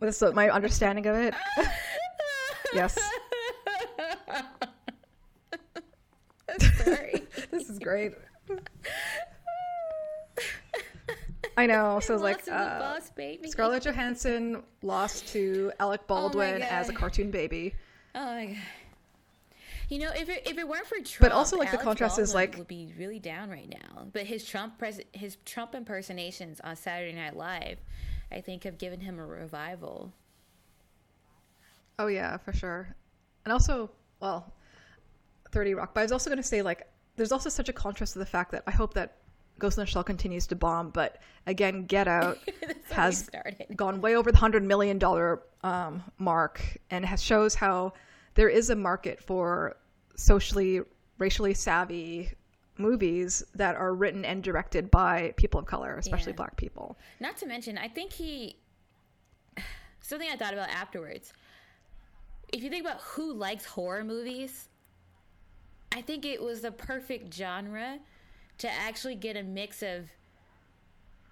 That's 0.00 0.20
my 0.34 0.50
understanding 0.50 1.06
of 1.06 1.16
it. 1.16 1.34
yes, 2.74 2.98
Sorry. 6.84 7.22
This 7.54 7.70
is 7.70 7.78
great. 7.78 8.12
I 11.56 11.66
know. 11.66 12.00
So 12.00 12.16
like 12.16 12.48
uh, 12.48 12.78
boss 12.80 13.10
baby. 13.10 13.48
Scarlett 13.48 13.84
Johansson 13.84 14.64
lost 14.82 15.28
to 15.28 15.70
Alec 15.78 16.06
Baldwin 16.08 16.62
as 16.62 16.88
a 16.88 16.92
cartoon 16.92 17.30
baby. 17.30 17.74
Oh 18.14 18.24
my 18.24 18.46
god. 18.46 18.56
You 19.88 19.98
know, 20.00 20.10
if 20.16 20.28
it 20.28 20.42
if 20.46 20.58
it 20.58 20.66
weren't 20.66 20.86
for 20.86 20.96
Trump, 20.96 21.20
But 21.20 21.30
also, 21.30 21.56
like, 21.56 21.68
the 21.70 21.74
Alex 21.76 21.84
contrast 21.84 22.18
is, 22.18 22.32
Baldwin 22.32 22.50
like- 22.50 22.58
would 22.58 22.68
be 22.68 22.92
really 22.98 23.20
down 23.20 23.50
right 23.50 23.68
now. 23.68 24.06
But 24.12 24.22
his 24.26 24.44
Trump 24.44 24.78
pres- 24.78 25.02
his 25.12 25.36
Trump 25.44 25.74
impersonations 25.74 26.60
on 26.64 26.74
Saturday 26.74 27.12
Night 27.12 27.36
Live, 27.36 27.78
I 28.32 28.40
think, 28.40 28.64
have 28.64 28.78
given 28.78 28.98
him 29.00 29.20
a 29.20 29.26
revival. 29.26 30.12
Oh 31.98 32.08
yeah, 32.08 32.38
for 32.38 32.52
sure. 32.52 32.96
And 33.44 33.52
also, 33.52 33.90
well, 34.20 34.52
Thirty 35.52 35.74
Rock. 35.74 35.92
But 35.94 36.00
I 36.00 36.04
was 36.04 36.12
also 36.12 36.30
going 36.30 36.38
to 36.42 36.42
say, 36.42 36.62
like, 36.62 36.88
there's 37.16 37.32
also 37.32 37.48
such 37.48 37.68
a 37.68 37.72
contrast 37.72 38.14
to 38.14 38.18
the 38.18 38.26
fact 38.26 38.52
that 38.52 38.62
I 38.66 38.70
hope 38.70 38.94
that 38.94 39.16
Ghost 39.58 39.78
in 39.78 39.82
the 39.82 39.86
Shell 39.86 40.04
continues 40.04 40.46
to 40.48 40.56
bomb, 40.56 40.90
but 40.90 41.18
again, 41.46 41.84
Get 41.86 42.08
Out 42.08 42.38
That's 42.60 42.92
how 42.92 43.42
we 43.44 43.52
has 43.52 43.68
gone 43.76 44.00
way 44.00 44.16
over 44.16 44.32
the 44.32 44.38
hundred 44.38 44.64
million 44.64 44.98
dollar 44.98 45.42
um, 45.62 46.02
mark, 46.18 46.60
and 46.90 47.04
has 47.04 47.22
shows 47.22 47.54
how 47.54 47.92
there 48.34 48.48
is 48.48 48.70
a 48.70 48.76
market 48.76 49.22
for 49.22 49.76
socially, 50.16 50.80
racially 51.18 51.54
savvy 51.54 52.30
movies 52.78 53.44
that 53.54 53.76
are 53.76 53.94
written 53.94 54.24
and 54.24 54.42
directed 54.42 54.90
by 54.90 55.32
people 55.36 55.60
of 55.60 55.66
color, 55.66 55.96
especially 55.96 56.32
Yeah. 56.32 56.36
Black 56.36 56.56
people. 56.56 56.98
Not 57.20 57.36
to 57.38 57.46
mention, 57.46 57.78
I 57.78 57.88
think 57.88 58.12
he. 58.12 58.56
Something 60.00 60.28
I 60.30 60.36
thought 60.36 60.52
about 60.52 60.68
afterwards. 60.68 61.32
If 62.52 62.62
you 62.62 62.70
think 62.70 62.84
about 62.84 63.00
who 63.00 63.32
likes 63.32 63.64
horror 63.64 64.04
movies, 64.04 64.68
I 65.94 66.02
think 66.02 66.24
it 66.24 66.42
was 66.42 66.60
the 66.60 66.72
perfect 66.72 67.32
genre 67.32 68.00
to 68.58 68.70
actually 68.70 69.14
get 69.14 69.36
a 69.36 69.42
mix 69.42 69.82
of. 69.82 70.10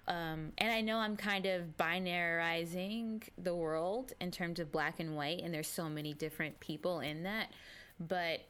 Um, 0.07 0.51
and 0.57 0.71
I 0.71 0.81
know 0.81 0.97
I'm 0.97 1.15
kind 1.15 1.45
of 1.45 1.77
binarizing 1.77 3.23
the 3.37 3.55
world 3.55 4.13
in 4.19 4.31
terms 4.31 4.59
of 4.59 4.71
black 4.71 4.99
and 4.99 5.15
white, 5.15 5.41
and 5.41 5.53
there's 5.53 5.67
so 5.67 5.87
many 5.87 6.13
different 6.13 6.59
people 6.59 6.99
in 7.01 7.23
that. 7.23 7.51
But 7.99 8.41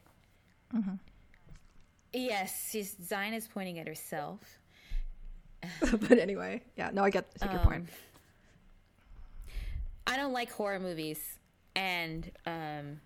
yes, 2.14 2.70
she's, 2.72 2.96
Xine 2.96 3.34
is 3.34 3.48
pointing 3.48 3.78
at 3.80 3.88
herself. 3.88 4.40
but 5.92 6.18
anyway, 6.18 6.62
yeah, 6.76 6.90
no, 6.94 7.04
I 7.04 7.10
get 7.10 7.26
I 7.42 7.46
take 7.46 7.54
your 7.54 7.64
point. 7.64 7.90
I 10.06 10.18
don't 10.18 10.34
like 10.34 10.52
horror 10.52 10.80
movies, 10.80 11.20
and 11.76 12.30
um, 12.46 13.00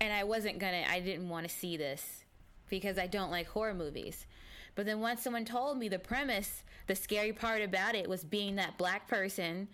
and 0.00 0.12
I 0.12 0.24
wasn't 0.24 0.58
gonna. 0.58 0.84
I 0.88 1.00
didn't 1.00 1.28
want 1.28 1.48
to 1.48 1.54
see 1.54 1.76
this 1.76 2.24
because 2.68 2.98
I 2.98 3.06
don't 3.06 3.30
like 3.30 3.48
horror 3.48 3.74
movies. 3.74 4.26
But 4.74 4.86
then 4.86 5.00
once 5.00 5.22
someone 5.22 5.44
told 5.44 5.78
me 5.78 5.88
the 5.88 5.98
premise, 5.98 6.62
the 6.86 6.94
scary 6.94 7.32
part 7.32 7.62
about 7.62 7.94
it 7.94 8.08
was 8.08 8.24
being 8.24 8.56
that 8.56 8.78
black 8.78 9.08
person 9.08 9.68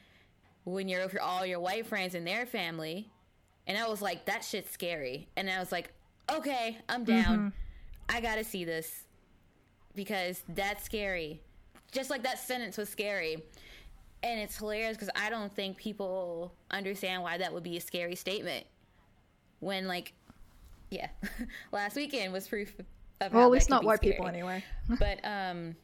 when 0.64 0.88
you're 0.88 1.04
with 1.04 1.18
all 1.20 1.46
your 1.46 1.60
white 1.60 1.86
friends 1.86 2.14
and 2.14 2.26
their 2.26 2.44
family, 2.44 3.08
and 3.66 3.78
I 3.78 3.88
was 3.88 4.02
like, 4.02 4.24
that 4.24 4.44
shit's 4.44 4.70
scary. 4.70 5.28
And 5.36 5.48
I 5.48 5.60
was 5.60 5.70
like, 5.70 5.92
okay, 6.30 6.78
I'm 6.88 7.04
down. 7.04 7.38
Mm-hmm. 7.38 7.48
I 8.08 8.20
gotta 8.20 8.42
see 8.42 8.64
this 8.64 9.04
because 9.94 10.42
that's 10.48 10.84
scary. 10.84 11.40
Just 11.92 12.10
like 12.10 12.22
that 12.24 12.38
sentence 12.38 12.76
was 12.76 12.88
scary. 12.88 13.44
And 14.22 14.40
it's 14.40 14.58
hilarious 14.58 14.96
because 14.96 15.10
I 15.14 15.30
don't 15.30 15.54
think 15.54 15.76
people 15.76 16.52
understand 16.70 17.22
why 17.22 17.38
that 17.38 17.52
would 17.52 17.62
be 17.62 17.76
a 17.76 17.80
scary 17.80 18.16
statement. 18.16 18.66
When, 19.60 19.86
like, 19.86 20.12
yeah, 20.90 21.08
last 21.72 21.96
weekend 21.96 22.32
was 22.32 22.46
proof 22.48 22.74
of 23.20 23.32
well, 23.32 23.44
at 23.44 23.50
least 23.50 23.70
not 23.70 23.84
white 23.84 23.98
scary. 23.98 24.12
people 24.12 24.26
anyway. 24.26 24.64
but 24.98 25.18
um 25.24 25.74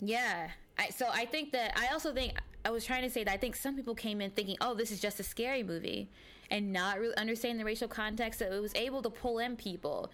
yeah 0.00 0.48
I, 0.78 0.90
so 0.90 1.06
i 1.12 1.24
think 1.24 1.52
that 1.52 1.78
i 1.78 1.92
also 1.92 2.12
think 2.12 2.34
i 2.64 2.70
was 2.70 2.84
trying 2.84 3.02
to 3.02 3.10
say 3.10 3.24
that 3.24 3.32
i 3.32 3.36
think 3.36 3.56
some 3.56 3.76
people 3.76 3.94
came 3.94 4.20
in 4.20 4.30
thinking 4.30 4.56
oh 4.60 4.74
this 4.74 4.90
is 4.90 5.00
just 5.00 5.20
a 5.20 5.22
scary 5.22 5.62
movie 5.62 6.10
and 6.50 6.72
not 6.72 7.00
really 7.00 7.16
understanding 7.16 7.58
the 7.58 7.64
racial 7.64 7.88
context 7.88 8.38
that 8.38 8.52
it 8.52 8.60
was 8.60 8.74
able 8.74 9.02
to 9.02 9.10
pull 9.10 9.38
in 9.38 9.56
people 9.56 10.10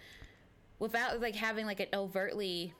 without 0.79 1.19
like 1.21 1.35
having 1.35 1.65
like 1.65 1.79
an 1.79 1.87
overtly 1.93 2.73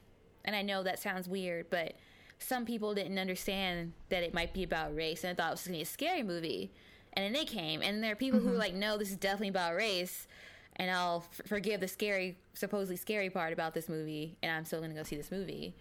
and 0.43 0.55
i 0.55 0.61
know 0.61 0.83
that 0.83 0.99
sounds 0.99 1.27
weird 1.27 1.69
but 1.69 1.93
some 2.39 2.65
people 2.65 2.93
didn't 2.95 3.19
understand 3.19 3.93
that 4.09 4.23
it 4.23 4.33
might 4.33 4.53
be 4.53 4.63
about 4.63 4.95
race 4.95 5.23
and 5.23 5.31
I 5.31 5.35
thought 5.35 5.49
it 5.49 5.53
was 5.53 5.61
going 5.61 5.73
to 5.73 5.77
be 5.77 5.83
a 5.83 5.85
scary 5.85 6.23
movie 6.23 6.71
and 7.13 7.25
then 7.25 7.33
they 7.33 7.45
came 7.45 7.81
and 7.81 8.03
there 8.03 8.13
are 8.13 8.15
people 8.15 8.39
who 8.39 8.47
are 8.47 8.51
mm-hmm. 8.51 8.59
like 8.59 8.73
no 8.73 8.97
this 8.97 9.09
is 9.09 9.17
definitely 9.17 9.49
about 9.49 9.75
race 9.75 10.27
and 10.75 10.89
I'll 10.89 11.25
f- 11.31 11.47
forgive 11.47 11.79
the 11.79 11.87
scary, 11.87 12.37
supposedly 12.53 12.95
scary 12.95 13.29
part 13.29 13.53
about 13.53 13.73
this 13.73 13.89
movie, 13.89 14.37
and 14.41 14.51
I'm 14.51 14.65
still 14.65 14.79
going 14.79 14.91
to 14.91 14.97
go 14.97 15.03
see 15.03 15.15
this 15.15 15.31
movie. 15.31 15.75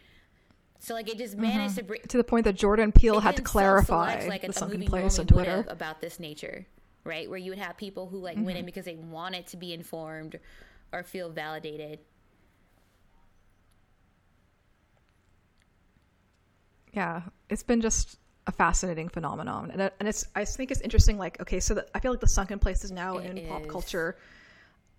So 0.78 0.94
like 0.94 1.08
it 1.08 1.18
just 1.18 1.34
mm-hmm. 1.34 1.42
managed 1.42 1.76
to 1.76 1.84
bring 1.84 2.00
To 2.08 2.16
the 2.16 2.24
point 2.24 2.44
that 2.44 2.54
Jordan 2.54 2.90
Peele 2.90 3.20
had 3.20 3.36
to 3.36 3.42
clarify 3.42 4.26
like 4.26 4.42
the 4.42 4.52
sunken 4.52 4.80
movie 4.80 4.88
place 4.88 5.18
on 5.18 5.26
Twitter. 5.26 5.64
about 5.68 6.00
this 6.00 6.18
nature, 6.18 6.66
right? 7.04 7.28
Where 7.28 7.38
you 7.38 7.50
would 7.50 7.58
have 7.58 7.76
people 7.76 8.08
who 8.08 8.18
like 8.18 8.36
went 8.36 8.50
in 8.50 8.56
mm-hmm. 8.56 8.66
because 8.66 8.86
they 8.86 8.94
wanted 8.94 9.46
to 9.48 9.56
be 9.56 9.74
informed 9.74 10.38
or 10.92 11.02
feel 11.02 11.28
validated. 11.28 12.00
Yeah, 16.92 17.22
it's 17.48 17.62
been 17.62 17.80
just 17.80 18.18
a 18.50 18.52
fascinating 18.52 19.08
phenomenon, 19.08 19.70
and 19.70 19.80
uh, 19.80 19.90
and 20.00 20.08
it's 20.08 20.26
I 20.34 20.44
think 20.44 20.70
it's 20.70 20.82
interesting. 20.82 21.16
Like, 21.16 21.40
okay, 21.40 21.60
so 21.60 21.72
that 21.74 21.88
I 21.94 22.00
feel 22.00 22.10
like 22.10 22.20
the 22.20 22.28
sunken 22.28 22.58
place 22.58 22.84
is 22.84 22.90
now 22.90 23.16
It 23.16 23.36
in 23.36 23.48
pop 23.48 23.66
culture 23.68 24.18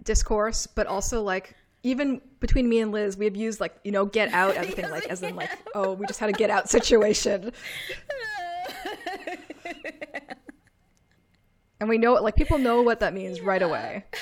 discourse, 0.03 0.65
but 0.65 0.87
also 0.87 1.21
like 1.21 1.55
even 1.83 2.21
between 2.39 2.69
me 2.69 2.79
and 2.79 2.91
Liz, 2.91 3.17
we 3.17 3.25
have 3.25 3.35
used 3.35 3.59
like 3.59 3.75
you 3.83 3.91
know 3.91 4.05
get 4.05 4.33
out 4.33 4.55
as 4.57 4.69
a 4.69 4.71
thing, 4.71 4.89
like 4.89 5.07
as 5.07 5.21
in 5.21 5.35
like 5.35 5.49
oh 5.75 5.93
we 5.93 6.07
just 6.07 6.19
had 6.19 6.29
a 6.29 6.33
get 6.33 6.49
out 6.49 6.69
situation, 6.69 7.51
and 11.79 11.89
we 11.89 11.97
know 11.97 12.13
like 12.13 12.35
people 12.35 12.57
know 12.57 12.81
what 12.81 13.01
that 13.01 13.13
means 13.13 13.41
right 13.41 13.61
away. 13.61 14.05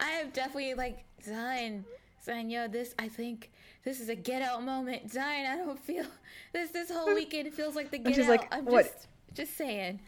I 0.00 0.10
have 0.10 0.32
definitely 0.32 0.74
like 0.74 1.04
Xine, 1.26 1.82
Xine, 2.24 2.48
yo, 2.48 2.68
this 2.68 2.94
I 2.96 3.08
think 3.08 3.50
this 3.88 4.00
is 4.00 4.10
a 4.10 4.14
get 4.14 4.42
out 4.42 4.62
moment. 4.62 5.08
Xine, 5.08 5.46
I 5.48 5.56
don't 5.56 5.78
feel 5.78 6.04
this 6.52 6.70
this 6.70 6.90
whole 6.90 7.14
weekend 7.14 7.52
feels 7.54 7.74
like 7.74 7.90
the 7.90 7.98
get 7.98 8.14
she's 8.14 8.24
out. 8.24 8.30
like, 8.30 8.54
I'm 8.54 8.66
what? 8.66 8.84
just 8.84 9.08
just 9.32 9.56
saying. 9.56 10.00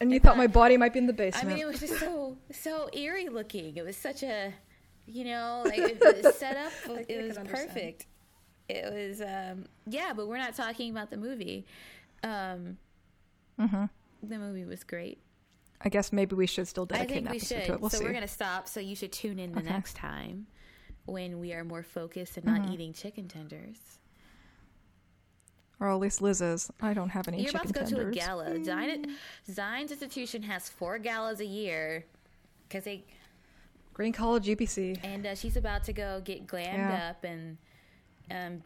And 0.00 0.12
you 0.12 0.20
thought 0.20 0.36
my 0.36 0.46
body 0.46 0.76
might 0.76 0.92
be 0.92 1.00
in 1.00 1.08
the 1.08 1.12
basement. 1.12 1.44
I 1.44 1.48
mean, 1.48 1.58
it 1.58 1.66
was 1.66 1.80
just 1.80 1.98
so 1.98 2.36
so 2.52 2.88
eerie 2.92 3.28
looking. 3.28 3.76
It 3.76 3.84
was 3.84 3.96
such 3.96 4.22
a, 4.22 4.54
you 5.06 5.24
know, 5.24 5.62
like 5.66 5.78
it 5.78 6.24
was 6.24 6.36
set 6.36 6.56
up. 6.56 6.72
It 7.08 7.26
was 7.26 7.36
perfect. 7.48 8.06
It 8.68 8.92
was, 8.92 9.22
um, 9.22 9.64
yeah, 9.86 10.12
but 10.14 10.28
we're 10.28 10.38
not 10.38 10.54
talking 10.54 10.90
about 10.92 11.10
the 11.10 11.16
movie. 11.16 11.66
Um, 12.22 12.78
Mm-hmm. 13.58 13.86
The 14.22 14.38
movie 14.38 14.64
was 14.64 14.84
great. 14.84 15.18
I 15.80 15.88
guess 15.88 16.12
maybe 16.12 16.36
we 16.36 16.46
should 16.46 16.68
still 16.68 16.86
do 16.86 16.92
that. 16.94 17.00
I 17.00 17.06
dedicate 17.06 17.24
think 17.24 17.32
we 17.32 17.72
should. 17.72 17.80
We'll 17.80 17.90
so 17.90 17.98
see. 17.98 18.04
we're 18.04 18.12
gonna 18.12 18.28
stop. 18.28 18.68
So 18.68 18.78
you 18.78 18.94
should 18.94 19.10
tune 19.10 19.40
in 19.40 19.50
the 19.50 19.58
Okay. 19.58 19.68
next 19.68 19.96
time 19.96 20.46
when 21.08 21.40
we 21.40 21.52
are 21.52 21.64
more 21.64 21.82
focused 21.82 22.36
and 22.36 22.46
not 22.46 22.62
Mm-hmm. 22.62 22.72
eating 22.72 22.92
chicken 22.92 23.28
tenders. 23.28 23.78
Or 25.80 25.88
at 25.90 25.94
least 26.00 26.20
Liz 26.20 26.40
is. 26.40 26.70
I 26.80 26.92
don't 26.92 27.10
have 27.10 27.28
any 27.28 27.40
You're 27.42 27.50
about 27.50 27.66
chicken 27.68 27.84
to 27.86 27.94
go 27.94 27.96
tenders. 28.00 28.16
to 28.16 28.22
a 28.22 28.26
gala. 28.26 28.44
Xine, 28.50 29.10
Xine's 29.48 29.92
institution 29.92 30.42
has 30.42 30.68
four 30.68 30.98
galas 30.98 31.40
a 31.40 31.46
year 31.46 32.04
because 32.68 32.84
they 32.84 33.04
Green 33.94 34.12
College 34.12 34.46
UBC. 34.46 34.98
and 35.04 35.26
uh, 35.26 35.34
she's 35.34 35.56
about 35.56 35.84
to 35.84 35.92
go 35.92 36.20
get 36.24 36.46
glammed 36.46 36.76
Yeah. 36.90 37.10
up 37.10 37.24
and 37.24 37.58
um, 38.30 38.62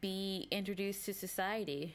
be 0.00 0.46
introduced 0.50 1.04
to 1.06 1.14
society. 1.14 1.94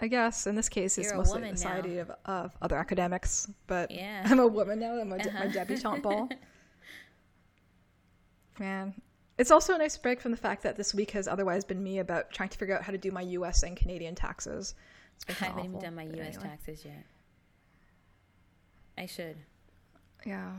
I 0.00 0.08
guess 0.08 0.46
in 0.46 0.56
this 0.56 0.68
case 0.68 0.98
it's 0.98 1.08
You're 1.08 1.18
mostly 1.18 1.42
a 1.48 1.56
society 1.56 1.98
of, 1.98 2.10
of 2.26 2.56
other 2.60 2.76
academics, 2.76 3.48
but 3.66 3.90
Yeah. 3.90 4.22
I'm 4.28 4.40
a 4.40 4.46
woman 4.46 4.78
now. 4.80 4.98
I'm 5.00 5.12
a, 5.12 5.16
Uh-huh. 5.16 5.30
my 5.38 5.46
debutante 5.46 6.02
ball. 6.02 6.28
Man, 8.58 8.94
it's 9.38 9.50
also 9.50 9.74
a 9.74 9.78
nice 9.78 9.96
break 9.96 10.20
from 10.20 10.30
the 10.30 10.36
fact 10.36 10.62
that 10.62 10.76
this 10.76 10.94
week 10.94 11.10
has 11.12 11.26
otherwise 11.26 11.64
been 11.64 11.82
me 11.82 11.98
about 11.98 12.30
trying 12.30 12.48
to 12.50 12.58
figure 12.58 12.76
out 12.76 12.82
how 12.82 12.92
to 12.92 12.98
do 12.98 13.10
my 13.10 13.22
U.S. 13.22 13.62
and 13.62 13.76
Canadian 13.76 14.14
taxes. 14.14 14.74
It's 15.16 15.42
I 15.42 15.46
haven't 15.46 15.64
even 15.64 15.78
done 15.80 15.94
my 15.94 16.04
U.S. 16.04 16.36
anyway. 16.36 16.42
taxes 16.42 16.84
yet. 16.84 17.04
I 18.96 19.06
should. 19.06 19.36
Yeah. 20.24 20.52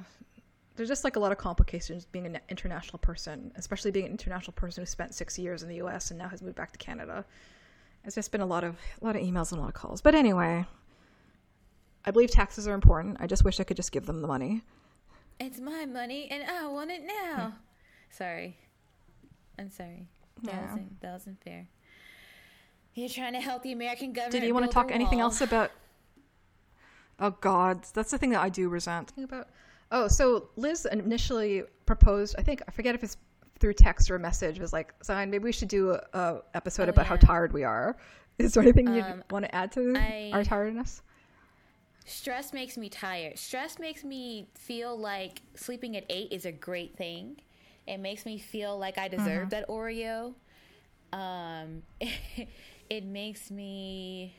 There's 0.75 0.89
just 0.89 1.05
like 1.05 1.15
a 1.15 1.19
lot 1.19 1.31
of 1.31 1.37
complications 1.37 2.05
being 2.05 2.25
an 2.25 2.39
international 2.49 2.99
person, 2.99 3.51
especially 3.55 3.91
being 3.91 4.07
an 4.07 4.11
international 4.11 4.51
person 4.53 4.81
who 4.81 4.85
spent 4.85 5.15
six 5.15 5.39
years 5.39 5.63
in 5.63 5.69
the 5.69 5.75
U.S. 5.75 6.11
and 6.11 6.17
now 6.17 6.27
has 6.27 6.41
moved 6.41 6.55
back 6.55 6.71
to 6.73 6.77
Canada. 6.77 7.25
It's 8.03 8.15
just 8.15 8.31
been 8.31 8.41
a 8.41 8.45
lot 8.45 8.63
of 8.63 8.75
a 9.01 9.05
lot 9.05 9.15
of 9.15 9.21
emails 9.21 9.51
and 9.51 9.59
a 9.59 9.61
lot 9.61 9.69
of 9.69 9.73
calls. 9.73 10.01
But 10.01 10.15
anyway, 10.15 10.65
I 12.03 12.11
believe 12.11 12.29
taxes 12.29 12.67
are 12.67 12.73
important. 12.73 13.17
I 13.19 13.27
just 13.27 13.45
wish 13.45 13.59
I 13.59 13.63
could 13.63 13.77
just 13.77 13.91
give 13.91 14.05
them 14.05 14.21
the 14.21 14.27
money. 14.27 14.61
It's 15.39 15.59
my 15.59 15.85
money 15.85 16.27
and 16.29 16.43
I 16.43 16.67
want 16.67 16.91
it 16.91 17.03
now. 17.03 17.53
Sorry. 18.09 18.57
I'm 19.59 19.69
sorry. 19.69 20.07
That, 20.43 20.53
Yeah. 20.53 20.65
wasn't, 20.65 21.01
that 21.01 21.11
wasn't 21.13 21.43
fair. 21.43 21.67
You're 22.93 23.09
trying 23.09 23.33
to 23.33 23.41
help 23.41 23.63
the 23.63 23.71
American 23.73 24.13
government. 24.13 24.31
Did 24.31 24.43
you 24.43 24.53
want 24.53 24.65
to 24.65 24.71
talk 24.71 24.91
anything 24.91 25.19
else 25.19 25.41
about? 25.41 25.71
Oh 27.19 27.31
God, 27.41 27.85
that's 27.93 28.11
the 28.11 28.17
thing 28.17 28.29
that 28.31 28.41
I 28.41 28.49
do 28.49 28.67
resent. 28.69 29.13
About 29.21 29.47
oh, 29.91 30.07
so 30.07 30.49
Liz 30.55 30.85
initially 30.85 31.63
proposed. 31.85 32.35
I 32.37 32.41
think 32.41 32.61
I 32.67 32.71
forget 32.71 32.95
if 32.95 33.03
it's 33.03 33.17
through 33.59 33.73
text 33.73 34.09
or 34.11 34.15
a 34.15 34.19
message. 34.19 34.59
Was 34.59 34.73
like, 34.73 34.97
Xine, 34.99 35.29
maybe 35.29 35.43
we 35.45 35.51
should 35.51 35.67
do 35.69 35.91
a, 35.91 36.01
a 36.13 36.41
episode 36.53 36.87
Oh, 36.87 36.91
about 36.91 37.05
how 37.05 37.15
tired 37.15 37.53
we 37.53 37.63
are. 37.63 37.95
Is 38.37 38.53
there 38.53 38.63
anything 38.63 38.93
you 38.93 39.01
Um, 39.01 39.23
want 39.31 39.45
to 39.45 39.55
add 39.55 39.71
to 39.73 39.93
I- 39.95 40.31
our 40.33 40.43
tiredness? 40.43 41.01
Stress 42.05 42.53
makes 42.53 42.77
me 42.77 42.87
tired. 42.89 43.39
Stress 43.39 43.79
makes 43.79 44.03
me 44.03 44.47
feel 44.53 44.95
like 44.97 45.41
sleeping 45.55 45.95
at 45.97 46.03
eight 46.09 46.31
is 46.31 46.45
a 46.45 46.51
great 46.51 46.95
thing. 46.97 47.37
It 47.87 47.99
makes 47.99 48.25
me 48.25 48.37
feel 48.39 48.77
like 48.77 48.97
I 48.97 49.07
deserve 49.07 49.51
that 49.51 49.67
Oreo. 49.67 50.33
Um, 51.13 51.83
it 52.89 53.03
makes 53.05 53.51
me 53.51 54.35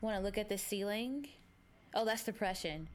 want 0.00 0.16
to 0.16 0.22
look 0.22 0.38
at 0.38 0.48
the 0.48 0.58
ceiling. 0.58 1.28
Oh, 1.94 2.04
that's 2.04 2.24
depression. 2.24 2.88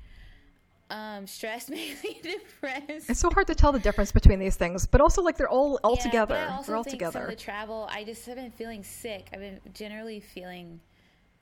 Um, 0.90 1.28
stress 1.28 1.70
makes 1.78 2.04
me 2.04 2.20
depressed. 2.22 3.10
It's 3.10 3.20
so 3.20 3.30
hard 3.30 3.48
to 3.48 3.56
tell 3.56 3.72
the 3.72 3.80
difference 3.80 4.12
between 4.12 4.40
these 4.40 4.56
things, 4.56 4.86
but 4.86 5.02
also 5.02 5.22
like 5.22 5.38
they're 5.38 5.50
all 5.50 5.80
all 5.84 5.96
Yeah, 5.96 6.04
together. 6.04 6.36
I 6.36 6.56
also 6.56 6.68
They're 6.72 6.78
all 6.78 6.84
some 6.84 6.92
together. 6.92 7.22
of 7.24 7.30
the 7.30 7.36
travel, 7.36 7.88
I 7.92 8.04
just 8.04 8.26
have 8.26 8.36
been 8.36 8.52
feeling 8.52 8.84
sick. 8.84 9.28
I've 9.34 9.40
been 9.40 9.60
generally 9.74 10.20
feeling 10.20 10.80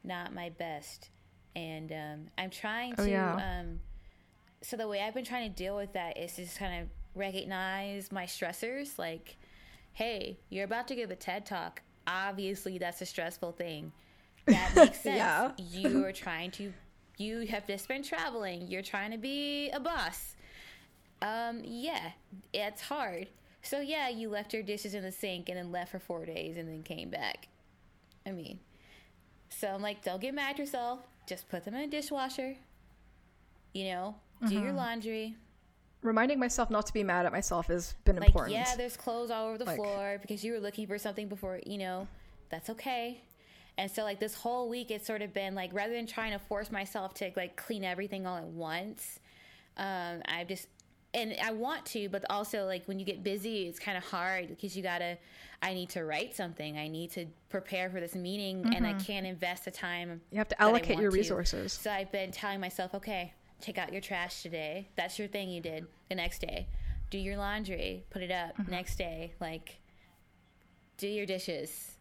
not 0.04 0.34
my 0.34 0.50
best, 0.50 1.10
and 1.56 1.92
um, 1.92 2.28
I'm 2.38 2.50
trying 2.50 2.96
to. 2.96 3.02
Oh, 3.02 3.06
to. 3.06 3.12
yeah. 3.12 3.60
Um, 3.60 3.80
so 4.62 4.78
the 4.78 4.88
way 4.88 5.02
I've 5.02 5.14
been 5.14 5.26
trying 5.26 5.50
to 5.50 5.56
deal 5.56 5.76
with 5.76 5.94
that 5.94 6.18
is 6.18 6.36
just 6.36 6.58
kind 6.58 6.82
of 6.84 6.90
recognize 7.16 8.12
my 8.12 8.26
stressors. 8.26 8.98
Like, 9.00 9.38
hey, 9.94 10.38
you're 10.50 10.66
about 10.66 10.88
to 10.90 10.96
give 10.96 11.12
a 11.12 11.16
TED 11.16 11.46
talk. 11.46 11.82
Obviously, 12.08 12.78
that's 12.78 13.02
a 13.02 13.06
stressful 13.06 13.54
thing. 13.54 13.92
That 14.46 14.72
makes 14.76 15.02
sense. 15.02 15.18
Yeah. 15.18 15.52
you 15.58 16.06
are 16.06 16.12
trying 16.12 16.52
to. 16.52 16.72
You 17.18 17.48
have 17.48 17.66
just 17.66 17.88
been 17.88 18.04
traveling. 18.04 18.68
You're 18.68 18.82
trying 18.82 19.12
to 19.12 19.18
be 19.18 19.70
a 19.72 19.80
boss. 19.80 20.36
Um, 21.22 21.62
yeah, 21.64 22.12
it's 22.54 22.82
hard. 22.82 23.30
So 23.62 23.80
yeah, 23.80 24.10
you 24.10 24.30
left 24.30 24.54
your 24.54 24.62
dishes 24.62 24.94
in 24.94 25.02
the 25.02 25.12
sink 25.12 25.48
and 25.50 25.58
then 25.58 25.72
left 25.72 25.92
for 25.92 25.98
four 26.00 26.26
days 26.26 26.58
and 26.58 26.68
then 26.70 26.84
came 26.84 27.10
back. 27.10 27.48
I 28.28 28.32
mean, 28.32 28.60
so 29.50 29.70
I'm 29.70 29.82
like, 29.82 30.04
don't 30.04 30.22
get 30.22 30.34
mad 30.36 30.52
at 30.52 30.60
yourself. 30.60 31.00
Just 31.28 31.50
put 31.50 31.64
them 31.64 31.74
in 31.74 31.82
a 31.84 31.88
dishwasher. 31.88 32.56
You 33.74 33.86
know, 33.86 34.16
do 34.48 34.54
your 34.56 34.66
Mm-hmm. 34.66 34.78
laundry. 34.78 35.36
Reminding 36.06 36.40
myself 36.40 36.70
not 36.70 36.86
to 36.86 36.94
be 36.94 37.04
mad 37.04 37.26
at 37.26 37.32
myself 37.32 37.68
has 37.68 37.94
been 38.06 38.18
Like, 38.18 38.30
important. 38.30 38.54
yeah, 38.56 38.76
there's 38.76 38.96
clothes 38.96 39.32
all 39.32 39.48
over 39.48 39.58
the 39.58 39.66
Like- 39.66 39.76
floor 39.76 40.18
because 40.22 40.44
you 40.44 40.54
were 40.54 40.60
looking 40.60 40.86
for 40.88 40.98
something 40.98 41.28
before. 41.28 41.60
You 41.66 41.78
know, 41.80 42.08
that's 42.50 42.70
okay. 42.70 43.22
And 43.78 43.92
so 43.92 44.04
like 44.04 44.20
this 44.20 44.36
whole 44.36 44.70
week, 44.70 44.92
it's 44.92 45.06
sort 45.06 45.22
of 45.22 45.34
been 45.34 45.56
like 45.56 45.74
rather 45.74 45.94
than 45.94 46.08
trying 46.08 46.32
to 46.32 46.40
force 46.40 46.72
myself 46.72 47.14
to 47.16 47.32
like 47.36 47.56
clean 47.58 47.84
everything 47.84 48.26
all 48.26 48.38
at 48.38 48.44
once, 48.46 49.20
um, 49.78 50.22
I've 50.26 50.48
just 50.48 50.68
and 51.14 51.34
I 51.42 51.52
want 51.52 51.86
to, 51.88 52.10
but 52.10 52.26
also 52.30 52.66
like 52.66 52.86
when 52.88 53.00
you 53.00 53.06
get 53.06 53.24
busy, 53.24 53.68
it's 53.68 53.80
kind 53.80 53.98
of 53.98 54.04
hard 54.04 54.50
because 54.50 54.76
you 54.78 54.84
gotta. 54.84 55.18
I 55.62 55.74
need 55.74 55.90
to 55.92 56.04
write 56.04 56.36
something. 56.36 56.78
I 56.78 56.90
need 56.90 57.12
to 57.12 57.26
prepare 57.50 57.90
for 57.90 58.00
this 58.02 58.14
meeting, 58.14 58.72
and 58.76 58.86
I 58.86 58.94
can't 58.94 59.26
invest 59.26 59.66
the 59.66 59.72
time. 59.72 60.22
you 60.30 60.38
have 60.38 60.50
to 60.50 60.62
allocate 60.62 61.00
your 61.00 61.10
to. 61.10 61.18
resources. 61.18 61.74
So 61.74 61.90
I've 61.90 62.12
been 62.12 62.32
telling 62.32 62.60
myself, 62.60 62.94
okay, 62.94 63.34
take 63.62 63.78
out 63.78 63.92
your 63.92 64.02
trash 64.02 64.42
today. 64.42 64.90
That's 64.96 65.18
your 65.18 65.28
thing 65.28 65.50
you 65.50 65.62
did. 65.62 65.88
The 66.10 66.16
next 66.16 66.40
day, 66.40 66.68
do 67.10 67.18
your 67.18 67.38
laundry, 67.38 68.04
put 68.10 68.22
it 68.22 68.32
up. 68.32 68.58
Mm-hmm. 68.58 68.72
Next 68.72 68.98
day, 68.98 69.34
like 69.40 69.80
do 70.98 71.08
your 71.08 71.26
dishes. 71.26 71.98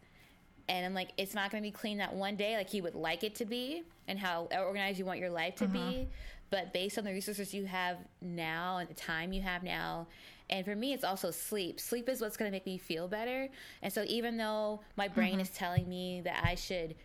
and 0.67 0.85
I'm 0.85 0.93
like, 0.93 1.09
it's 1.17 1.33
not 1.33 1.51
going 1.51 1.63
to 1.63 1.67
be 1.67 1.71
clean 1.71 1.99
that 1.99 2.13
one 2.13 2.35
day 2.35 2.57
like 2.57 2.73
you 2.73 2.83
would 2.83 2.95
like 2.95 3.23
it 3.23 3.35
to 3.35 3.45
be, 3.45 3.83
and 4.07 4.17
how 4.17 4.47
organized 4.51 4.99
you 4.99 5.05
want 5.05 5.19
your 5.19 5.29
life 5.29 5.55
to 5.55 5.65
mm-hmm. 5.65 5.89
be. 5.89 6.07
But 6.49 6.73
based 6.73 6.97
on 6.97 7.03
the 7.03 7.11
resources 7.11 7.53
you 7.53 7.65
have 7.65 7.97
now 8.21 8.77
and 8.77 8.89
the 8.89 8.93
time 8.93 9.33
you 9.33 9.41
have 9.41 9.63
now, 9.63 10.07
and 10.49 10.63
for 10.63 10.75
me, 10.75 10.93
it's 10.93 11.03
also 11.03 11.31
sleep. 11.31 11.79
Sleep 11.79 12.07
is 12.07 12.21
what's 12.21 12.37
going 12.37 12.49
to 12.49 12.55
make 12.55 12.65
me 12.65 12.77
feel 12.77 13.07
better. 13.07 13.47
And 13.81 13.91
so, 13.91 14.03
even 14.07 14.37
though 14.37 14.81
my 14.95 15.07
brain 15.07 15.33
mm-hmm. 15.33 15.41
is 15.41 15.49
telling 15.49 15.89
me 15.89 16.21
that 16.23 16.43
I 16.45 16.55
should, 16.55 16.95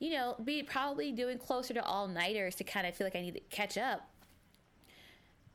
you 0.00 0.10
know, 0.10 0.34
be 0.42 0.62
probably 0.62 1.12
doing 1.12 1.38
closer 1.38 1.72
to 1.74 1.84
all 1.84 2.08
nighters 2.08 2.56
to 2.56 2.64
kind 2.64 2.86
of 2.86 2.96
feel 2.96 3.06
like 3.06 3.14
I 3.14 3.20
need 3.20 3.34
to 3.34 3.40
catch 3.50 3.78
up, 3.78 4.08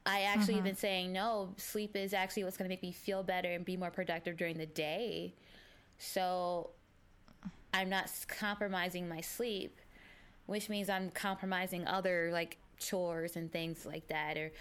I 0.06 0.22
actually 0.22 0.56
mm-hmm. 0.56 0.66
been 0.66 0.76
saying 0.76 1.12
no. 1.12 1.50
Sleep 1.58 1.96
is 1.96 2.14
actually 2.14 2.44
what's 2.44 2.56
going 2.56 2.70
to 2.70 2.72
make 2.72 2.84
me 2.84 2.92
feel 2.92 3.24
better 3.24 3.52
and 3.52 3.66
be 3.66 3.76
more 3.76 3.90
productive 3.90 4.38
during 4.38 4.58
the 4.58 4.68
day. 4.68 5.34
So 5.98 6.70
I'm 7.74 7.90
not 7.90 8.12
compromising 8.28 9.10
my 9.10 9.22
sleep, 9.22 9.80
which 10.46 10.70
means 10.70 10.90
I'm 10.90 11.10
compromising 11.10 11.88
other 11.88 12.30
like 12.32 12.60
chores 12.78 13.36
and 13.36 13.52
things 13.52 13.86
like 13.86 14.08
that 14.08 14.38
or 14.38 14.52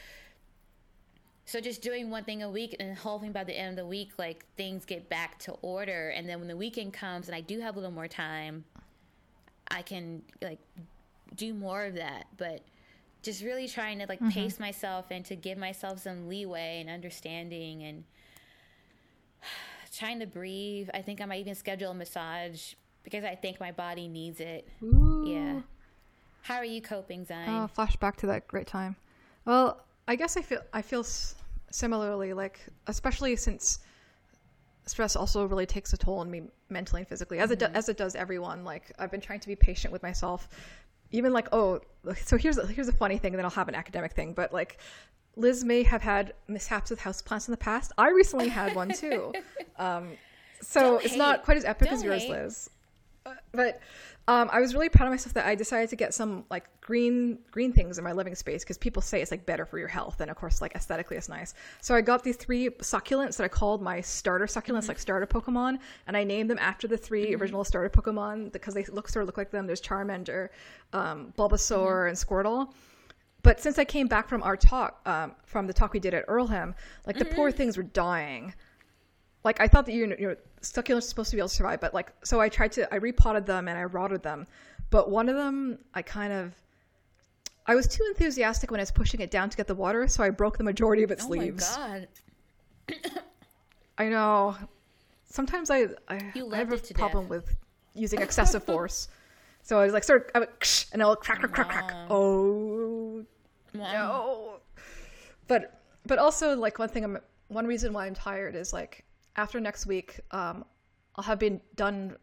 so 1.46 1.60
just 1.60 1.82
doing 1.82 2.10
one 2.10 2.24
thing 2.24 2.42
a 2.42 2.50
week 2.50 2.76
and 2.80 2.96
hoping 2.96 3.32
by 3.32 3.44
the 3.44 3.52
end 3.52 3.70
of 3.70 3.84
the 3.84 3.86
week 3.86 4.12
like 4.18 4.46
things 4.56 4.84
get 4.84 5.08
back 5.08 5.38
to 5.40 5.52
order 5.62 6.10
and 6.10 6.28
then 6.28 6.38
when 6.38 6.48
the 6.48 6.56
weekend 6.56 6.92
comes 6.92 7.26
and 7.26 7.34
I 7.34 7.40
do 7.40 7.60
have 7.60 7.74
a 7.74 7.80
little 7.80 7.94
more 7.94 8.08
time 8.08 8.64
I 9.70 9.82
can 9.82 10.22
like 10.42 10.58
do 11.34 11.52
more 11.54 11.84
of 11.84 11.94
that 11.94 12.26
but 12.36 12.62
just 13.24 13.42
really 13.42 13.66
trying 13.66 13.98
to 13.98 14.06
like 14.06 14.20
mm-hmm. 14.20 14.28
pace 14.28 14.60
myself 14.60 15.06
and 15.10 15.24
to 15.24 15.34
give 15.34 15.58
myself 15.58 16.00
some 16.00 16.28
leeway 16.28 16.78
and 16.80 16.90
understanding 16.90 17.82
and 17.82 18.04
trying 19.96 20.20
to 20.20 20.26
breathe. 20.26 20.90
I 20.94 21.02
think 21.02 21.20
I 21.20 21.24
might 21.24 21.40
even 21.40 21.54
schedule 21.54 21.90
a 21.90 21.94
massage 21.94 22.74
because 23.02 23.24
I 23.24 23.34
think 23.34 23.58
my 23.58 23.72
body 23.72 24.06
needs 24.06 24.40
it. 24.40 24.68
Ooh. 24.82 25.24
Yeah. 25.26 25.60
How 26.42 26.56
are 26.56 26.64
you 26.64 26.82
coping, 26.82 27.24
Xine? 27.24 27.48
Oh, 27.48 27.70
flashback 27.74 28.16
to 28.16 28.26
that 28.26 28.46
great 28.46 28.66
time. 28.66 28.96
Well, 29.46 29.80
I 30.06 30.16
guess 30.16 30.36
I 30.36 30.42
feel 30.42 30.60
I 30.74 30.82
feel 30.82 31.00
s- 31.00 31.34
similarly, 31.70 32.34
like 32.34 32.60
especially 32.86 33.34
since 33.36 33.78
stress 34.86 35.16
also 35.16 35.46
really 35.46 35.66
takes 35.66 35.92
a 35.92 35.96
toll 35.96 36.18
on 36.18 36.30
me 36.30 36.42
mentally 36.68 37.02
and 37.02 37.08
physically, 37.08 37.38
as 37.38 37.50
mm-hmm. 37.50 37.64
it 37.64 37.72
do- 37.72 37.78
as 37.78 37.88
it 37.88 37.96
does 37.96 38.14
everyone. 38.14 38.64
Like 38.64 38.92
I've 38.98 39.10
been 39.10 39.20
trying 39.20 39.40
to 39.40 39.48
be 39.48 39.56
patient 39.56 39.92
with 39.92 40.02
myself, 40.02 40.48
even 41.10 41.32
like 41.32 41.48
oh, 41.52 41.80
so 42.16 42.36
here's 42.36 42.58
a, 42.58 42.66
here's 42.66 42.88
a 42.88 42.92
funny 42.92 43.18
thing, 43.18 43.32
and 43.32 43.38
then 43.38 43.44
I'll 43.44 43.50
have 43.52 43.68
an 43.68 43.74
academic 43.74 44.12
thing, 44.12 44.32
but 44.32 44.52
like 44.52 44.78
Liz 45.36 45.64
may 45.64 45.82
have 45.82 46.02
had 46.02 46.34
mishaps 46.48 46.90
with 46.90 47.00
houseplants 47.00 47.48
in 47.48 47.52
the 47.52 47.58
past. 47.58 47.92
I 47.98 48.10
recently 48.10 48.48
had 48.48 48.74
one 48.74 48.90
too. 48.90 49.32
Um, 49.76 50.12
so 50.60 50.80
Don't 50.80 51.02
it's 51.02 51.10
hate. 51.10 51.18
not 51.18 51.42
quite 51.42 51.56
as 51.56 51.64
epic 51.64 51.88
Don't 51.88 51.98
as 51.98 52.04
yours, 52.04 52.22
hate. 52.22 52.30
Liz. 52.30 52.70
But 53.52 53.80
um, 54.26 54.48
I 54.52 54.60
was 54.60 54.74
really 54.74 54.88
proud 54.88 55.06
of 55.06 55.12
myself 55.12 55.34
that 55.34 55.46
I 55.46 55.54
decided 55.54 55.90
to 55.90 55.96
get 55.96 56.14
some 56.14 56.44
like 56.50 56.64
green 56.80 57.38
green 57.50 57.72
things 57.72 57.98
in 57.98 58.04
my 58.04 58.12
living 58.12 58.34
space 58.34 58.64
because 58.64 58.78
people 58.78 59.02
say 59.02 59.20
it's 59.20 59.30
like 59.30 59.44
better 59.44 59.64
for 59.66 59.78
your 59.78 59.88
health 59.88 60.20
and 60.20 60.30
of 60.30 60.36
course 60.36 60.60
like 60.62 60.74
aesthetically 60.74 61.16
it's 61.16 61.28
nice. 61.28 61.54
So 61.80 61.94
I 61.94 62.00
got 62.00 62.22
these 62.22 62.36
three 62.36 62.68
succulents 62.68 63.36
that 63.36 63.44
I 63.44 63.48
called 63.48 63.82
my 63.82 64.00
starter 64.00 64.46
succulents, 64.46 64.80
mm-hmm. 64.80 64.88
like 64.88 64.98
starter 64.98 65.26
Pokemon, 65.26 65.78
and 66.06 66.16
I 66.16 66.24
named 66.24 66.50
them 66.50 66.58
after 66.58 66.88
the 66.88 66.96
3 66.96 67.26
mm-hmm. 67.26 67.40
original 67.40 67.64
starter 67.64 67.90
Pokemon 67.90 68.52
because 68.52 68.74
they 68.74 68.84
look 68.84 69.08
sort 69.08 69.22
of 69.22 69.26
look 69.26 69.38
like 69.38 69.50
them. 69.50 69.66
There's 69.66 69.80
Charmander, 69.80 70.48
um, 70.92 71.32
Bulbasaur, 71.36 71.86
mm-hmm. 71.86 72.08
and 72.08 72.16
Squirtle. 72.16 72.72
But 73.42 73.60
since 73.60 73.78
I 73.78 73.84
came 73.84 74.06
back 74.06 74.26
from 74.26 74.42
our 74.42 74.56
talk, 74.56 75.00
um, 75.06 75.32
from 75.44 75.66
the 75.66 75.74
talk 75.74 75.92
we 75.92 76.00
did 76.00 76.14
at 76.14 76.24
Earlham, 76.28 76.74
like 77.06 77.18
the 77.18 77.26
mm-hmm. 77.26 77.36
poor 77.36 77.52
things 77.52 77.76
were 77.76 77.82
dying. 77.82 78.54
Like 79.44 79.60
I 79.60 79.68
thought 79.68 79.86
that 79.86 79.92
you 79.92 80.06
know, 80.06 80.36
succulents 80.62 80.98
are 80.98 81.00
supposed 81.02 81.30
to 81.30 81.36
be 81.36 81.40
able 81.40 81.48
to 81.48 81.54
survive, 81.54 81.80
but 81.80 81.92
like 81.92 82.12
so 82.24 82.40
I 82.40 82.48
tried 82.48 82.72
to 82.72 82.92
I 82.92 82.96
repotted 82.96 83.46
them 83.46 83.68
and 83.68 83.78
I 83.78 83.84
rotted 83.84 84.22
them, 84.22 84.46
but 84.90 85.10
one 85.10 85.28
of 85.28 85.36
them 85.36 85.78
I 85.92 86.02
kind 86.02 86.32
of 86.32 86.54
I 87.66 87.74
was 87.74 87.86
too 87.86 88.04
enthusiastic 88.08 88.70
when 88.70 88.80
I 88.80 88.82
was 88.82 88.90
pushing 88.90 89.20
it 89.20 89.30
down 89.30 89.50
to 89.50 89.56
get 89.56 89.66
the 89.66 89.74
water, 89.74 90.08
so 90.08 90.22
I 90.22 90.30
broke 90.30 90.58
the 90.58 90.64
majority 90.64 91.02
of 91.02 91.10
its 91.10 91.24
oh 91.24 91.28
leaves. 91.28 91.74
Oh 91.76 91.80
my 91.80 92.06
god! 92.90 93.20
I 93.98 94.08
know. 94.08 94.56
Sometimes 95.26 95.70
I 95.70 95.88
I, 96.08 96.32
I 96.52 96.56
have 96.56 96.72
a 96.72 96.78
problem 96.94 97.24
death. 97.24 97.30
with 97.30 97.56
using 97.94 98.20
excessive 98.22 98.64
force. 98.72 99.08
So 99.62 99.80
I 99.80 99.84
was 99.84 99.94
like, 99.94 100.04
sort 100.04 100.30
of, 100.34 100.46
and 100.92 101.02
I'll 101.02 101.16
crack, 101.16 101.38
crack, 101.38 101.52
crack, 101.52 101.68
crack. 101.68 101.94
Oh 102.10 103.24
no. 103.72 104.60
But 105.48 105.80
but 106.06 106.18
also 106.18 106.56
like 106.56 106.78
one 106.78 106.88
thing 106.88 107.04
I'm 107.04 107.18
one 107.48 107.66
reason 107.66 107.92
why 107.92 108.06
I'm 108.06 108.14
tired 108.14 108.54
is 108.56 108.72
like 108.72 109.04
after 109.36 109.60
next 109.60 109.86
week, 109.86 110.20
um, 110.30 110.64
I'll 111.16 111.24
have 111.24 111.38
been 111.38 111.60
done 111.74 112.16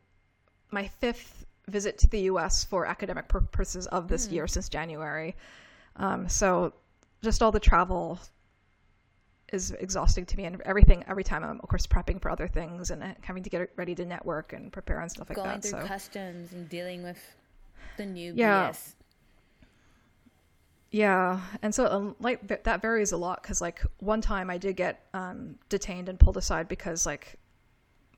my 0.72 0.88
fifth 0.88 1.46
visit 1.68 1.98
to 2.00 2.08
the 2.08 2.22
U.S. 2.22 2.64
for 2.64 2.86
academic 2.86 3.28
purposes 3.28 3.88
of 3.88 4.08
this 4.08 4.28
mm. 4.28 4.34
year 4.34 4.48
since 4.48 4.70
January. 4.70 5.36
Um, 5.96 6.28
so 6.28 6.74
just 7.24 7.42
all 7.42 7.52
the 7.52 7.60
travel 7.60 8.20
is 9.52 9.72
exhausting 9.72 10.26
to 10.26 10.38
me 10.38 10.46
and 10.46 10.62
everything 10.62 11.04
every 11.08 11.26
time 11.26 11.44
I'm 11.44 11.60
of 11.62 11.68
course 11.68 11.86
prepping 11.86 12.22
for 12.22 12.32
other 12.32 12.48
things 12.48 12.90
and 12.90 13.16
having 13.22 13.44
to 13.44 13.50
get 13.50 13.70
ready 13.76 13.94
to 13.96 14.06
network 14.06 14.54
and 14.54 14.72
prepare 14.72 15.02
and 15.02 15.12
stuff 15.12 15.30
like 15.30 15.36
Going 15.36 15.48
that. 15.48 15.62
Going 15.62 15.74
through 15.74 15.82
so. 15.82 15.88
customs 15.88 16.54
and 16.54 16.70
dealing 16.70 17.04
with 17.04 17.20
the 17.98 18.06
new 18.06 18.34
yeah. 18.36 18.70
BS. 18.70 18.94
Yeah, 20.92 21.40
and 21.62 21.74
so 21.74 21.88
um, 21.88 22.16
like 22.20 22.46
th- 22.48 22.64
that 22.64 22.82
varies 22.82 23.14
a 23.14 23.18
lot 23.18 23.42
because 23.42 23.62
like 23.62 23.82
one 24.00 24.20
time 24.20 24.50
I 24.50 24.58
did 24.58 24.76
get 24.76 25.06
um, 25.14 25.56
detained 25.70 26.10
and 26.10 26.20
pulled 26.20 26.36
aside 26.36 26.68
because 26.68 27.06
like 27.06 27.40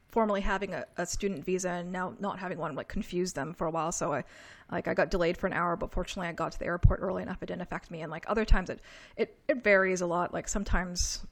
formerly 0.10 0.42
having 0.42 0.74
a, 0.74 0.86
a, 0.98 1.06
student 1.06 1.46
visa 1.46 1.70
and 1.70 1.92
now 1.92 2.14
not 2.20 2.38
having 2.38 2.58
one 2.58 2.76
like 2.76 2.88
confused 2.88 3.36
them 3.36 3.54
for 3.54 3.68
a 3.68 3.72
while. 3.72 3.92
So 3.92 4.14
I 4.14 4.24
like 4.72 4.88
I 4.88 4.96
got 4.96 5.12
delayed 5.12 5.38
for 5.38 5.46
an 5.46 5.54
hour, 5.54 5.76
but 5.76 5.92
fortunately 5.92 6.28
I 6.28 6.32
got 6.32 6.52
to 6.54 6.60
the 6.60 6.66
airport 6.66 7.00
early 7.02 7.22
enough 7.22 7.44
it 7.44 7.46
didn't 7.46 7.62
affect 7.62 7.92
me. 7.92 8.02
And 8.02 8.12
like 8.12 8.26
other 8.28 8.46
times 8.46 8.72
it 8.72 8.80
it 9.18 9.38
it 9.48 9.64
varies 9.64 10.02
a 10.02 10.08
lot. 10.08 10.34
Like 10.34 10.48
sometimes 10.48 11.24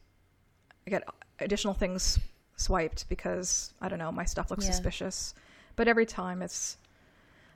I 0.85 0.91
get 0.91 1.03
additional 1.39 1.73
things 1.73 2.19
swiped 2.55 3.09
because 3.09 3.73
I 3.81 3.89
don't 3.89 3.97
know 3.97 4.11
my 4.11 4.25
stuff 4.25 4.51
looks 4.51 4.65
yeah. 4.65 4.71
suspicious, 4.71 5.33
but 5.75 5.87
every 5.87 6.05
time 6.05 6.43
it's 6.43 6.77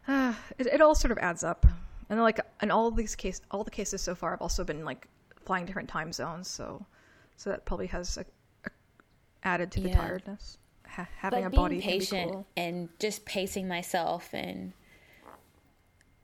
uh, 0.08 0.34
it, 0.58 0.66
it 0.66 0.82
all 0.82 0.96
sort 0.96 1.12
of 1.12 1.20
adds 1.20 1.44
up 1.44 1.68
and 2.10 2.22
like 2.22 2.40
in 2.62 2.72
all 2.72 2.92
these 2.92 3.16
case 3.16 3.42
all 3.52 3.64
the 3.64 3.72
cases 3.72 4.02
so 4.02 4.16
far 4.16 4.34
i've 4.34 4.42
also 4.42 4.64
been 4.64 4.86
like 4.86 5.08
flying 5.46 5.66
different 5.66 5.90
time 5.90 6.12
zones 6.12 6.48
so 6.48 6.86
so 7.38 7.50
that 7.50 7.66
probably 7.66 7.88
has 7.88 8.18
a, 8.18 8.26
a 8.66 8.72
added 9.44 9.72
to 9.72 9.82
the 9.82 9.90
yeah. 9.90 9.96
tiredness. 10.02 10.58
Ha- 10.88 11.08
having 11.18 11.44
but 11.44 11.54
a 11.54 11.56
body 11.56 11.82
patient 11.82 12.32
cool. 12.32 12.48
and 12.56 12.90
just 13.00 13.26
pacing 13.26 13.68
myself 13.68 14.30
and 14.34 14.74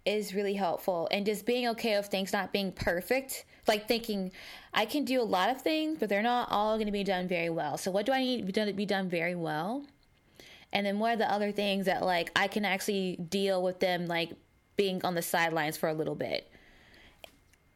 is 0.05 0.33
really 0.33 0.53
helpful. 0.53 1.07
And 1.11 1.25
just 1.25 1.45
being 1.45 1.67
okay 1.69 1.97
with 1.97 2.07
things 2.07 2.33
not 2.33 2.51
being 2.51 2.71
perfect. 2.71 3.45
Like 3.67 3.87
thinking 3.87 4.31
i 4.73 4.85
can 4.85 5.05
do 5.05 5.21
a 5.21 5.23
lot 5.23 5.49
of 5.49 5.61
things 5.61 5.99
but 5.99 6.09
they're 6.09 6.23
not 6.23 6.47
all 6.49 6.77
going 6.77 6.87
to 6.87 6.91
be 6.91 7.03
done 7.03 7.27
very 7.27 7.49
well. 7.49 7.77
So 7.77 7.91
what 7.91 8.05
do 8.05 8.11
i 8.11 8.19
need 8.19 8.53
to 8.53 8.73
be 8.73 8.85
done 8.85 9.09
very 9.09 9.35
well? 9.35 9.85
And 10.73 10.85
then 10.85 10.99
what 10.99 11.13
are 11.13 11.17
the 11.17 11.31
other 11.31 11.51
things 11.51 11.85
that 11.85 12.03
like 12.03 12.31
i 12.35 12.47
can 12.47 12.65
actually 12.65 13.17
deal 13.17 13.61
with 13.61 13.79
them 13.79 14.07
like 14.07 14.31
being 14.75 15.03
on 15.03 15.15
the 15.15 15.21
sidelines 15.21 15.77
for 15.77 15.89
a 15.89 15.93
little 15.93 16.15
bit. 16.15 16.49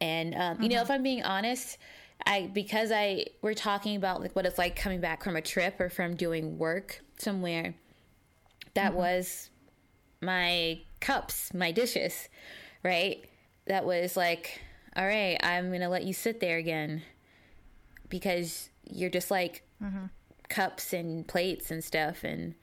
And 0.00 0.34
um, 0.34 0.40
mm-hmm. 0.40 0.62
you 0.62 0.68
know, 0.70 0.76
if 0.76 0.84
mm-hmm. 0.84 0.92
I'm 0.92 1.02
being 1.02 1.22
honest, 1.22 1.78
I 2.24 2.50
because 2.52 2.90
I 2.92 3.26
we're 3.42 3.54
talking 3.54 3.96
about 3.96 4.20
like 4.20 4.34
what 4.34 4.46
it's 4.46 4.58
like 4.58 4.76
coming 4.76 5.00
back 5.00 5.22
from 5.22 5.36
a 5.36 5.42
trip 5.42 5.80
or 5.80 5.88
from 5.88 6.16
doing 6.16 6.58
work 6.58 7.00
somewhere. 7.18 7.74
That 8.74 8.90
mm-hmm. 8.90 8.98
was 8.98 9.50
my 10.20 10.80
cups, 11.00 11.52
my 11.54 11.72
dishes, 11.72 12.28
right? 12.82 13.24
That 13.66 13.84
was 13.84 14.16
like, 14.16 14.60
all 14.96 15.06
right, 15.06 15.38
I'm 15.42 15.70
gonna 15.72 15.88
let 15.88 16.04
you 16.04 16.12
sit 16.12 16.40
there 16.40 16.58
again 16.58 17.02
because 18.08 18.68
you're 18.88 19.10
just 19.10 19.30
like 19.30 19.62
mm-hmm. 19.82 20.06
cups 20.48 20.92
and 20.92 21.26
plates 21.26 21.70
and 21.70 21.82
stuff 21.82 22.24
and 22.24 22.54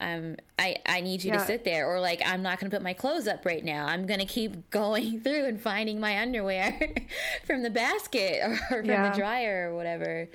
um, 0.00 0.36
I, 0.58 0.76
I 0.84 1.00
need 1.00 1.24
you 1.24 1.32
yeah. 1.32 1.38
to 1.38 1.46
sit 1.46 1.64
there 1.64 1.86
or 1.86 2.00
like 2.00 2.20
i'm 2.24 2.42
not 2.42 2.60
going 2.60 2.70
to 2.70 2.76
put 2.76 2.82
my 2.82 2.92
clothes 2.92 3.26
up 3.26 3.44
right 3.46 3.64
now 3.64 3.86
i'm 3.86 4.06
going 4.06 4.20
to 4.20 4.26
keep 4.26 4.70
going 4.70 5.20
through 5.20 5.46
and 5.46 5.60
finding 5.60 6.00
my 6.00 6.20
underwear 6.20 6.78
from 7.46 7.62
the 7.62 7.70
basket 7.70 8.40
or 8.44 8.56
from 8.82 8.86
yeah. 8.86 9.10
the 9.10 9.16
dryer 9.16 9.70
or 9.70 9.76
whatever 9.76 10.28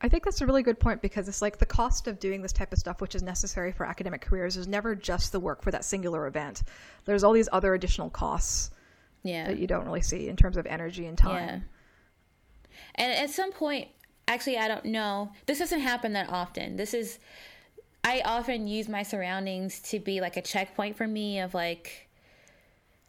i 0.00 0.08
think 0.08 0.24
that's 0.24 0.40
a 0.40 0.46
really 0.46 0.62
good 0.62 0.80
point 0.80 1.00
because 1.00 1.28
it's 1.28 1.42
like 1.42 1.58
the 1.58 1.66
cost 1.66 2.08
of 2.08 2.18
doing 2.18 2.42
this 2.42 2.52
type 2.52 2.72
of 2.72 2.78
stuff 2.78 3.00
which 3.00 3.14
is 3.14 3.22
necessary 3.22 3.72
for 3.72 3.86
academic 3.86 4.20
careers 4.20 4.56
is 4.56 4.66
never 4.66 4.94
just 4.94 5.30
the 5.30 5.40
work 5.40 5.62
for 5.62 5.70
that 5.70 5.84
singular 5.84 6.26
event 6.26 6.62
there's 7.04 7.22
all 7.22 7.32
these 7.32 7.48
other 7.52 7.74
additional 7.74 8.10
costs 8.10 8.70
yeah. 9.22 9.46
that 9.46 9.58
you 9.58 9.66
don't 9.66 9.84
really 9.84 10.00
see 10.00 10.28
in 10.28 10.36
terms 10.36 10.56
of 10.56 10.66
energy 10.66 11.06
and 11.06 11.18
time 11.18 11.62
yeah. 12.66 12.80
and 12.96 13.12
at 13.12 13.30
some 13.30 13.52
point 13.52 13.88
actually, 14.28 14.58
I 14.58 14.68
don't 14.68 14.84
know. 14.84 15.32
This 15.46 15.58
doesn't 15.58 15.80
happen 15.80 16.12
that 16.12 16.28
often. 16.28 16.76
This 16.76 16.94
is, 16.94 17.18
I 18.04 18.22
often 18.24 18.68
use 18.68 18.88
my 18.88 19.02
surroundings 19.02 19.80
to 19.90 19.98
be 19.98 20.20
like 20.20 20.36
a 20.36 20.42
checkpoint 20.42 20.96
for 20.96 21.08
me 21.08 21.40
of 21.40 21.54
like 21.54 22.08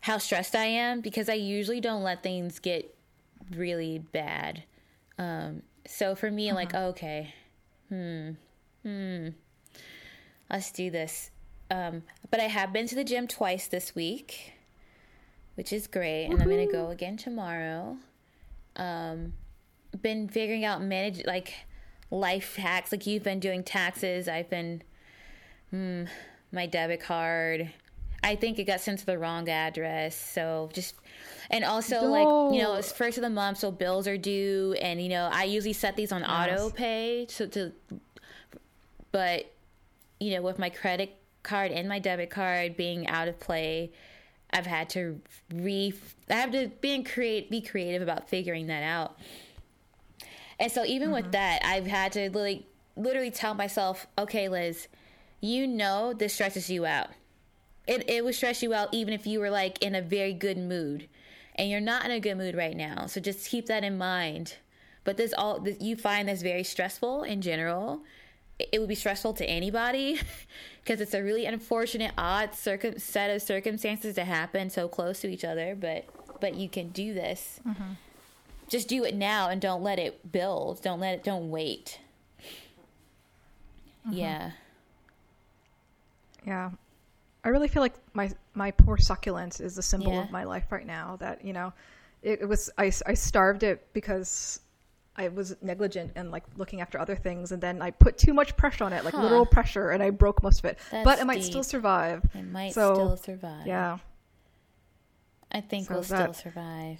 how 0.02 0.18
stressed 0.18 0.56
I 0.56 0.66
am 0.66 1.02
because 1.02 1.30
I 1.30 1.34
usually 1.34 1.82
don't 1.82 2.04
let 2.04 2.24
things 2.24 2.60
get 2.60 2.96
really 3.56 4.00
bad. 4.00 4.64
Um, 5.18 5.62
so 5.86 6.16
for 6.16 6.32
me, 6.32 6.50
uh-huh. 6.50 6.56
like, 6.56 6.74
okay, 6.74 7.34
hmm, 7.90 8.32
hmm. 8.84 9.28
let's 10.50 10.72
do 10.72 10.90
this. 10.90 11.32
Um, 11.70 12.04
but 12.32 12.40
I 12.40 12.44
have 12.44 12.74
been 12.74 12.88
to 12.88 12.96
the 12.96 13.04
gym 13.04 13.28
twice 13.28 13.68
this 13.68 13.94
week, 13.94 14.54
which 15.56 15.72
is 15.72 15.86
great, 15.86 16.26
and 16.26 16.42
I'm 16.42 16.50
gonna 16.50 16.72
go 16.72 16.90
again 16.90 17.18
tomorrow. 17.18 17.98
Um, 18.76 19.34
been 20.02 20.28
figuring 20.28 20.66
out 20.66 20.82
manage 20.82 21.26
like 21.26 21.54
life 22.12 22.56
hacks. 22.56 22.92
Like 22.92 23.06
you've 23.08 23.24
been 23.24 23.40
doing 23.40 23.64
taxes. 23.64 24.28
I've 24.28 24.50
been, 24.50 24.82
hmm, 25.70 26.06
my 26.52 26.66
debit 26.66 27.02
card. 27.02 27.72
I 28.22 28.36
think 28.36 28.60
it 28.60 28.66
got 28.66 28.82
sent 28.82 29.00
to 29.00 29.06
the 29.06 29.18
wrong 29.18 29.48
address. 29.48 30.16
So 30.16 30.70
just, 30.74 30.96
and 31.50 31.64
also 31.64 32.04
like 32.06 32.54
you 32.54 32.62
know 32.62 32.76
it's 32.76 32.92
first 32.92 33.18
of 33.18 33.24
the 33.24 33.30
month, 33.30 33.60
so 33.60 33.72
bills 33.72 34.08
are 34.08 34.18
due, 34.18 34.76
and 34.82 35.02
you 35.02 35.10
know 35.10 35.30
I 35.32 35.46
usually 35.46 35.74
set 35.74 35.96
these 35.96 36.12
on 36.12 36.24
auto 36.24 36.70
pay 36.70 37.26
to, 37.30 37.48
to, 37.48 37.72
but 39.12 39.52
you 40.20 40.36
know 40.36 40.42
with 40.42 40.60
my 40.60 40.70
credit 40.70 41.16
card 41.44 41.72
and 41.72 41.88
my 41.88 42.00
debit 42.00 42.30
card 42.30 42.76
being 42.76 43.08
out 43.08 43.30
of 43.30 43.40
play, 43.40 43.92
I've 44.52 44.66
had 44.66 44.90
to 44.92 45.22
re, 45.54 45.94
I 46.30 46.34
have 46.34 46.52
to 46.52 46.70
be 46.82 47.02
create 47.04 47.50
be 47.50 47.62
creative 47.62 48.02
about 48.02 48.30
figuring 48.30 48.68
that 48.68 48.84
out. 48.84 49.18
And 50.60 50.72
so 50.72 50.84
even 50.86 51.12
with 51.12 51.26
mm-hmm. 51.26 51.32
that, 51.32 51.62
I've 51.64 51.88
had 51.88 52.12
to 52.14 52.30
like 52.32 52.64
literally 52.96 53.32
tell 53.32 53.54
myself, 53.54 54.08
okay, 54.18 54.50
Liz, 54.50 54.88
you 55.42 55.68
know 55.68 56.14
this 56.14 56.34
stresses 56.34 56.70
you 56.70 56.86
out. 56.86 57.10
It 57.88 58.08
it 58.10 58.24
would 58.24 58.36
stress 58.36 58.62
you 58.62 58.74
out 58.74 58.90
even 58.92 59.14
if 59.14 59.26
you 59.26 59.40
were 59.40 59.50
like 59.50 59.82
in 59.82 59.96
a 59.96 60.02
very 60.02 60.34
good 60.34 60.58
mood, 60.58 61.08
and 61.56 61.70
you're 61.70 61.80
not 61.80 62.06
in 62.06 62.12
a 62.12 62.20
good 62.20 62.36
mood 62.36 62.56
right 62.56 62.76
now. 62.76 63.06
So 63.08 63.20
just 63.20 63.50
keep 63.50 63.68
that 63.68 63.84
in 63.84 63.98
mind. 63.98 64.58
But 65.06 65.18
this 65.18 65.34
all 65.36 65.60
this, 65.60 65.78
you 65.80 65.96
find 65.96 66.28
this 66.28 66.42
very 66.42 66.64
stressful 66.64 67.24
in 67.24 67.42
general. 67.42 68.02
It, 68.60 68.70
it 68.74 68.80
would 68.80 68.90
be 68.90 68.96
stressful 68.96 69.34
to 69.36 69.46
anybody 69.46 70.20
because 70.84 71.00
it's 71.00 71.14
a 71.14 71.24
really 71.24 71.46
unfortunate, 71.46 72.12
odd 72.18 72.54
circum- 72.54 73.00
set 73.00 73.34
of 73.34 73.42
circumstances 73.42 74.16
to 74.16 74.26
happen 74.26 74.70
so 74.70 74.88
close 74.88 75.22
to 75.22 75.28
each 75.28 75.46
other. 75.46 75.76
But 75.76 76.06
but 76.42 76.56
you 76.56 76.70
can 76.70 76.90
do 76.90 77.14
this 77.14 77.60
mm-hmm. 77.68 77.94
Just 78.70 78.88
do 78.88 79.04
it 79.04 79.16
now 79.16 79.50
and 79.50 79.60
don't 79.62 79.84
let 79.84 80.00
it 80.00 80.32
build. 80.32 80.82
Don't 80.82 81.00
let 81.00 81.16
it. 81.16 81.24
Don't 81.24 81.50
wait. 81.50 82.00
Uh-huh. 84.06 84.12
Yeah. 84.16 84.52
Yeah. 86.46 86.72
I 87.44 87.50
really 87.50 87.68
feel 87.68 87.82
like 87.82 87.96
my 88.14 88.32
my 88.54 88.72
poor 88.72 88.98
succulent 88.98 89.60
is 89.60 89.76
the 89.76 89.82
symbol 89.82 90.12
Yeah. 90.14 90.24
of 90.24 90.32
my 90.32 90.44
life 90.44 90.72
right 90.72 90.86
now. 90.86 91.16
That 91.20 91.44
you 91.44 91.54
know, 91.54 91.74
it, 92.22 92.42
it 92.42 92.46
was 92.46 92.70
I, 92.78 92.92
I 93.06 93.14
starved 93.14 93.64
it 93.64 93.88
because 93.94 94.60
I 95.16 95.28
was 95.30 95.56
negligent 95.62 96.12
and 96.16 96.32
like 96.32 96.44
looking 96.58 96.82
after 96.82 97.00
other 97.00 97.16
things, 97.16 97.52
and 97.52 97.62
then 97.62 97.82
I 97.82 97.92
put 97.92 98.18
too 98.18 98.34
much 98.34 98.56
pressure 98.58 98.84
on 98.84 98.94
it, 98.94 99.04
like 99.06 99.14
Huh. 99.14 99.24
literal 99.24 99.46
pressure, 99.46 99.92
and 99.92 100.02
I 100.04 100.10
broke 100.10 100.44
most 100.44 100.60
of 100.60 100.66
it. 100.66 100.80
That's 100.92 101.04
but 101.06 101.20
it 101.20 101.26
might 101.26 101.44
still 101.44 101.64
survive. 101.64 102.24
It 102.34 102.44
might 102.44 102.74
So, 102.74 102.94
still 102.94 103.18
survive. 103.18 103.66
Yeah. 103.68 103.98
I 105.52 105.62
think 105.62 105.88
So 105.88 105.96
we'll 105.96 106.04
still 106.04 106.18
that- 106.18 106.36
survive. 106.36 107.00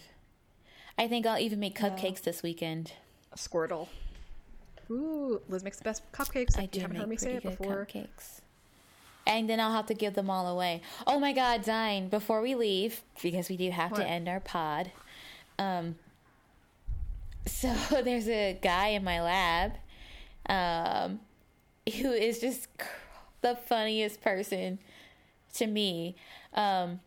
I 1.00 1.08
think 1.08 1.26
I'll 1.26 1.40
even 1.40 1.60
make 1.60 1.76
cupcakes 1.80 2.22
this 2.22 2.44
weekend. 2.44 2.92
Squirtle. 3.36 3.88
Ooh, 4.92 5.40
Liz 5.48 5.64
makes 5.64 5.78
the 5.78 5.84
best 5.84 6.04
cupcakes. 6.12 6.60
I 6.60 6.66
do 6.66 6.80
you 6.80 6.82
haven't 6.82 6.98
make 6.98 7.02
heard 7.02 7.10
me 7.10 7.18
say 7.18 7.36
it 7.36 7.44
before. 7.44 7.86
cupcakes. 7.86 8.42
And 9.26 9.50
then 9.50 9.60
I'll 9.60 9.72
have 9.72 9.86
to 9.86 9.94
give 9.94 10.16
them 10.16 10.30
all 10.30 10.48
away. 10.48 10.82
Oh 11.08 11.20
my 11.20 11.32
God, 11.32 11.64
Xine, 11.64 12.10
before 12.10 12.42
we 12.42 12.54
leave, 12.56 13.02
because 13.22 13.48
we 13.50 13.56
do 13.56 13.70
have 13.72 13.92
What? 13.92 14.00
to 14.02 14.08
end 14.08 14.28
our 14.28 14.40
pod. 14.42 14.92
Um, 15.58 15.96
so 17.46 17.74
there's 18.04 18.28
a 18.28 18.58
guy 18.62 18.88
in 18.90 19.04
my 19.04 19.22
lab 19.22 19.74
um, 20.50 21.20
who 22.02 22.12
is 22.12 22.40
just 22.40 22.68
the 23.42 23.56
funniest 23.56 24.22
person 24.22 24.80
to 25.54 25.68
me. 25.68 26.16
Um, 26.56 27.00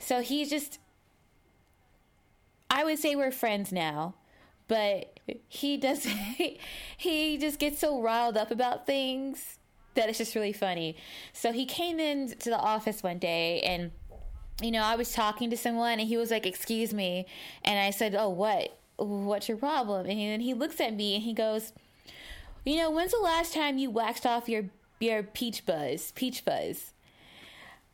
so 0.00 0.20
he's 0.20 0.50
just, 0.50 0.79
I 2.70 2.84
would 2.84 2.98
say 2.98 3.16
we're 3.16 3.32
friends 3.32 3.72
now, 3.72 4.14
but 4.68 5.18
he 5.48 5.76
does, 5.76 6.06
he 6.96 7.38
just 7.38 7.58
gets 7.58 7.80
so 7.80 8.00
riled 8.00 8.36
up 8.36 8.50
about 8.50 8.86
things 8.86 9.58
that 9.94 10.08
it's 10.08 10.18
just 10.18 10.34
really 10.34 10.52
funny. 10.52 10.96
So 11.32 11.52
he 11.52 11.66
came 11.66 11.98
in 11.98 12.28
to 12.28 12.50
the 12.50 12.58
office 12.58 13.02
one 13.02 13.18
day 13.18 13.60
and 13.62 13.90
you 14.62 14.70
know, 14.70 14.82
I 14.82 14.96
was 14.96 15.12
talking 15.12 15.50
to 15.50 15.56
someone 15.56 15.98
and 15.98 16.08
he 16.08 16.16
was 16.16 16.30
like, 16.30 16.46
"Excuse 16.46 16.92
me," 16.92 17.26
and 17.64 17.78
I 17.78 17.90
said, 17.90 18.14
"Oh, 18.14 18.28
what? 18.28 18.78
What's 18.96 19.48
your 19.48 19.56
problem?" 19.56 20.06
And 20.06 20.18
then 20.18 20.40
he 20.40 20.52
looks 20.52 20.80
at 20.80 20.94
me 20.94 21.14
and 21.14 21.24
he 21.24 21.32
goes, 21.32 21.72
"You 22.64 22.76
know, 22.76 22.90
when's 22.90 23.12
the 23.12 23.20
last 23.20 23.54
time 23.54 23.78
you 23.78 23.90
waxed 23.90 24.26
off 24.26 24.48
your 24.50 24.64
your 24.98 25.22
peach 25.22 25.64
buzz, 25.64 26.12
peach 26.12 26.40
fuzz?" 26.40 26.92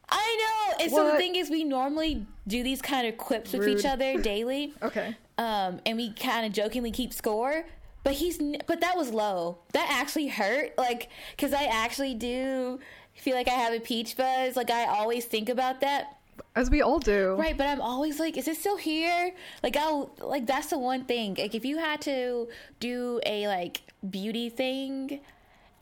I 0.09 0.73
know. 0.79 0.85
And 0.85 0.93
so 0.93 1.11
the 1.11 1.17
thing 1.17 1.37
is, 1.37 1.51
we 1.51 1.65
normally 1.65 2.27
do 2.47 2.63
these 2.63 2.81
kind 2.81 3.07
of 3.09 3.17
quips 3.17 3.53
with 3.53 3.63
Rude. 3.63 3.79
each 3.79 3.85
other 3.85 4.19
daily, 4.21 4.73
Okay. 4.83 5.17
um, 5.39 5.81
and 5.85 5.97
we 5.97 6.13
kind 6.13 6.47
of 6.47 6.53
jokingly 6.53 6.91
keep 6.93 7.13
score. 7.13 7.65
But 8.05 8.13
he's, 8.15 8.39
but 8.67 8.81
that 8.83 8.97
was 8.97 9.11
low. 9.11 9.59
That 9.73 9.89
actually 9.91 10.29
hurt, 10.29 10.79
like, 10.79 11.09
because 11.37 11.53
I 11.53 11.65
actually 11.65 12.15
do 12.15 12.79
feel 13.15 13.35
like 13.35 13.49
I 13.49 13.53
have 13.55 13.73
a 13.75 13.81
peach 13.81 14.17
buzz. 14.17 14.55
Like 14.55 14.71
I 14.71 14.85
always 14.85 15.25
think 15.25 15.49
about 15.49 15.81
that. 15.81 16.17
As 16.55 16.71
we 16.71 16.83
all 16.83 16.99
do. 17.01 17.35
Right, 17.35 17.57
but 17.57 17.67
I'm 17.67 17.81
always 17.81 18.21
like, 18.21 18.37
is 18.37 18.47
it 18.47 18.57
still 18.59 18.77
here? 18.77 19.33
Like 19.63 19.77
I'll 19.77 20.11
like 20.21 20.47
that's 20.47 20.69
the 20.69 20.79
one 20.79 21.05
thing. 21.05 21.35
Like 21.37 21.55
if 21.55 21.65
you 21.65 21.79
had 21.79 22.01
to 22.03 22.47
do 22.79 23.21
a 23.27 23.49
like 23.49 23.81
beauty 24.09 24.51
thing, 24.51 25.21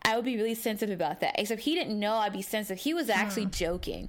I 0.05 0.17
would 0.17 0.25
be 0.25 0.37
really 0.37 0.55
sensitive 0.55 0.95
about 0.95 1.21
that. 1.21 1.35
Except 1.39 1.63
he 1.63 1.75
didn't 1.75 1.99
know 1.99 2.15
I'd 2.15 2.33
be 2.33 2.43
sensitive. 2.43 2.83
He 2.83 2.95
was 2.95 3.09
actually 3.09 3.45
hmm. 3.45 3.51
joking. 3.51 4.09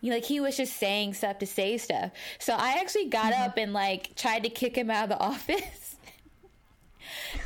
You 0.00 0.10
know, 0.10 0.16
like 0.16 0.24
he 0.24 0.40
was 0.40 0.56
just 0.56 0.76
saying 0.76 1.14
stuff 1.14 1.38
to 1.38 1.46
say 1.46 1.78
stuff. 1.78 2.10
So 2.38 2.54
I 2.54 2.78
actually 2.80 3.06
got 3.06 3.32
mm-hmm. 3.32 3.42
up 3.42 3.56
and 3.56 3.72
like 3.72 4.14
tried 4.16 4.42
to 4.44 4.48
kick 4.48 4.76
him 4.76 4.90
out 4.90 5.04
of 5.04 5.08
the 5.10 5.18
office. 5.20 5.96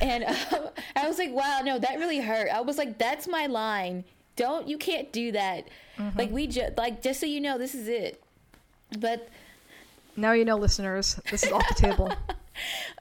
and 0.00 0.24
um, 0.52 0.68
I 0.94 1.06
was 1.06 1.18
like, 1.18 1.32
wow, 1.32 1.60
no, 1.64 1.78
that 1.78 1.98
really 1.98 2.20
hurt. 2.20 2.48
I 2.52 2.60
was 2.60 2.78
like, 2.78 2.98
that's 2.98 3.28
my 3.28 3.46
line. 3.46 4.04
Don't 4.36 4.68
you 4.68 4.78
can't 4.78 5.12
do 5.12 5.32
that. 5.32 5.68
Mm-hmm. 5.98 6.18
Like 6.18 6.30
we 6.30 6.46
just 6.46 6.76
like 6.76 7.02
just 7.02 7.20
so 7.20 7.26
you 7.26 7.40
know, 7.40 7.58
this 7.58 7.74
is 7.74 7.88
it. 7.88 8.22
But 8.98 9.28
Now 10.16 10.32
you 10.32 10.44
know, 10.44 10.56
listeners. 10.56 11.18
This 11.30 11.44
is 11.44 11.52
off 11.52 11.66
the 11.68 11.74
table. 11.74 12.12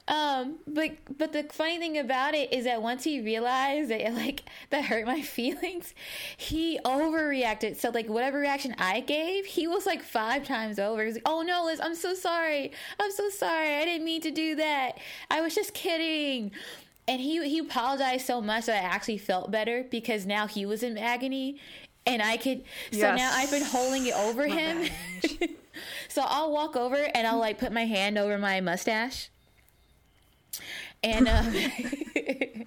Um, 0.07 0.57
but 0.67 0.91
but 1.17 1.33
the 1.33 1.43
funny 1.43 1.77
thing 1.79 1.97
about 1.97 2.35
it 2.35 2.53
is 2.53 2.65
that 2.65 2.81
once 2.81 3.03
he 3.03 3.21
realized 3.21 3.89
that 3.89 4.13
like 4.13 4.43
that 4.69 4.85
hurt 4.85 5.05
my 5.05 5.21
feelings, 5.37 5.93
he 6.37 6.79
overreacted. 6.85 7.77
So 7.77 7.89
like 7.89 8.07
whatever 8.07 8.39
reaction 8.39 8.75
I 8.77 8.99
gave, 8.99 9.45
he 9.45 9.67
was 9.67 9.85
like 9.85 10.03
five 10.03 10.45
times 10.45 10.77
over. 10.79 11.01
He 11.01 11.07
was 11.07 11.15
like, 11.15 11.23
"Oh 11.25 11.41
no, 11.41 11.65
Liz, 11.65 11.79
I'm 11.81 11.95
so 11.95 12.13
sorry. 12.13 12.71
I'm 12.99 13.11
so 13.11 13.29
sorry. 13.29 13.75
I 13.75 13.85
didn't 13.85 14.05
mean 14.05 14.21
to 14.21 14.31
do 14.31 14.55
that. 14.55 14.97
I 15.31 15.41
was 15.41 15.55
just 15.55 15.73
kidding." 15.73 16.51
And 17.07 17.21
he 17.21 17.47
he 17.47 17.59
apologized 17.59 18.25
so 18.25 18.41
much 18.41 18.65
that 18.65 18.83
I 18.83 18.87
actually 18.87 19.19
felt 19.19 19.51
better 19.51 19.85
because 19.89 20.25
now 20.25 20.47
he 20.47 20.65
was 20.65 20.81
in 20.83 20.97
agony, 20.97 21.59
and 22.05 22.21
I 22.21 22.37
could. 22.37 22.59
So 22.91 22.97
Yes. 22.99 23.17
now 23.17 23.31
I've 23.33 23.51
been 23.51 23.63
holding 23.63 24.05
it 24.07 24.15
over 24.15 24.45
him. 24.47 24.87
so 26.09 26.23
I'll 26.25 26.51
walk 26.51 26.75
over 26.75 26.95
and 26.95 27.27
I'll 27.27 27.37
like 27.39 27.57
put 27.59 27.71
my 27.71 27.85
hand 27.85 28.17
over 28.17 28.37
my 28.37 28.59
mustache 28.61 29.29
and 31.03 31.27
um, 31.27 31.55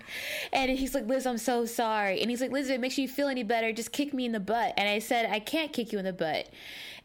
and 0.53 0.70
he's 0.70 0.95
like, 0.95 1.07
Liz, 1.07 1.26
I'm 1.26 1.39
so 1.39 1.64
sorry. 1.64 2.20
And 2.20 2.30
he's 2.30 2.41
like, 2.41 2.51
Liz, 2.51 2.68
if 2.68 2.76
it 2.76 2.80
makes 2.80 2.99
you 2.99 3.09
feel 3.09 3.28
any 3.28 3.43
better, 3.43 3.72
just 3.72 3.93
kick 3.93 4.14
me 4.14 4.24
in 4.24 4.32
the 4.32 4.41
butt. 4.41 4.74
And 4.76 4.89
I 4.89 4.99
said, 4.99 5.28
I 5.30 5.41
can't 5.41 5.72
kick 5.72 5.93
you 5.93 5.99
in 5.99 6.05
the 6.05 6.12
butt. 6.12 6.49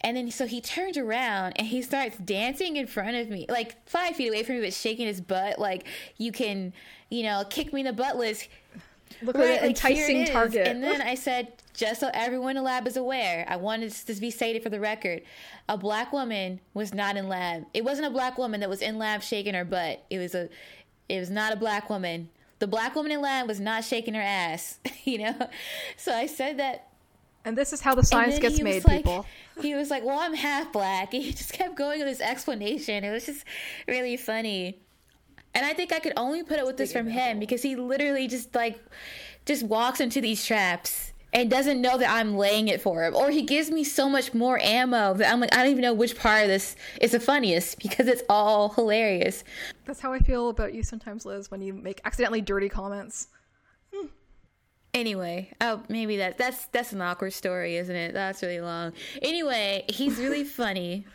And 0.02 0.18
then 0.18 0.30
so 0.32 0.46
he 0.46 0.60
turns 0.60 0.98
around 0.98 1.54
and 1.56 1.68
he 1.68 1.82
starts 1.82 2.18
dancing 2.18 2.76
in 2.76 2.88
front 2.88 3.16
of 3.16 3.30
me, 3.30 3.46
like 3.48 3.76
five 3.88 4.16
feet 4.16 4.28
away 4.28 4.44
from 4.44 4.56
me, 4.56 4.62
but 4.62 4.74
shaking 4.74 5.08
his 5.08 5.22
butt, 5.22 5.60
like 5.60 5.88
you 6.18 6.32
can, 6.32 6.74
you 7.10 7.24
know, 7.24 7.44
kick 7.50 7.72
me 7.72 7.82
in 7.82 7.86
the 7.86 7.94
butt, 7.94 8.18
Liz. 8.18 8.48
Look 9.22 9.38
Right, 9.38 9.62
like, 9.62 9.70
enticing 9.70 10.26
target. 10.26 10.68
And 10.68 10.84
then 10.84 11.02
I 11.02 11.16
said, 11.16 11.54
just 11.74 12.00
so 12.00 12.10
everyone 12.14 12.52
in 12.52 12.56
the 12.58 12.62
lab 12.64 12.88
is 12.88 12.98
aware, 12.98 13.46
I 13.48 13.56
wanted 13.56 13.90
this 13.90 14.04
to 14.06 14.14
be 14.16 14.32
stated 14.32 14.64
for 14.64 14.70
the 14.70 14.80
record. 14.80 15.22
A 15.70 15.78
black 15.78 16.12
woman 16.14 16.60
was 16.74 16.94
not 16.94 17.16
in 17.18 17.28
lab. 17.30 17.66
It 17.74 17.84
wasn't 17.84 18.08
a 18.08 18.10
black 18.12 18.38
woman 18.38 18.60
that 18.60 18.70
was 18.70 18.82
in 18.82 18.98
lab 18.98 19.22
shaking 19.24 19.54
her 19.54 19.66
butt. 19.66 20.04
It 20.10 20.20
was 20.20 20.36
a, 20.36 20.50
it 21.10 21.20
was 21.20 21.30
not 21.30 21.54
a 21.54 21.56
black 21.56 21.90
woman. 21.90 22.30
The 22.60 22.68
black 22.68 22.96
woman 22.96 23.12
in 23.12 23.22
lab 23.22 23.48
was 23.48 23.60
not 23.60 23.84
shaking 23.84 24.14
her 24.14 24.22
ass. 24.22 24.80
You 25.06 25.18
know, 25.18 25.50
so 25.98 26.14
I 26.14 26.28
said 26.28 26.60
that. 26.60 26.88
and 27.44 27.58
this 27.58 27.74
is 27.74 27.82
how 27.82 27.94
the 27.94 28.04
science 28.06 28.40
gets 28.40 28.62
made, 28.62 28.86
like- 28.86 29.00
people. 29.04 29.26
He 29.62 29.76
was 29.76 29.90
like, 29.92 30.04
"Well, 30.06 30.18
I'm 30.18 30.34
half 30.34 30.72
black." 30.72 31.12
He 31.12 31.34
just 31.34 31.52
kept 31.52 31.76
going 31.76 32.00
with 32.00 32.08
this 32.08 32.22
explanation. 32.22 33.04
It 33.04 33.12
was 33.12 33.26
just 33.26 33.44
really 33.86 34.16
funny. 34.16 34.80
And 35.56 35.66
I 35.66 35.74
think 35.74 35.94
I 35.94 36.00
could 36.00 36.14
only 36.18 36.44
put 36.44 36.58
it 36.58 36.66
with 36.66 36.78
this 36.78 36.92
from 36.92 37.08
him 37.08 37.40
because 37.40 37.62
he 37.62 37.76
literally 37.76 38.28
just 38.28 38.56
like 38.56 38.80
just 39.46 39.64
walks 39.64 40.00
into 40.00 40.22
these 40.22 40.46
traps 40.46 41.14
and 41.34 41.50
doesn't 41.50 41.82
know 41.82 41.98
that 41.98 42.10
I'm 42.10 42.38
laying 42.38 42.68
it 42.68 42.82
for 42.82 43.04
him. 43.04 43.16
Or 43.16 43.32
he 43.32 43.42
gives 43.42 43.72
me 43.72 43.84
so 43.84 44.08
much 44.08 44.34
more 44.34 44.60
ammo 44.60 45.16
that 45.16 45.32
I'm 45.32 45.40
like, 45.40 45.54
I 45.54 45.64
don't 45.64 45.72
even 45.72 45.82
know 45.82 45.94
which 45.94 46.18
part 46.18 46.44
of 46.44 46.48
this 46.48 46.76
is 47.02 47.12
the 47.12 47.20
funniest 47.20 47.80
because 47.80 48.08
it's 48.08 48.22
all 48.30 48.70
hilarious. 48.70 49.44
That's 49.86 50.00
how 50.00 50.14
I 50.14 50.20
feel 50.20 50.50
about 50.50 50.74
you 50.74 50.84
sometimes, 50.84 51.26
Liz, 51.26 51.50
when 51.50 51.62
you 51.62 51.74
make 51.74 52.02
accidentally 52.06 52.42
dirty 52.42 52.70
comments. 52.70 53.28
Hmm. 53.94 54.08
Anyway, 54.94 55.52
oh, 55.60 55.82
maybe 55.90 56.18
that 56.18 56.38
that's 56.38 56.68
that's 56.68 56.94
an 56.94 57.02
awkward 57.02 57.34
story, 57.34 57.78
isn't 57.78 57.96
it? 57.96 58.14
That's 58.14 58.44
really 58.44 58.62
long. 58.62 58.94
Anyway, 59.24 59.86
he's 59.90 60.20
really 60.20 60.44
funny. 60.44 61.06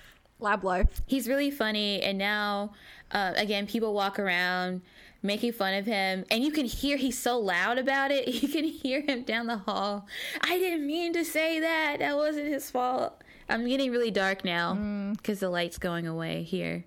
Lab 0.41 0.63
life. 0.65 1.03
He's 1.07 1.29
really 1.29 1.51
funny, 1.51 2.01
and 2.03 2.17
now, 2.19 2.73
uh, 3.11 3.33
again, 3.37 3.67
people 3.67 3.93
walk 3.93 4.19
around 4.19 4.83
making 5.23 5.53
fun 5.53 5.75
of 5.75 5.85
him, 5.85 6.25
and 6.31 6.45
you 6.45 6.53
can 6.53 6.65
hear 6.65 6.97
he's 6.97 7.19
so 7.19 7.39
loud 7.41 7.77
about 7.79 8.11
it. 8.13 8.29
You 8.43 8.49
can 8.49 8.65
hear 8.65 9.01
him 9.01 9.25
down 9.25 9.47
the 9.49 9.57
hall. 9.59 10.07
I 10.41 10.59
didn't 10.59 10.87
mean 10.87 11.13
to 11.15 11.25
say 11.25 11.59
that. 11.61 11.97
That 11.99 12.17
wasn't 12.17 12.47
his 12.49 12.71
fault. 12.71 13.21
I'm 13.49 13.67
getting 13.67 13.91
really 13.91 14.11
dark 14.13 14.45
now 14.45 14.75
because 15.17 15.41
the 15.41 15.49
light's 15.51 15.79
going 15.79 16.07
away 16.07 16.43
here, 16.45 16.85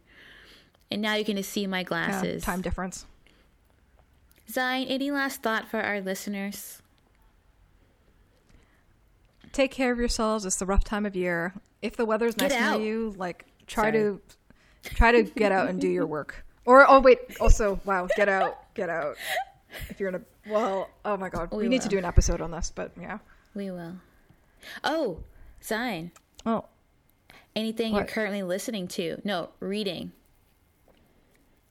and 0.89 1.01
now 1.01 1.15
you 1.15 1.25
can 1.25 1.35
just 1.35 1.49
see 1.49 1.67
my 1.67 1.79
Yeah, 1.79 1.83
glasses. 1.83 2.43
time 2.43 2.61
difference. 2.61 3.05
Xine, 4.49 4.85
any 4.89 5.11
last 5.11 5.41
thought 5.43 5.69
for 5.69 5.81
our 5.81 5.99
listeners? 6.01 6.81
Take 9.51 9.71
care 9.71 9.91
of 9.91 9.97
yourselves. 9.99 10.45
It's 10.45 10.55
the 10.57 10.65
rough 10.65 10.83
time 10.85 11.05
of 11.05 11.15
year. 11.15 11.53
If 11.81 11.95
the 11.97 12.05
weather's 12.05 12.37
nice 12.37 12.53
out. 12.53 12.81
you, 12.81 13.13
like 13.17 13.45
try 13.67 13.85
Sorry. 13.85 13.93
to 13.93 14.21
try 14.83 15.11
to 15.11 15.23
get 15.23 15.51
out 15.51 15.69
and 15.69 15.79
do 15.79 15.87
your 15.87 16.05
work. 16.05 16.45
Or 16.65 16.89
oh 16.89 16.99
wait, 16.99 17.19
also 17.39 17.79
wow, 17.85 18.07
get 18.15 18.29
out, 18.29 18.73
get 18.75 18.89
out. 18.89 19.17
If 19.89 19.99
you're 19.99 20.09
in 20.09 20.15
a 20.15 20.21
well, 20.49 20.89
oh 21.05 21.17
my 21.17 21.29
god, 21.29 21.51
we, 21.51 21.63
We 21.63 21.69
need 21.69 21.81
to 21.83 21.89
do 21.89 21.97
an 21.97 22.05
episode 22.05 22.41
on 22.41 22.51
this, 22.51 22.71
but 22.73 22.91
yeah. 22.99 23.19
We 23.53 23.71
will. 23.71 23.95
Oh, 24.83 25.23
sign. 25.59 26.11
Oh, 26.45 26.65
anything 27.55 27.95
you're 27.95 28.05
currently 28.05 28.43
listening 28.43 28.87
to? 28.89 29.21
No, 29.23 29.49
reading. 29.59 30.11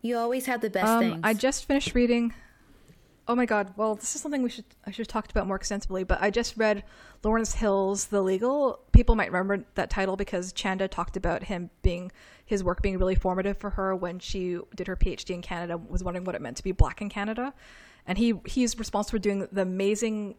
You 0.02 0.16
always 0.16 0.46
have 0.46 0.60
the 0.60 0.70
best 0.70 0.86
um, 0.86 1.00
things. 1.00 1.20
I 1.22 1.34
just 1.34 1.66
finished 1.66 1.94
reading. 1.94 2.32
Oh 3.28 3.34
my 3.34 3.46
god! 3.46 3.72
Well, 3.76 3.94
this 3.94 4.14
is 4.14 4.20
something 4.20 4.42
we 4.42 4.50
should 4.50 4.64
I 4.86 4.90
should 4.90 4.98
have 4.98 5.08
talked 5.08 5.30
about 5.30 5.46
more 5.46 5.56
extensively. 5.56 6.04
But 6.04 6.20
I 6.20 6.30
just 6.30 6.56
read 6.56 6.82
Lawrence 7.22 7.54
Hill's 7.54 8.06
*The 8.06 8.18
Illegal*. 8.18 8.80
People 8.92 9.14
might 9.14 9.30
remember 9.30 9.64
that 9.74 9.90
title 9.90 10.16
because 10.16 10.52
Chanda 10.52 10.88
talked 10.88 11.16
about 11.16 11.44
him 11.44 11.70
being 11.82 12.10
his 12.44 12.64
work 12.64 12.82
being 12.82 12.98
really 12.98 13.14
formative 13.14 13.56
for 13.58 13.70
her 13.70 13.94
when 13.94 14.18
she 14.18 14.58
did 14.74 14.86
her 14.86 14.96
PhD 14.96 15.30
in 15.30 15.42
Canada. 15.42 15.76
Was 15.76 16.02
wondering 16.02 16.24
what 16.24 16.34
it 16.34 16.40
meant 16.40 16.56
to 16.56 16.64
be 16.64 16.72
black 16.72 17.00
in 17.00 17.08
Canada, 17.08 17.54
and 18.06 18.18
he 18.18 18.34
he's 18.46 18.78
responsible 18.78 19.18
for 19.18 19.22
doing 19.22 19.46
the 19.52 19.62
amazing. 19.62 20.36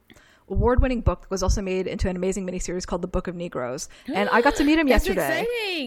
Award-winning 0.50 1.00
book 1.00 1.22
that 1.22 1.32
was 1.32 1.44
also 1.44 1.62
made 1.62 1.88
into 1.88 2.10
an 2.10 2.18
amazing 2.18 2.46
miniseries 2.46 2.86
called 2.86 3.02
*The 3.02 3.08
Book 3.08 3.28
of 3.30 3.36
Negroes*, 3.36 3.88
and 4.14 4.28
I 4.30 4.42
got 4.42 4.56
to 4.58 4.66
meet 4.66 4.78
him 4.78 4.88
yesterday 4.90 5.46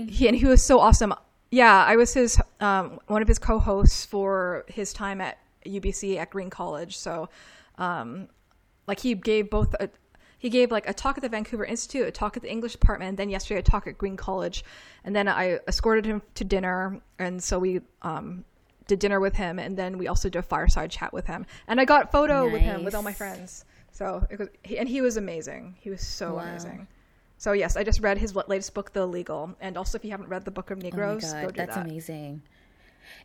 he 0.09 0.27
and 0.27 0.35
he 0.35 0.47
was 0.47 0.63
so 0.63 0.81
awesome. 0.81 1.13
Yeah, 1.51 1.85
I 1.85 1.97
was 1.97 2.15
his 2.15 2.41
um, 2.61 2.99
one 3.07 3.21
of 3.21 3.29
his 3.29 3.39
co-hosts 3.39 4.07
for 4.07 4.65
his 4.69 4.95
time 4.95 5.21
at 5.21 5.37
UBC 5.65 6.17
at 6.17 6.31
Green 6.31 6.51
College. 6.51 6.97
So, 6.97 7.29
um, 7.79 8.29
like 8.87 9.01
he 9.01 9.15
gave 9.15 9.51
both 9.51 9.75
a, 9.81 9.89
he 10.39 10.51
gave 10.51 10.71
like 10.71 10.89
a 10.89 10.93
talk 10.93 11.17
at 11.17 11.23
the 11.23 11.29
Vancouver 11.29 11.65
Institute, 11.65 12.07
a 12.07 12.11
talk 12.11 12.37
at 12.37 12.43
the 12.43 12.51
English 12.51 12.73
department, 12.73 13.09
and 13.11 13.19
then 13.19 13.31
yesterday 13.31 13.61
a 13.61 13.63
talk 13.63 13.87
at 13.87 13.97
Green 13.97 14.17
College, 14.17 14.65
and 15.05 15.17
then 15.17 15.27
I 15.29 15.59
escorted 15.67 16.05
him 16.05 16.23
to 16.35 16.45
dinner, 16.45 17.01
and 17.19 17.43
so 17.43 17.59
we 17.59 17.81
um, 18.03 18.45
did 18.87 18.99
dinner 18.99 19.21
with 19.21 19.35
him, 19.37 19.59
and 19.59 19.77
then 19.77 19.97
we 19.97 20.07
also 20.07 20.29
did 20.29 20.39
a 20.39 20.43
fireside 20.43 20.91
chat 20.91 21.13
with 21.15 21.27
him, 21.27 21.47
and 21.67 21.81
I 21.81 21.87
got 21.87 22.13
photo 22.13 22.49
with 22.51 22.61
him 22.61 22.85
with 22.85 22.95
all 22.95 23.03
my 23.03 23.15
friends. 23.15 23.65
So 23.93 24.27
it 24.29 24.39
was, 24.39 24.49
he, 24.65 24.77
and 24.79 24.89
he 24.89 25.01
was 25.01 25.17
amazing. 25.17 25.77
He 25.81 25.89
was 25.89 26.03
so 26.03 26.35
Wow. 26.35 26.43
amazing. 26.43 26.89
So 27.39 27.53
yes, 27.53 27.77
I 27.77 27.83
just 27.85 28.01
read 28.01 28.19
his 28.19 28.35
latest 28.37 28.75
book, 28.75 28.93
The 28.93 29.01
Illegal, 29.03 29.55
and 29.61 29.77
also 29.77 29.97
if 29.99 30.05
you 30.05 30.11
haven't 30.11 30.29
read 30.29 30.45
the 30.45 30.51
Book 30.51 30.71
of 30.71 30.79
Oh 30.79 30.83
Negroes, 30.83 31.23
god, 31.23 31.43
go 31.43 31.51
do 31.51 31.57
that's 31.57 31.75
that. 31.77 31.87
amazing. 31.87 32.43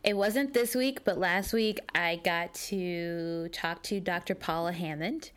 It 0.02 0.16
wasn't 0.16 0.54
this 0.54 0.74
week, 0.74 1.04
but 1.04 1.18
last 1.18 1.52
week 1.52 1.78
I 1.94 2.20
got 2.24 2.54
to 2.54 3.48
talk 3.48 3.82
to 3.84 4.00
Dr. 4.00 4.34
Paula 4.34 4.72
Hammond, 4.72 5.30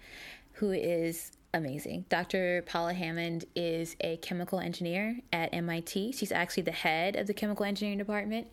who 0.53 0.71
is 0.71 1.31
amazing. 1.53 2.05
Dr. 2.09 2.63
Paula 2.65 2.93
Hammond 2.93 3.45
is 3.55 3.95
a 4.01 4.17
chemical 4.17 4.59
engineer 4.59 5.17
at 5.31 5.53
MIT. 5.53 6.13
She's 6.13 6.31
actually 6.31 6.63
the 6.63 6.71
head 6.71 7.15
of 7.15 7.27
the 7.27 7.33
chemical 7.33 7.65
engineering 7.65 7.99
department, 7.99 8.47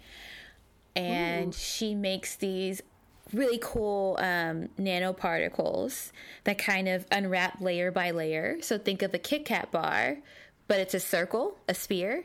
and 0.94 1.54
she 1.54 1.94
makes 1.94 2.36
these 2.36 2.82
really 3.32 3.58
cool 3.62 4.16
um, 4.18 4.68
nanoparticles 4.78 6.10
that 6.44 6.58
kind 6.58 6.88
of 6.88 7.06
unwrap 7.12 7.60
layer 7.60 7.90
by 7.90 8.10
layer. 8.10 8.58
So 8.60 8.78
think 8.78 9.02
of 9.02 9.14
a 9.14 9.18
Kit 9.18 9.44
Kat 9.44 9.70
bar, 9.70 10.18
but 10.66 10.80
it's 10.80 10.94
a 10.94 11.00
circle, 11.00 11.56
a 11.68 11.74
sphere, 11.74 12.24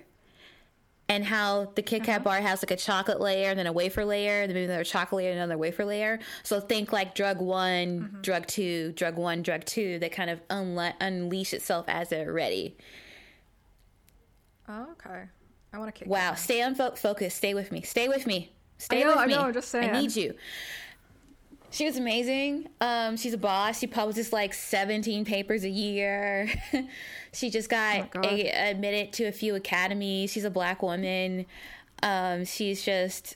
and 1.07 1.23
how 1.23 1.71
the 1.75 1.81
Kit 1.81 2.03
Kat 2.03 2.21
uh-huh. 2.21 2.23
bar 2.23 2.41
has 2.41 2.63
like 2.63 2.71
a 2.71 2.75
chocolate 2.75 3.21
layer 3.21 3.49
and 3.49 3.59
then 3.59 3.67
a 3.67 3.71
wafer 3.71 4.05
layer, 4.05 4.41
and 4.41 4.49
then 4.49 4.63
another 4.63 4.83
chocolate 4.83 5.23
layer 5.23 5.31
and 5.31 5.39
another 5.39 5.57
wafer 5.57 5.85
layer. 5.85 6.19
So 6.43 6.59
think 6.59 6.91
like 6.91 7.13
drug 7.13 7.39
one, 7.39 7.99
mm-hmm. 7.99 8.21
drug 8.21 8.47
two, 8.47 8.91
drug 8.93 9.17
one, 9.17 9.43
drug 9.43 9.65
two, 9.65 9.99
that 9.99 10.11
kind 10.11 10.29
of 10.29 10.45
unle- 10.47 10.95
unleash 10.99 11.53
itself 11.53 11.85
as 11.87 12.09
they're 12.09 12.33
ready. 12.33 12.75
Oh, 14.67 14.87
okay. 14.93 15.25
I 15.73 15.77
want 15.77 15.93
to 15.93 15.99
kick. 15.99 16.07
Wow, 16.07 16.33
stay 16.33 16.61
on 16.61 16.73
fo- 16.73 16.95
focus. 16.95 17.35
Stay 17.35 17.53
with 17.53 17.71
me. 17.71 17.81
Stay 17.81 18.07
with 18.07 18.25
me. 18.25 18.51
Stay 18.77 19.01
I 19.01 19.03
know, 19.03 19.09
with 19.09 19.17
I 19.17 19.25
me. 19.27 19.33
know, 19.33 19.41
I'm 19.41 19.53
just 19.53 19.69
saying. 19.69 19.89
I 19.89 20.01
need 20.01 20.15
you. 20.15 20.33
She 21.75 21.83
was 21.83 21.97
amazing. 21.97 22.69
Um, 22.79 23.17
she's 23.17 23.33
a 23.33 23.37
boss. 23.37 23.79
She 23.79 23.87
publishes 23.87 24.31
like 24.31 24.53
17 24.53 25.25
papers 25.25 25.65
a 25.65 25.69
year. 25.69 26.49
she 27.33 27.49
just 27.49 27.69
got 27.69 28.11
Oh 28.15 28.21
a, 28.23 28.69
admitted 28.69 29.11
to 29.13 29.25
a 29.25 29.33
few 29.33 29.55
academies. 29.55 30.31
She's 30.31 30.45
a 30.45 30.49
black 30.49 30.81
woman. 30.81 31.45
Um, 32.01 32.45
she's 32.45 32.81
just 32.81 33.35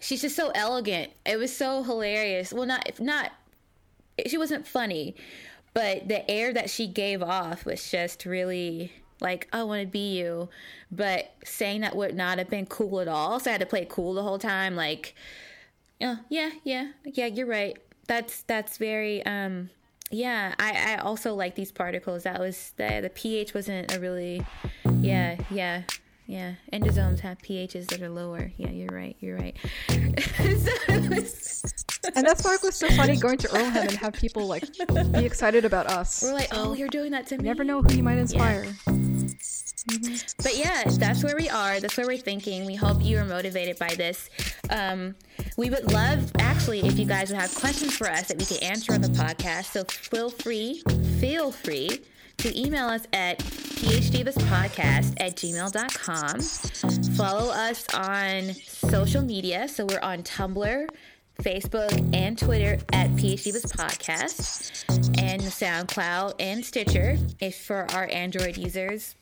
she's 0.00 0.20
just 0.20 0.36
so 0.36 0.50
elegant. 0.54 1.10
It 1.24 1.38
was 1.38 1.56
so 1.56 1.82
hilarious. 1.82 2.52
Well, 2.52 2.66
not 2.66 2.86
if 2.86 3.00
not 3.00 3.32
she 4.26 4.36
wasn't 4.36 4.66
funny, 4.66 5.16
but 5.72 6.08
the 6.08 6.30
air 6.30 6.52
that 6.52 6.68
she 6.68 6.86
gave 6.86 7.22
off 7.22 7.64
was 7.64 7.90
just 7.90 8.26
really 8.26 8.92
like 9.22 9.48
I 9.50 9.62
want 9.62 9.80
to 9.80 9.88
be 9.88 10.18
you. 10.18 10.50
But 10.92 11.32
saying 11.42 11.80
that 11.80 11.96
would 11.96 12.14
not 12.14 12.36
have 12.36 12.50
been 12.50 12.66
cool 12.66 13.00
at 13.00 13.08
all. 13.08 13.40
So 13.40 13.50
I 13.50 13.52
had 13.52 13.62
to 13.62 13.66
play 13.66 13.86
cool 13.88 14.12
the 14.12 14.22
whole 14.22 14.38
time. 14.38 14.76
Like, 14.76 15.14
oh, 16.02 16.18
yeah, 16.28 16.50
yeah, 16.64 16.88
yeah. 17.04 17.26
You're 17.26 17.46
right. 17.46 17.76
That's 18.06 18.42
that's 18.42 18.78
very 18.78 19.24
um. 19.26 19.70
Yeah, 20.10 20.54
I, 20.58 20.94
I 20.94 20.96
also 21.02 21.34
like 21.34 21.54
these 21.54 21.70
particles. 21.70 22.22
That 22.22 22.40
was 22.40 22.72
the 22.76 23.00
the 23.02 23.10
pH 23.10 23.52
wasn't 23.52 23.94
a 23.94 24.00
really, 24.00 24.42
yeah, 25.02 25.36
yeah, 25.50 25.82
yeah. 26.26 26.54
Endosomes 26.72 27.20
have 27.20 27.36
pHs 27.38 27.88
that 27.88 28.00
are 28.00 28.08
lower. 28.08 28.50
Yeah, 28.56 28.70
you're 28.70 28.88
right. 28.90 29.16
You're 29.20 29.36
right. 29.36 29.56
So 32.00 32.08
And 32.14 32.24
that's 32.24 32.44
why 32.44 32.54
it 32.54 32.62
was 32.62 32.76
so 32.76 32.88
funny 32.90 33.16
going 33.16 33.38
to 33.38 33.48
Earlham 33.54 33.76
and 33.76 33.92
have 33.92 34.14
people 34.14 34.46
like 34.46 34.64
be 35.12 35.24
excited 35.24 35.64
about 35.64 35.86
us. 35.88 36.22
we're 36.22 36.32
like, 36.32 36.48
oh, 36.52 36.72
you're 36.72 36.88
doing 36.88 37.10
that 37.10 37.26
to 37.28 37.38
me. 37.38 37.44
Never 37.44 37.64
know 37.64 37.82
who 37.82 37.92
you 37.92 38.02
might 38.02 38.18
inspire. 38.18 38.66
But 40.38 40.56
yeah, 40.56 40.84
that's 40.84 41.24
where 41.24 41.36
we 41.36 41.48
are. 41.48 41.80
That's 41.80 41.96
where 41.96 42.06
we're 42.06 42.18
thinking. 42.18 42.66
We 42.66 42.74
hope 42.74 43.02
you 43.02 43.18
are 43.18 43.24
motivated 43.24 43.78
by 43.78 43.94
this. 43.94 44.28
Um, 44.70 45.14
we 45.56 45.70
would 45.70 45.92
love, 45.92 46.30
actually, 46.38 46.80
if 46.80 46.98
you 46.98 47.06
guys 47.06 47.30
would 47.30 47.38
have 47.40 47.54
questions 47.54 47.96
for 47.96 48.08
us 48.08 48.28
that 48.28 48.38
we 48.38 48.44
can 48.44 48.62
answer 48.62 48.92
on 48.92 49.00
the 49.00 49.08
podcast. 49.08 49.72
So 49.72 49.84
feel 49.84 50.30
free, 50.30 50.82
feel 51.18 51.50
free 51.50 52.00
to 52.38 52.58
email 52.58 52.86
us 52.86 53.06
at 53.12 53.38
phdthispodcast 53.38 55.14
at 55.20 55.36
gmail.com. 55.36 56.40
Follow 57.16 57.50
us 57.52 57.86
on 57.94 58.54
social 58.54 59.22
media. 59.22 59.68
So 59.68 59.86
we're 59.86 60.00
on 60.00 60.22
Tumblr, 60.22 60.88
Facebook, 61.42 62.14
and 62.14 62.38
Twitter 62.38 62.78
at 62.92 63.10
PhD 63.10 63.52
This 63.52 63.66
Podcast, 63.66 64.84
and 65.20 65.42
SoundCloud 65.42 66.34
and 66.40 66.64
Stitcher 66.64 67.16
if 67.40 67.60
for 67.60 67.86
our 67.92 68.08
Android 68.12 68.56
users. 68.56 69.14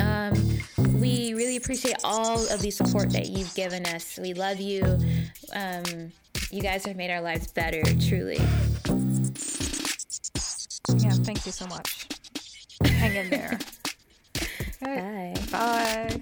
Um, 0.00 0.58
we 1.00 1.34
really 1.34 1.56
appreciate 1.56 1.96
all 2.04 2.38
of 2.52 2.60
the 2.60 2.70
support 2.70 3.10
that 3.10 3.28
you've 3.28 3.54
given 3.54 3.86
us. 3.86 4.18
We 4.20 4.34
love 4.34 4.60
you. 4.60 4.98
Um, 5.52 6.12
you 6.50 6.62
guys 6.62 6.84
have 6.84 6.96
made 6.96 7.10
our 7.10 7.20
lives 7.20 7.48
better, 7.48 7.82
truly. 8.06 8.38
Yeah, 10.98 11.12
thank 11.22 11.46
you 11.46 11.52
so 11.52 11.66
much. 11.66 12.06
Hang 12.84 13.16
in 13.16 13.30
there. 13.30 13.58
Bye. 14.80 15.34
bye. 15.50 16.20